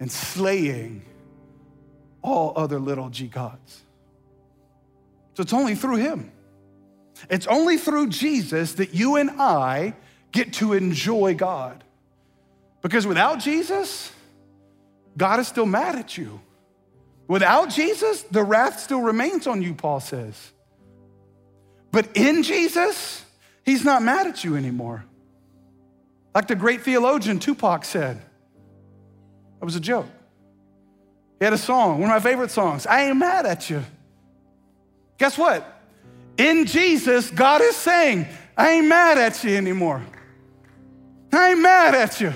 and 0.00 0.10
slaying 0.10 1.02
all 2.22 2.52
other 2.56 2.80
little 2.80 3.10
g 3.10 3.28
gods. 3.28 3.82
So 5.34 5.42
it's 5.42 5.52
only 5.52 5.76
through 5.76 5.96
him. 5.96 6.32
It's 7.30 7.46
only 7.46 7.76
through 7.76 8.08
Jesus 8.08 8.74
that 8.74 8.94
you 8.94 9.16
and 9.16 9.30
I 9.40 9.94
get 10.32 10.54
to 10.54 10.72
enjoy 10.72 11.34
God. 11.34 11.84
Because 12.80 13.06
without 13.06 13.38
Jesus, 13.38 14.12
God 15.16 15.40
is 15.40 15.48
still 15.48 15.66
mad 15.66 15.96
at 15.96 16.16
you. 16.16 16.40
Without 17.26 17.70
Jesus, 17.70 18.22
the 18.22 18.42
wrath 18.42 18.80
still 18.80 19.00
remains 19.00 19.46
on 19.46 19.62
you, 19.62 19.74
Paul 19.74 20.00
says. 20.00 20.52
But 21.90 22.16
in 22.16 22.42
Jesus, 22.42 23.24
he's 23.64 23.84
not 23.84 24.02
mad 24.02 24.26
at 24.26 24.44
you 24.44 24.56
anymore. 24.56 25.04
Like 26.34 26.46
the 26.46 26.54
great 26.54 26.82
theologian 26.82 27.38
Tupac 27.38 27.84
said, 27.84 28.20
it 29.60 29.64
was 29.64 29.76
a 29.76 29.80
joke. 29.80 30.06
He 31.38 31.44
had 31.44 31.52
a 31.52 31.58
song, 31.58 32.00
one 32.00 32.10
of 32.10 32.14
my 32.14 32.20
favorite 32.20 32.50
songs 32.50 32.86
I 32.86 33.04
ain't 33.04 33.16
mad 33.16 33.46
at 33.46 33.70
you. 33.70 33.82
Guess 35.18 35.36
what? 35.36 35.80
In 36.36 36.66
Jesus, 36.66 37.30
God 37.30 37.60
is 37.60 37.76
saying, 37.76 38.26
I 38.56 38.70
ain't 38.70 38.86
mad 38.86 39.18
at 39.18 39.42
you 39.42 39.56
anymore. 39.56 40.04
I 41.32 41.50
ain't 41.50 41.60
mad 41.60 41.94
at 41.94 42.20
you. 42.20 42.32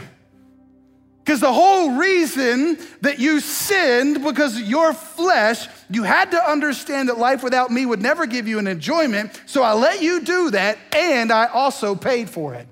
Because 1.24 1.40
the 1.40 1.52
whole 1.52 1.92
reason 1.92 2.78
that 3.02 3.20
you 3.20 3.38
sinned 3.38 4.24
because 4.24 4.60
your 4.60 4.92
flesh, 4.92 5.68
you 5.88 6.02
had 6.02 6.32
to 6.32 6.50
understand 6.50 7.08
that 7.08 7.18
life 7.18 7.44
without 7.44 7.70
me 7.70 7.86
would 7.86 8.02
never 8.02 8.26
give 8.26 8.48
you 8.48 8.58
an 8.58 8.66
enjoyment. 8.66 9.40
So 9.46 9.62
I 9.62 9.72
let 9.74 10.02
you 10.02 10.22
do 10.22 10.50
that, 10.50 10.78
and 10.90 11.30
I 11.30 11.46
also 11.46 11.94
paid 11.94 12.28
for 12.28 12.54
it. 12.54 12.66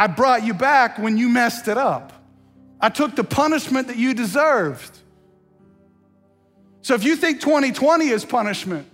I 0.00 0.06
brought 0.06 0.46
you 0.46 0.54
back 0.54 0.98
when 0.98 1.18
you 1.18 1.28
messed 1.28 1.68
it 1.68 1.76
up. 1.76 2.14
I 2.80 2.88
took 2.88 3.16
the 3.16 3.22
punishment 3.22 3.88
that 3.88 3.98
you 3.98 4.14
deserved. 4.14 4.98
So 6.80 6.94
if 6.94 7.04
you 7.04 7.16
think 7.16 7.42
2020 7.42 8.08
is 8.08 8.24
punishment, 8.24 8.88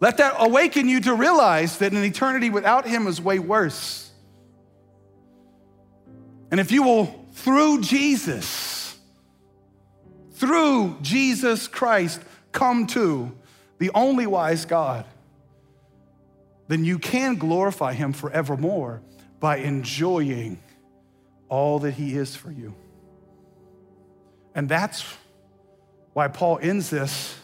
let 0.00 0.16
that 0.16 0.36
awaken 0.38 0.88
you 0.88 1.00
to 1.02 1.12
realize 1.12 1.76
that 1.76 1.92
an 1.92 2.02
eternity 2.04 2.48
without 2.48 2.88
Him 2.88 3.06
is 3.06 3.20
way 3.20 3.38
worse. 3.38 4.10
And 6.50 6.58
if 6.58 6.72
you 6.72 6.82
will, 6.82 7.26
through 7.34 7.82
Jesus, 7.82 8.96
through 10.32 10.96
Jesus 11.02 11.68
Christ, 11.68 12.22
come 12.50 12.86
to 12.86 13.30
the 13.76 13.90
only 13.94 14.26
wise 14.26 14.64
God, 14.64 15.04
then 16.66 16.82
you 16.82 16.98
can 16.98 17.34
glorify 17.34 17.92
him 17.92 18.14
forevermore 18.14 19.02
by 19.40 19.58
enjoying 19.58 20.58
all 21.48 21.78
that 21.80 21.92
he 21.92 22.16
is 22.16 22.34
for 22.34 22.50
you. 22.50 22.74
And 24.54 24.68
that's 24.68 25.04
why 26.12 26.28
Paul 26.28 26.58
ends 26.60 26.90
this 26.90 27.38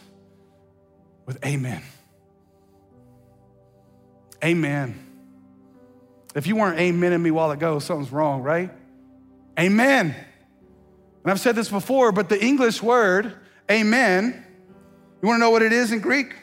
with 1.25 1.43
amen. 1.45 1.83
Amen. 4.43 4.99
If 6.35 6.47
you 6.47 6.55
weren't 6.55 6.79
amen 6.79 7.13
in 7.13 7.21
me 7.21 7.31
while 7.31 7.51
ago, 7.51 7.79
something's 7.79 8.11
wrong, 8.11 8.41
right? 8.41 8.71
Amen. 9.59 10.15
And 11.23 11.31
I've 11.31 11.39
said 11.39 11.55
this 11.55 11.69
before, 11.69 12.11
but 12.11 12.27
the 12.29 12.43
English 12.43 12.81
word, 12.81 13.33
amen, 13.69 14.43
you 15.21 15.27
wanna 15.27 15.39
know 15.39 15.51
what 15.51 15.61
it 15.61 15.71
is 15.71 15.91
in 15.91 15.99
Greek? 15.99 16.35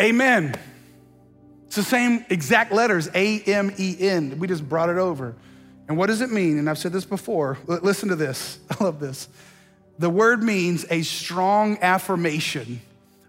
Amen. 0.00 0.54
It's 1.74 1.88
the 1.88 1.90
same 1.90 2.24
exact 2.30 2.70
letters, 2.70 3.10
A 3.16 3.40
M 3.40 3.72
E 3.76 3.96
N. 3.98 4.38
We 4.38 4.46
just 4.46 4.68
brought 4.68 4.90
it 4.90 4.96
over. 4.96 5.34
And 5.88 5.98
what 5.98 6.06
does 6.06 6.20
it 6.20 6.30
mean? 6.30 6.56
And 6.56 6.70
I've 6.70 6.78
said 6.78 6.92
this 6.92 7.04
before. 7.04 7.58
Listen 7.66 8.10
to 8.10 8.14
this. 8.14 8.60
I 8.70 8.84
love 8.84 9.00
this. 9.00 9.28
The 9.98 10.08
word 10.08 10.40
means 10.40 10.86
a 10.88 11.02
strong 11.02 11.78
affirmation 11.82 12.80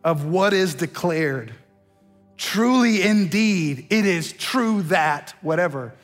of 0.04 0.26
what 0.26 0.54
is 0.54 0.76
declared. 0.76 1.56
Truly, 2.38 3.02
indeed, 3.02 3.88
it 3.89 4.06
is 4.06 4.32
true 4.32 4.84
that, 4.84 5.34
whatever. 5.41 5.96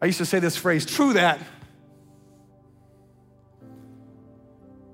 I 0.00 0.06
used 0.06 0.18
to 0.18 0.26
say 0.26 0.38
this 0.38 0.56
phrase, 0.56 0.86
true 0.86 1.14
that. 1.14 1.40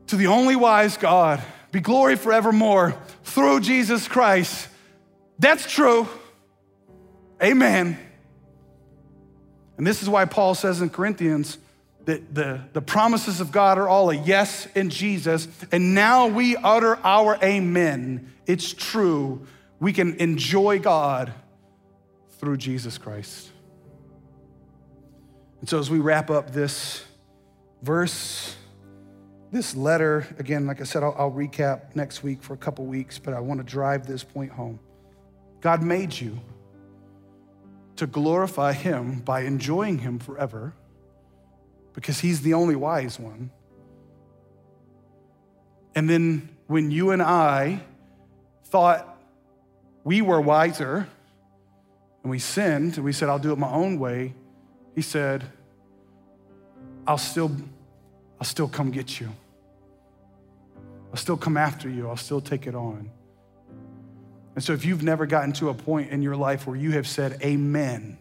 To 0.07 0.17
the 0.17 0.29
only 0.29 0.57
wise 0.57 0.97
God, 0.97 1.43
be 1.71 1.81
glory 1.81 2.17
forevermore 2.17 2.99
through 3.25 3.61
Jesus 3.61 4.09
Christ. 4.09 4.69
That's 5.39 5.71
true. 5.71 6.09
Amen. 7.45 7.99
And 9.77 9.87
this 9.87 10.03
is 10.03 10.09
why 10.09 10.25
Paul 10.25 10.55
says 10.55 10.81
in 10.81 10.89
Corinthians 10.89 11.59
that 12.07 12.35
the, 12.35 12.61
the 12.73 12.81
promises 12.81 13.41
of 13.41 13.53
God 13.53 13.77
are 13.77 13.89
all 13.89 14.11
a 14.11 14.15
yes 14.15 14.67
in 14.75 14.89
Jesus. 14.89 15.47
And 15.71 15.95
now 15.95 16.27
we 16.27 16.57
utter 16.57 16.97
our 17.05 17.37
amen. 17.43 18.33
It's 18.47 18.73
true. 18.73 19.47
We 19.79 19.93
can 19.93 20.15
enjoy 20.15 20.79
God 20.79 21.35
through 22.39 22.57
Jesus 22.57 22.97
Christ. 22.97 23.51
And 25.61 25.69
so 25.69 25.79
as 25.79 25.91
we 25.91 25.99
wrap 25.99 26.31
up 26.31 26.53
this 26.53 27.05
verse, 27.83 28.57
this 29.51 29.75
letter, 29.77 30.27
again, 30.39 30.67
like 30.67 30.81
I 30.81 30.85
said, 30.85 31.03
I'll, 31.03 31.15
I'll 31.19 31.31
recap 31.31 31.95
next 31.95 32.23
week 32.23 32.43
for 32.43 32.55
a 32.55 32.59
couple 32.59 32.87
weeks, 32.87 33.19
but 33.19 33.35
I 33.35 33.41
want 33.41 33.61
to 33.61 33.65
drive 33.65 34.07
this 34.07 34.25
point 34.25 34.51
home. 34.51 34.79
God 35.61 35.83
made 35.83 36.19
you 36.19 36.39
to 37.97 38.07
glorify 38.07 38.73
Him 38.73 39.21
by 39.21 39.43
enjoying 39.43 39.99
Him 39.99 40.19
forever 40.19 40.75
because 41.93 42.21
He's 42.21 42.43
the 42.43 42.55
only 42.55 42.77
wise 42.77 43.19
one. 43.19 43.51
And 45.95 46.11
then 46.11 46.49
when 46.67 46.91
you 46.91 47.11
and 47.11 47.23
I 47.23 47.81
thought 48.65 49.19
we 50.03 50.23
were 50.23 50.41
wiser 50.41 51.07
and 52.23 52.31
we 52.31 52.39
sinned 52.39 52.97
and 52.97 53.05
we 53.05 53.13
said, 53.13 53.29
I'll 53.29 53.39
do 53.39 53.53
it 53.53 53.59
my 53.59 53.71
own 53.71 53.99
way, 53.99 54.35
He 54.95 55.03
said, 55.03 55.45
I'll 57.07 57.19
still, 57.19 57.53
I'll 58.41 58.47
still 58.47 58.69
come 58.69 58.91
get 58.91 59.21
you. 59.21 59.31
I'll 61.11 61.19
still 61.19 61.37
come 61.37 61.57
after 61.57 61.89
you. 61.89 62.09
I'll 62.09 62.17
still 62.17 62.41
take 62.41 62.67
it 62.67 62.75
on. 62.75 63.11
And 64.55 64.63
so, 64.63 64.73
if 64.73 64.85
you've 64.85 65.03
never 65.03 65.27
gotten 65.27 65.53
to 65.55 65.69
a 65.69 65.75
point 65.75 66.11
in 66.11 66.23
your 66.23 66.37
life 66.37 66.67
where 66.67 66.77
you 66.77 66.93
have 66.93 67.09
said, 67.09 67.41
Amen, 67.43 68.19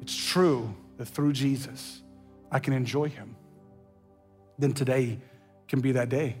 it's 0.00 0.14
true 0.14 0.74
that 0.98 1.06
through 1.06 1.32
Jesus, 1.32 2.02
I 2.50 2.60
can 2.60 2.72
enjoy 2.72 3.08
Him, 3.08 3.34
then 4.58 4.72
today 4.72 5.18
can 5.66 5.80
be 5.80 5.92
that 5.92 6.08
day 6.08 6.36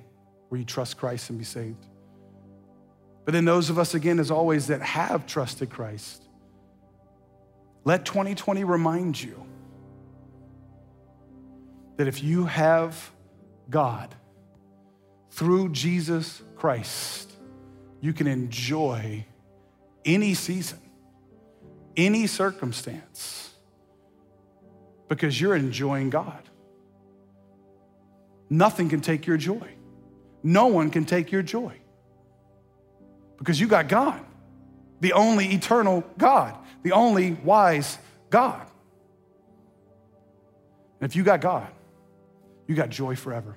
where 0.48 0.58
you 0.58 0.64
trust 0.64 0.98
Christ 0.98 1.30
and 1.30 1.38
be 1.38 1.44
saved. 1.44 1.84
But 3.24 3.32
then, 3.32 3.44
those 3.44 3.70
of 3.70 3.78
us, 3.78 3.94
again, 3.94 4.20
as 4.20 4.30
always, 4.30 4.68
that 4.68 4.82
have 4.82 5.26
trusted 5.26 5.70
Christ, 5.70 6.22
let 7.84 8.04
2020 8.04 8.62
remind 8.62 9.20
you 9.20 9.44
that 11.96 12.06
if 12.06 12.22
you 12.22 12.44
have 12.44 13.10
God 13.68 14.14
through 15.30 15.70
Jesus 15.70 16.42
Christ, 16.56 17.31
you 18.02 18.12
can 18.12 18.26
enjoy 18.26 19.24
any 20.04 20.34
season, 20.34 20.80
any 21.96 22.26
circumstance, 22.26 23.54
because 25.08 25.40
you're 25.40 25.54
enjoying 25.54 26.10
God. 26.10 26.42
Nothing 28.50 28.90
can 28.90 29.00
take 29.00 29.26
your 29.26 29.38
joy. 29.38 29.76
No 30.42 30.66
one 30.66 30.90
can 30.90 31.06
take 31.06 31.32
your 31.32 31.42
joy 31.42 31.72
because 33.38 33.60
you 33.60 33.68
got 33.68 33.88
God, 33.88 34.20
the 35.00 35.12
only 35.12 35.46
eternal 35.46 36.04
God, 36.18 36.56
the 36.82 36.92
only 36.92 37.32
wise 37.32 37.98
God. 38.30 38.66
And 41.00 41.10
if 41.10 41.16
you 41.16 41.22
got 41.22 41.40
God, 41.40 41.68
you 42.66 42.74
got 42.74 42.90
joy 42.90 43.16
forever. 43.16 43.56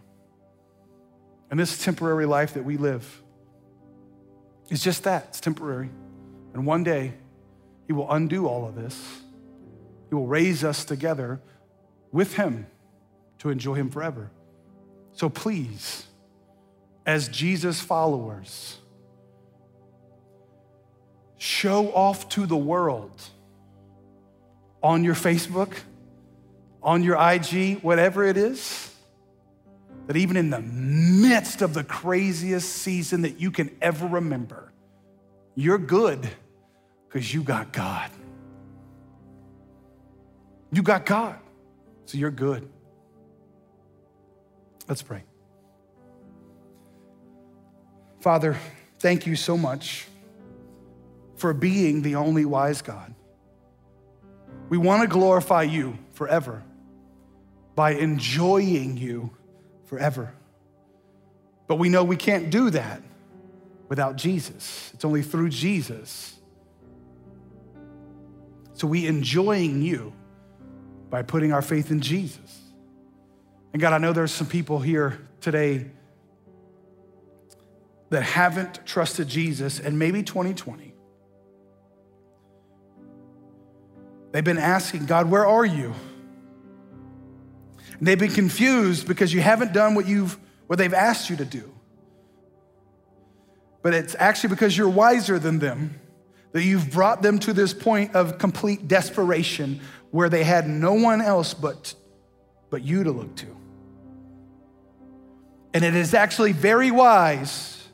And 1.49 1.59
this 1.59 1.83
temporary 1.83 2.25
life 2.25 2.53
that 2.55 2.63
we 2.63 2.77
live, 2.77 3.23
it's 4.69 4.83
just 4.83 5.03
that, 5.03 5.25
it's 5.29 5.39
temporary. 5.39 5.89
And 6.53 6.65
one 6.65 6.83
day, 6.83 7.13
He 7.87 7.93
will 7.93 8.11
undo 8.11 8.47
all 8.47 8.67
of 8.67 8.75
this. 8.75 9.21
He 10.09 10.15
will 10.15 10.27
raise 10.27 10.63
us 10.63 10.85
together 10.85 11.41
with 12.11 12.35
Him 12.35 12.67
to 13.39 13.49
enjoy 13.49 13.75
Him 13.75 13.89
forever. 13.89 14.31
So 15.13 15.29
please, 15.29 16.07
as 17.05 17.27
Jesus 17.29 17.79
followers, 17.81 18.77
show 21.37 21.91
off 21.93 22.29
to 22.29 22.45
the 22.45 22.57
world 22.57 23.21
on 24.81 25.03
your 25.03 25.15
Facebook, 25.15 25.73
on 26.81 27.03
your 27.03 27.17
IG, 27.19 27.81
whatever 27.81 28.25
it 28.25 28.37
is 28.37 28.94
that 30.07 30.15
even 30.15 30.37
in 30.37 30.49
the 30.49 30.61
midst 30.61 31.61
of 31.61 31.73
the 31.73 31.83
craziest 31.83 32.69
season 32.69 33.23
that 33.23 33.39
you 33.39 33.51
can 33.51 33.75
ever 33.81 34.05
remember, 34.05 34.71
you're 35.55 35.77
good 35.77 36.27
because 37.07 37.33
you 37.33 37.41
got 37.41 37.71
God. 37.71 38.11
You 40.71 40.83
got 40.83 41.05
God, 41.05 41.39
so 42.05 42.17
you're 42.17 42.31
good. 42.31 42.69
Let's 44.87 45.01
pray. 45.01 45.23
Father, 48.19 48.57
thank 48.99 49.25
you 49.25 49.35
so 49.35 49.57
much 49.57 50.07
for 51.37 51.53
being 51.53 52.01
the 52.01 52.15
only 52.15 52.45
wise 52.45 52.81
God. 52.81 53.13
We 54.69 54.77
want 54.77 55.03
to 55.03 55.07
glorify 55.07 55.63
you 55.63 55.97
forever 56.13 56.63
by 57.75 57.91
enjoying 57.91 58.97
you 58.97 59.31
forever. 59.85 60.33
But 61.67 61.75
we 61.75 61.89
know 61.89 62.03
we 62.03 62.17
can't 62.17 62.49
do 62.49 62.69
that 62.71 63.01
without 63.89 64.15
Jesus. 64.15 64.91
It's 64.93 65.05
only 65.05 65.21
through 65.21 65.49
Jesus. 65.49 66.35
So 68.73 68.87
we 68.87 69.07
enjoying 69.07 69.81
you 69.81 70.13
by 71.09 71.21
putting 71.21 71.53
our 71.53 71.61
faith 71.61 71.91
in 71.91 72.01
Jesus. 72.01 72.61
And 73.73 73.81
God, 73.81 73.93
I 73.93 73.97
know 73.97 74.13
there's 74.13 74.31
some 74.31 74.47
people 74.47 74.79
here 74.79 75.19
today 75.41 75.85
that 78.09 78.21
haven't 78.21 78.85
trusted 78.85 79.27
Jesus 79.27 79.79
and 79.79 79.97
maybe 79.97 80.23
2020. 80.23 80.93
They've 84.31 84.43
been 84.43 84.57
asking, 84.57 85.05
God, 85.05 85.29
where 85.29 85.45
are 85.45 85.65
you? 85.65 85.93
And 87.97 88.07
they've 88.07 88.19
been 88.19 88.31
confused 88.31 89.07
because 89.07 89.33
you 89.33 89.41
haven't 89.41 89.73
done 89.73 89.95
what 89.95 90.07
you've 90.07 90.37
what 90.67 90.79
they've 90.79 90.93
asked 90.93 91.29
you 91.29 91.35
to 91.37 91.45
do. 91.45 91.71
But 93.81 93.93
it's 93.93 94.15
actually 94.17 94.49
because 94.49 94.75
you're 94.75 94.89
wiser 94.89 95.37
than 95.37 95.59
them 95.59 95.99
that 96.53 96.63
you've 96.63 96.89
brought 96.89 97.21
them 97.21 97.37
to 97.39 97.53
this 97.53 97.73
point 97.73 98.15
of 98.15 98.37
complete 98.37 98.87
desperation 98.87 99.81
where 100.11 100.29
they 100.29 100.43
had 100.43 100.67
no 100.67 100.93
one 100.93 101.21
else 101.21 101.53
but, 101.53 101.93
but 102.69 102.81
you 102.81 103.03
to 103.03 103.11
look 103.11 103.35
to. 103.35 103.47
And 105.73 105.83
it 105.83 105.93
is 105.93 106.13
actually 106.13 106.53
very 106.53 106.91
wise 106.91 107.85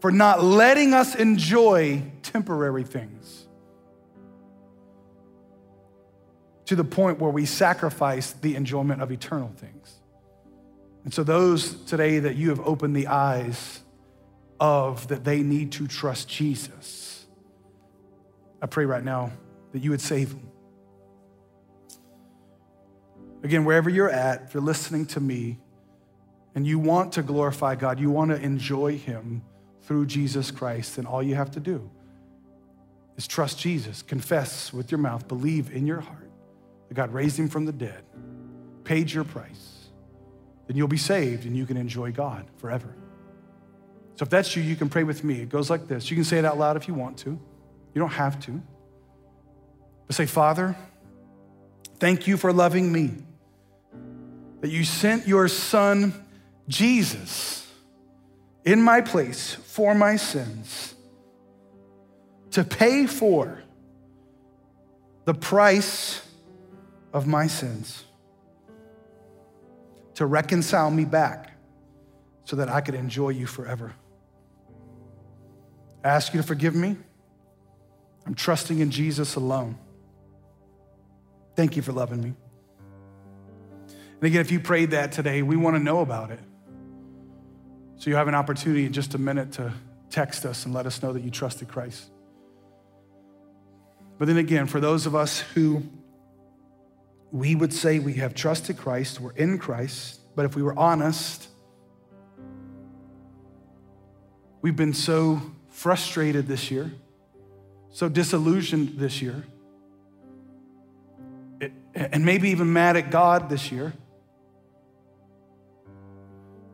for 0.00 0.10
not 0.10 0.42
letting 0.42 0.92
us 0.92 1.14
enjoy 1.14 2.02
temporary 2.22 2.82
things. 2.82 3.43
To 6.66 6.76
the 6.76 6.84
point 6.84 7.20
where 7.20 7.30
we 7.30 7.44
sacrifice 7.44 8.32
the 8.32 8.54
enjoyment 8.56 9.02
of 9.02 9.12
eternal 9.12 9.52
things. 9.56 10.00
And 11.04 11.12
so, 11.12 11.22
those 11.22 11.74
today 11.84 12.18
that 12.20 12.36
you 12.36 12.48
have 12.48 12.60
opened 12.60 12.96
the 12.96 13.08
eyes 13.08 13.80
of 14.58 15.08
that 15.08 15.24
they 15.24 15.42
need 15.42 15.72
to 15.72 15.86
trust 15.86 16.28
Jesus, 16.28 17.26
I 18.62 18.66
pray 18.66 18.86
right 18.86 19.04
now 19.04 19.30
that 19.72 19.80
you 19.80 19.90
would 19.90 20.00
save 20.00 20.30
them. 20.30 20.50
Again, 23.42 23.66
wherever 23.66 23.90
you're 23.90 24.08
at, 24.08 24.44
if 24.44 24.54
you're 24.54 24.62
listening 24.62 25.04
to 25.06 25.20
me 25.20 25.58
and 26.54 26.66
you 26.66 26.78
want 26.78 27.12
to 27.14 27.22
glorify 27.22 27.74
God, 27.74 28.00
you 28.00 28.10
want 28.10 28.30
to 28.30 28.40
enjoy 28.40 28.96
Him 28.96 29.42
through 29.82 30.06
Jesus 30.06 30.50
Christ, 30.50 30.96
then 30.96 31.04
all 31.04 31.22
you 31.22 31.34
have 31.34 31.50
to 31.50 31.60
do 31.60 31.90
is 33.18 33.26
trust 33.26 33.58
Jesus, 33.58 34.00
confess 34.00 34.72
with 34.72 34.90
your 34.90 34.98
mouth, 34.98 35.28
believe 35.28 35.70
in 35.70 35.86
your 35.86 36.00
heart 36.00 36.23
God 36.94 37.12
raised 37.12 37.38
Him 37.38 37.48
from 37.48 37.64
the 37.64 37.72
dead, 37.72 38.04
paid 38.84 39.10
your 39.10 39.24
price, 39.24 39.88
then 40.66 40.76
you'll 40.76 40.88
be 40.88 40.96
saved 40.96 41.46
and 41.46 41.56
you 41.56 41.66
can 41.66 41.76
enjoy 41.76 42.12
God 42.12 42.46
forever. 42.56 42.94
So 44.16 44.22
if 44.22 44.30
that's 44.30 44.54
you, 44.54 44.62
you 44.62 44.76
can 44.76 44.88
pray 44.88 45.02
with 45.02 45.24
me. 45.24 45.40
It 45.40 45.48
goes 45.48 45.68
like 45.68 45.88
this. 45.88 46.10
You 46.10 46.16
can 46.16 46.24
say 46.24 46.38
it 46.38 46.44
out 46.44 46.56
loud 46.56 46.76
if 46.76 46.86
you 46.86 46.94
want 46.94 47.18
to. 47.18 47.30
You 47.30 48.00
don't 48.00 48.12
have 48.12 48.38
to. 48.46 48.62
But 50.06 50.16
say, 50.16 50.26
Father, 50.26 50.76
thank 51.98 52.26
you 52.26 52.36
for 52.36 52.52
loving 52.52 52.92
me 52.92 53.12
that 54.60 54.70
you 54.70 54.84
sent 54.84 55.26
your 55.26 55.48
son, 55.48 56.14
Jesus, 56.68 57.70
in 58.64 58.80
my 58.80 59.00
place 59.00 59.54
for 59.54 59.94
my 59.94 60.16
sins 60.16 60.94
to 62.52 62.62
pay 62.62 63.06
for 63.06 63.62
the 65.24 65.34
price 65.34 66.22
of 67.14 67.26
my 67.26 67.46
sins, 67.46 68.04
to 70.14 70.26
reconcile 70.26 70.90
me 70.90 71.04
back 71.04 71.52
so 72.44 72.56
that 72.56 72.68
I 72.68 72.80
could 72.82 72.94
enjoy 72.94 73.30
you 73.30 73.46
forever. 73.46 73.94
I 76.04 76.08
ask 76.08 76.34
you 76.34 76.40
to 76.42 76.46
forgive 76.46 76.74
me. 76.74 76.96
I'm 78.26 78.34
trusting 78.34 78.80
in 78.80 78.90
Jesus 78.90 79.36
alone. 79.36 79.78
Thank 81.56 81.76
you 81.76 81.82
for 81.82 81.92
loving 81.92 82.22
me. 82.22 82.34
And 83.88 84.22
again, 84.22 84.40
if 84.40 84.50
you 84.50 84.58
prayed 84.60 84.90
that 84.90 85.12
today, 85.12 85.42
we 85.42 85.56
want 85.56 85.76
to 85.76 85.82
know 85.82 86.00
about 86.00 86.30
it. 86.30 86.40
So 87.96 88.10
you 88.10 88.16
have 88.16 88.28
an 88.28 88.34
opportunity 88.34 88.86
in 88.86 88.92
just 88.92 89.14
a 89.14 89.18
minute 89.18 89.52
to 89.52 89.72
text 90.10 90.44
us 90.44 90.64
and 90.64 90.74
let 90.74 90.86
us 90.86 91.02
know 91.02 91.12
that 91.12 91.22
you 91.22 91.30
trusted 91.30 91.68
Christ. 91.68 92.10
But 94.18 94.26
then 94.26 94.36
again, 94.36 94.66
for 94.66 94.80
those 94.80 95.06
of 95.06 95.14
us 95.14 95.40
who 95.40 95.84
we 97.34 97.56
would 97.56 97.72
say 97.72 97.98
we 97.98 98.14
have 98.14 98.32
trusted 98.32 98.78
Christ, 98.78 99.18
we're 99.18 99.32
in 99.32 99.58
Christ, 99.58 100.20
but 100.36 100.44
if 100.44 100.54
we 100.54 100.62
were 100.62 100.78
honest, 100.78 101.48
we've 104.62 104.76
been 104.76 104.94
so 104.94 105.42
frustrated 105.68 106.46
this 106.46 106.70
year, 106.70 106.92
so 107.90 108.08
disillusioned 108.08 109.00
this 109.00 109.20
year, 109.20 109.44
and 111.92 112.24
maybe 112.24 112.50
even 112.50 112.72
mad 112.72 112.96
at 112.96 113.10
God 113.10 113.48
this 113.48 113.72
year 113.72 113.92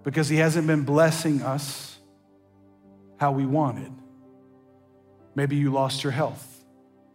because 0.04 0.28
He 0.28 0.36
hasn't 0.36 0.66
been 0.66 0.82
blessing 0.82 1.40
us 1.40 1.98
how 3.18 3.32
we 3.32 3.46
wanted. 3.46 3.92
Maybe 5.34 5.56
you 5.56 5.72
lost 5.72 6.04
your 6.04 6.12
health, 6.12 6.46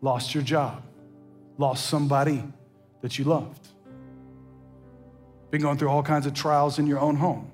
lost 0.02 0.34
your 0.34 0.44
job, 0.44 0.82
lost 1.60 1.86
somebody 1.86 2.44
that 3.02 3.18
you 3.18 3.26
loved. 3.26 3.68
Been 5.52 5.62
going 5.62 5.78
through 5.78 5.90
all 5.90 6.04
kinds 6.04 6.26
of 6.26 6.34
trials 6.34 6.80
in 6.80 6.88
your 6.88 7.00
own 7.00 7.16
home. 7.16 7.52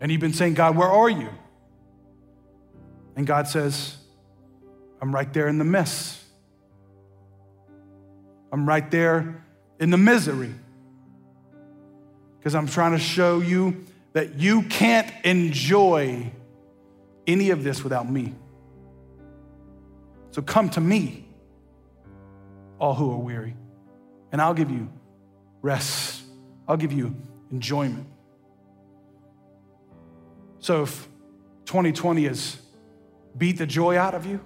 And 0.00 0.10
you've 0.12 0.20
been 0.20 0.32
saying, 0.32 0.54
God, 0.54 0.76
where 0.76 0.88
are 0.88 1.08
you? 1.08 1.28
And 3.16 3.26
God 3.26 3.48
says, 3.48 3.96
I'm 5.00 5.14
right 5.14 5.32
there 5.32 5.48
in 5.48 5.58
the 5.58 5.64
mess. 5.64 6.22
I'm 8.52 8.68
right 8.68 8.88
there 8.90 9.44
in 9.80 9.90
the 9.90 9.98
misery 9.98 10.54
because 12.38 12.54
I'm 12.54 12.66
trying 12.66 12.92
to 12.92 12.98
show 12.98 13.40
you 13.40 13.84
that 14.12 14.38
you 14.38 14.62
can't 14.62 15.10
enjoy 15.24 16.30
any 17.26 17.50
of 17.50 17.64
this 17.64 17.82
without 17.82 18.08
me. 18.08 18.34
So 20.30 20.42
come 20.42 20.68
to 20.70 20.80
me, 20.80 21.26
all 22.78 22.94
who 22.94 23.10
are 23.12 23.18
weary, 23.18 23.56
and 24.34 24.42
I'll 24.42 24.52
give 24.52 24.68
you 24.68 24.90
rest. 25.62 26.24
I'll 26.66 26.76
give 26.76 26.92
you 26.92 27.14
enjoyment. 27.52 28.08
So 30.58 30.82
if 30.82 31.06
2020 31.66 32.24
has 32.24 32.60
beat 33.38 33.58
the 33.58 33.66
joy 33.66 33.96
out 33.96 34.12
of 34.12 34.26
you, 34.26 34.40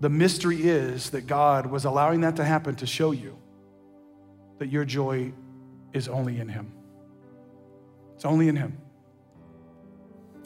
the 0.00 0.08
mystery 0.08 0.60
is 0.64 1.10
that 1.10 1.28
God 1.28 1.66
was 1.66 1.84
allowing 1.84 2.22
that 2.22 2.34
to 2.34 2.44
happen 2.44 2.74
to 2.76 2.86
show 2.86 3.12
you 3.12 3.38
that 4.58 4.70
your 4.70 4.84
joy 4.84 5.32
is 5.92 6.08
only 6.08 6.40
in 6.40 6.48
Him. 6.48 6.72
It's 8.16 8.24
only 8.24 8.48
in 8.48 8.56
Him. 8.56 8.76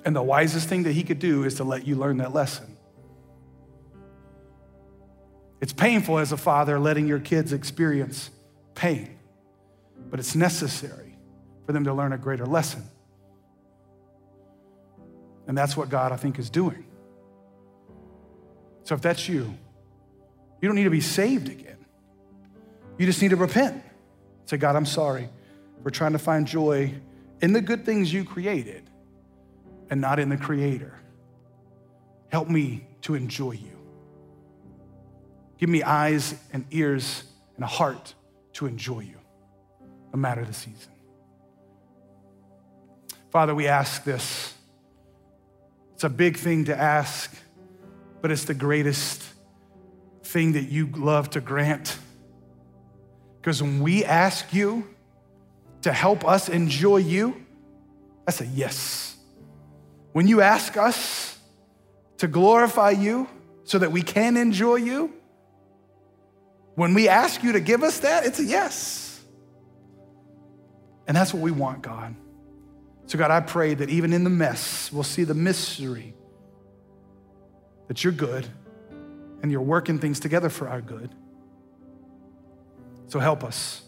And 0.05 0.15
the 0.15 0.23
wisest 0.23 0.69
thing 0.69 0.83
that 0.83 0.93
He 0.93 1.03
could 1.03 1.19
do 1.19 1.45
is 1.45 1.55
to 1.55 1.65
let 1.65 1.87
you 1.87 1.95
learn 1.95 2.19
that 2.19 2.35
lesson. 2.35 2.77
It's 5.61 5.73
painful 5.73 6.19
as 6.19 6.33
a 6.33 6.37
father 6.37 6.79
letting 6.79 7.07
your 7.07 7.19
kids 7.19 7.53
experience 7.53 8.31
pain, 8.75 9.19
but 10.11 10.21
it's 10.21 10.35
necessary 10.35 11.17
for 11.67 11.73
them 11.73 11.85
to 11.85 11.93
learn 11.93 12.13
a 12.13 12.19
greater 12.19 12.47
lesson. 12.47 12.83
And 15.47 15.57
that's 15.57 15.77
what 15.77 15.89
God, 15.89 16.13
I 16.13 16.17
think, 16.17 16.39
is 16.39 16.51
doing. 16.51 16.85
So 18.85 18.95
if 18.95 19.01
that's 19.01 19.29
you, 19.29 19.55
you 20.61 20.69
don't 20.69 20.77
need 20.77 20.85
to 20.85 20.91
be 20.91 21.01
saved 21.01 21.49
again. 21.49 21.77
You 22.99 23.07
just 23.07 23.21
need 23.23 23.31
to 23.31 23.37
repent. 23.37 23.83
Say, 24.47 24.57
God, 24.57 24.77
I'm 24.77 24.87
sorry. 24.87 25.29
We're 25.83 25.91
trying 25.91 26.13
to 26.13 26.19
find 26.19 26.47
joy 26.47 26.95
in 27.41 27.53
the 27.53 27.61
good 27.61 27.85
things 27.85 28.13
you 28.13 28.25
created 28.25 28.89
and 29.91 30.01
not 30.01 30.19
in 30.19 30.29
the 30.29 30.37
Creator. 30.37 30.95
Help 32.29 32.49
me 32.49 32.87
to 33.03 33.15
enjoy 33.15 33.53
you. 33.53 33.78
Give 35.59 35.69
me 35.69 35.83
eyes 35.83 36.35
and 36.53 36.65
ears 36.71 37.25
and 37.57 37.65
a 37.65 37.69
heart 37.69 38.15
to 38.55 38.67
enjoy 38.67 39.01
you, 39.01 39.19
no 40.13 40.19
matter 40.19 40.45
the 40.45 40.55
season. 40.55 40.93
Father, 43.31 43.55
we 43.55 43.67
ask 43.67 44.05
this. 44.05 44.55
It's 45.95 46.05
a 46.05 46.09
big 46.09 46.37
thing 46.37 46.67
to 46.67 46.77
ask, 46.77 47.35
but 48.23 48.31
it's 48.31 48.45
the 48.45 48.55
greatest 48.55 49.23
thing 50.23 50.53
that 50.53 50.71
you 50.71 50.87
love 50.87 51.31
to 51.31 51.41
grant. 51.41 51.99
Because 53.41 53.63
when 53.63 53.81
we 53.81 54.05
ask 54.05 54.53
you, 54.55 54.87
to 55.83 55.93
help 55.93 56.27
us 56.27 56.49
enjoy 56.49 56.99
you, 56.99 57.45
that's 58.27 58.41
a 58.41 58.47
yes. 58.47 59.17
When 60.13 60.27
you 60.27 60.41
ask 60.41 60.77
us 60.77 61.39
to 62.19 62.27
glorify 62.27 62.91
you 62.91 63.29
so 63.65 63.79
that 63.79 63.93
we 63.93 64.03
can 64.03 64.37
enjoy 64.37 64.77
you, 64.77 65.15
when 66.79 66.95
we 66.95 67.09
ask 67.09 67.43
you 67.43 67.51
to 67.55 67.61
give 67.61 67.83
us 67.83 67.99
that, 67.99 68.25
it's 68.25 68.39
a 68.39 68.45
yes. 68.45 69.21
And 71.09 71.17
that's 71.17 71.35
what 71.35 71.43
we 71.43 71.51
want, 71.51 71.83
God. 71.83 72.15
So, 73.07 73.19
God, 73.19 73.33
I 73.33 73.41
pray 73.41 73.75
that 73.75 73.91
even 73.91 74.13
in 74.13 74.23
the 74.23 74.31
mess, 74.31 74.93
we'll 74.93 75.03
see 75.03 75.25
the 75.25 75.35
mystery 75.35 76.15
that 77.89 78.05
you're 78.05 78.13
good 78.13 78.47
and 79.43 79.51
you're 79.51 79.61
working 79.61 79.99
things 79.99 80.21
together 80.21 80.49
for 80.49 80.69
our 80.69 80.81
good. 80.81 81.13
So, 83.09 83.19
help 83.19 83.43
us 83.43 83.83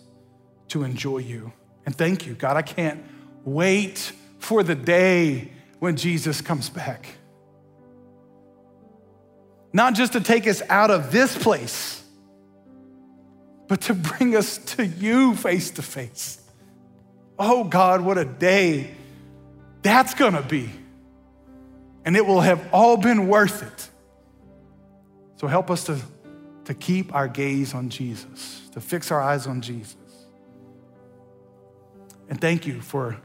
to 0.68 0.82
enjoy 0.82 1.18
you. 1.18 1.52
And 1.86 1.94
thank 1.94 2.26
you, 2.26 2.34
God. 2.34 2.56
I 2.56 2.62
can't 2.62 3.04
wait 3.44 4.10
for 4.40 4.64
the 4.64 4.74
day 4.74 5.52
when 5.78 5.94
Jesus 5.94 6.40
comes 6.40 6.68
back. 6.68 7.06
Not 9.72 9.94
just 9.94 10.14
to 10.14 10.20
take 10.20 10.48
us 10.48 10.60
out 10.68 10.90
of 10.90 11.12
this 11.12 11.38
place, 11.38 12.00
but 13.70 13.82
to 13.82 13.94
bring 13.94 14.34
us 14.34 14.58
to 14.58 14.84
you 14.84 15.32
face 15.36 15.70
to 15.70 15.80
face. 15.80 16.40
Oh 17.38 17.62
God, 17.62 18.00
what 18.00 18.18
a 18.18 18.24
day 18.24 18.90
that's 19.80 20.12
gonna 20.14 20.42
be. 20.42 20.68
And 22.04 22.16
it 22.16 22.26
will 22.26 22.40
have 22.40 22.68
all 22.72 22.96
been 22.96 23.28
worth 23.28 23.62
it. 23.62 23.88
So 25.36 25.46
help 25.46 25.70
us 25.70 25.84
to, 25.84 26.00
to 26.64 26.74
keep 26.74 27.14
our 27.14 27.28
gaze 27.28 27.72
on 27.72 27.90
Jesus, 27.90 28.68
to 28.72 28.80
fix 28.80 29.12
our 29.12 29.20
eyes 29.20 29.46
on 29.46 29.60
Jesus. 29.60 29.96
And 32.28 32.40
thank 32.40 32.66
you 32.66 32.80
for 32.80 33.18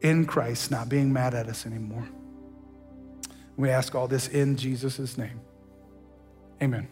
in 0.00 0.24
Christ 0.24 0.72
not 0.72 0.88
being 0.88 1.12
mad 1.12 1.34
at 1.34 1.46
us 1.46 1.66
anymore. 1.66 2.08
We 3.56 3.70
ask 3.70 3.94
all 3.94 4.08
this 4.08 4.26
in 4.26 4.56
Jesus' 4.56 5.16
name. 5.16 5.40
Amen. 6.60 6.88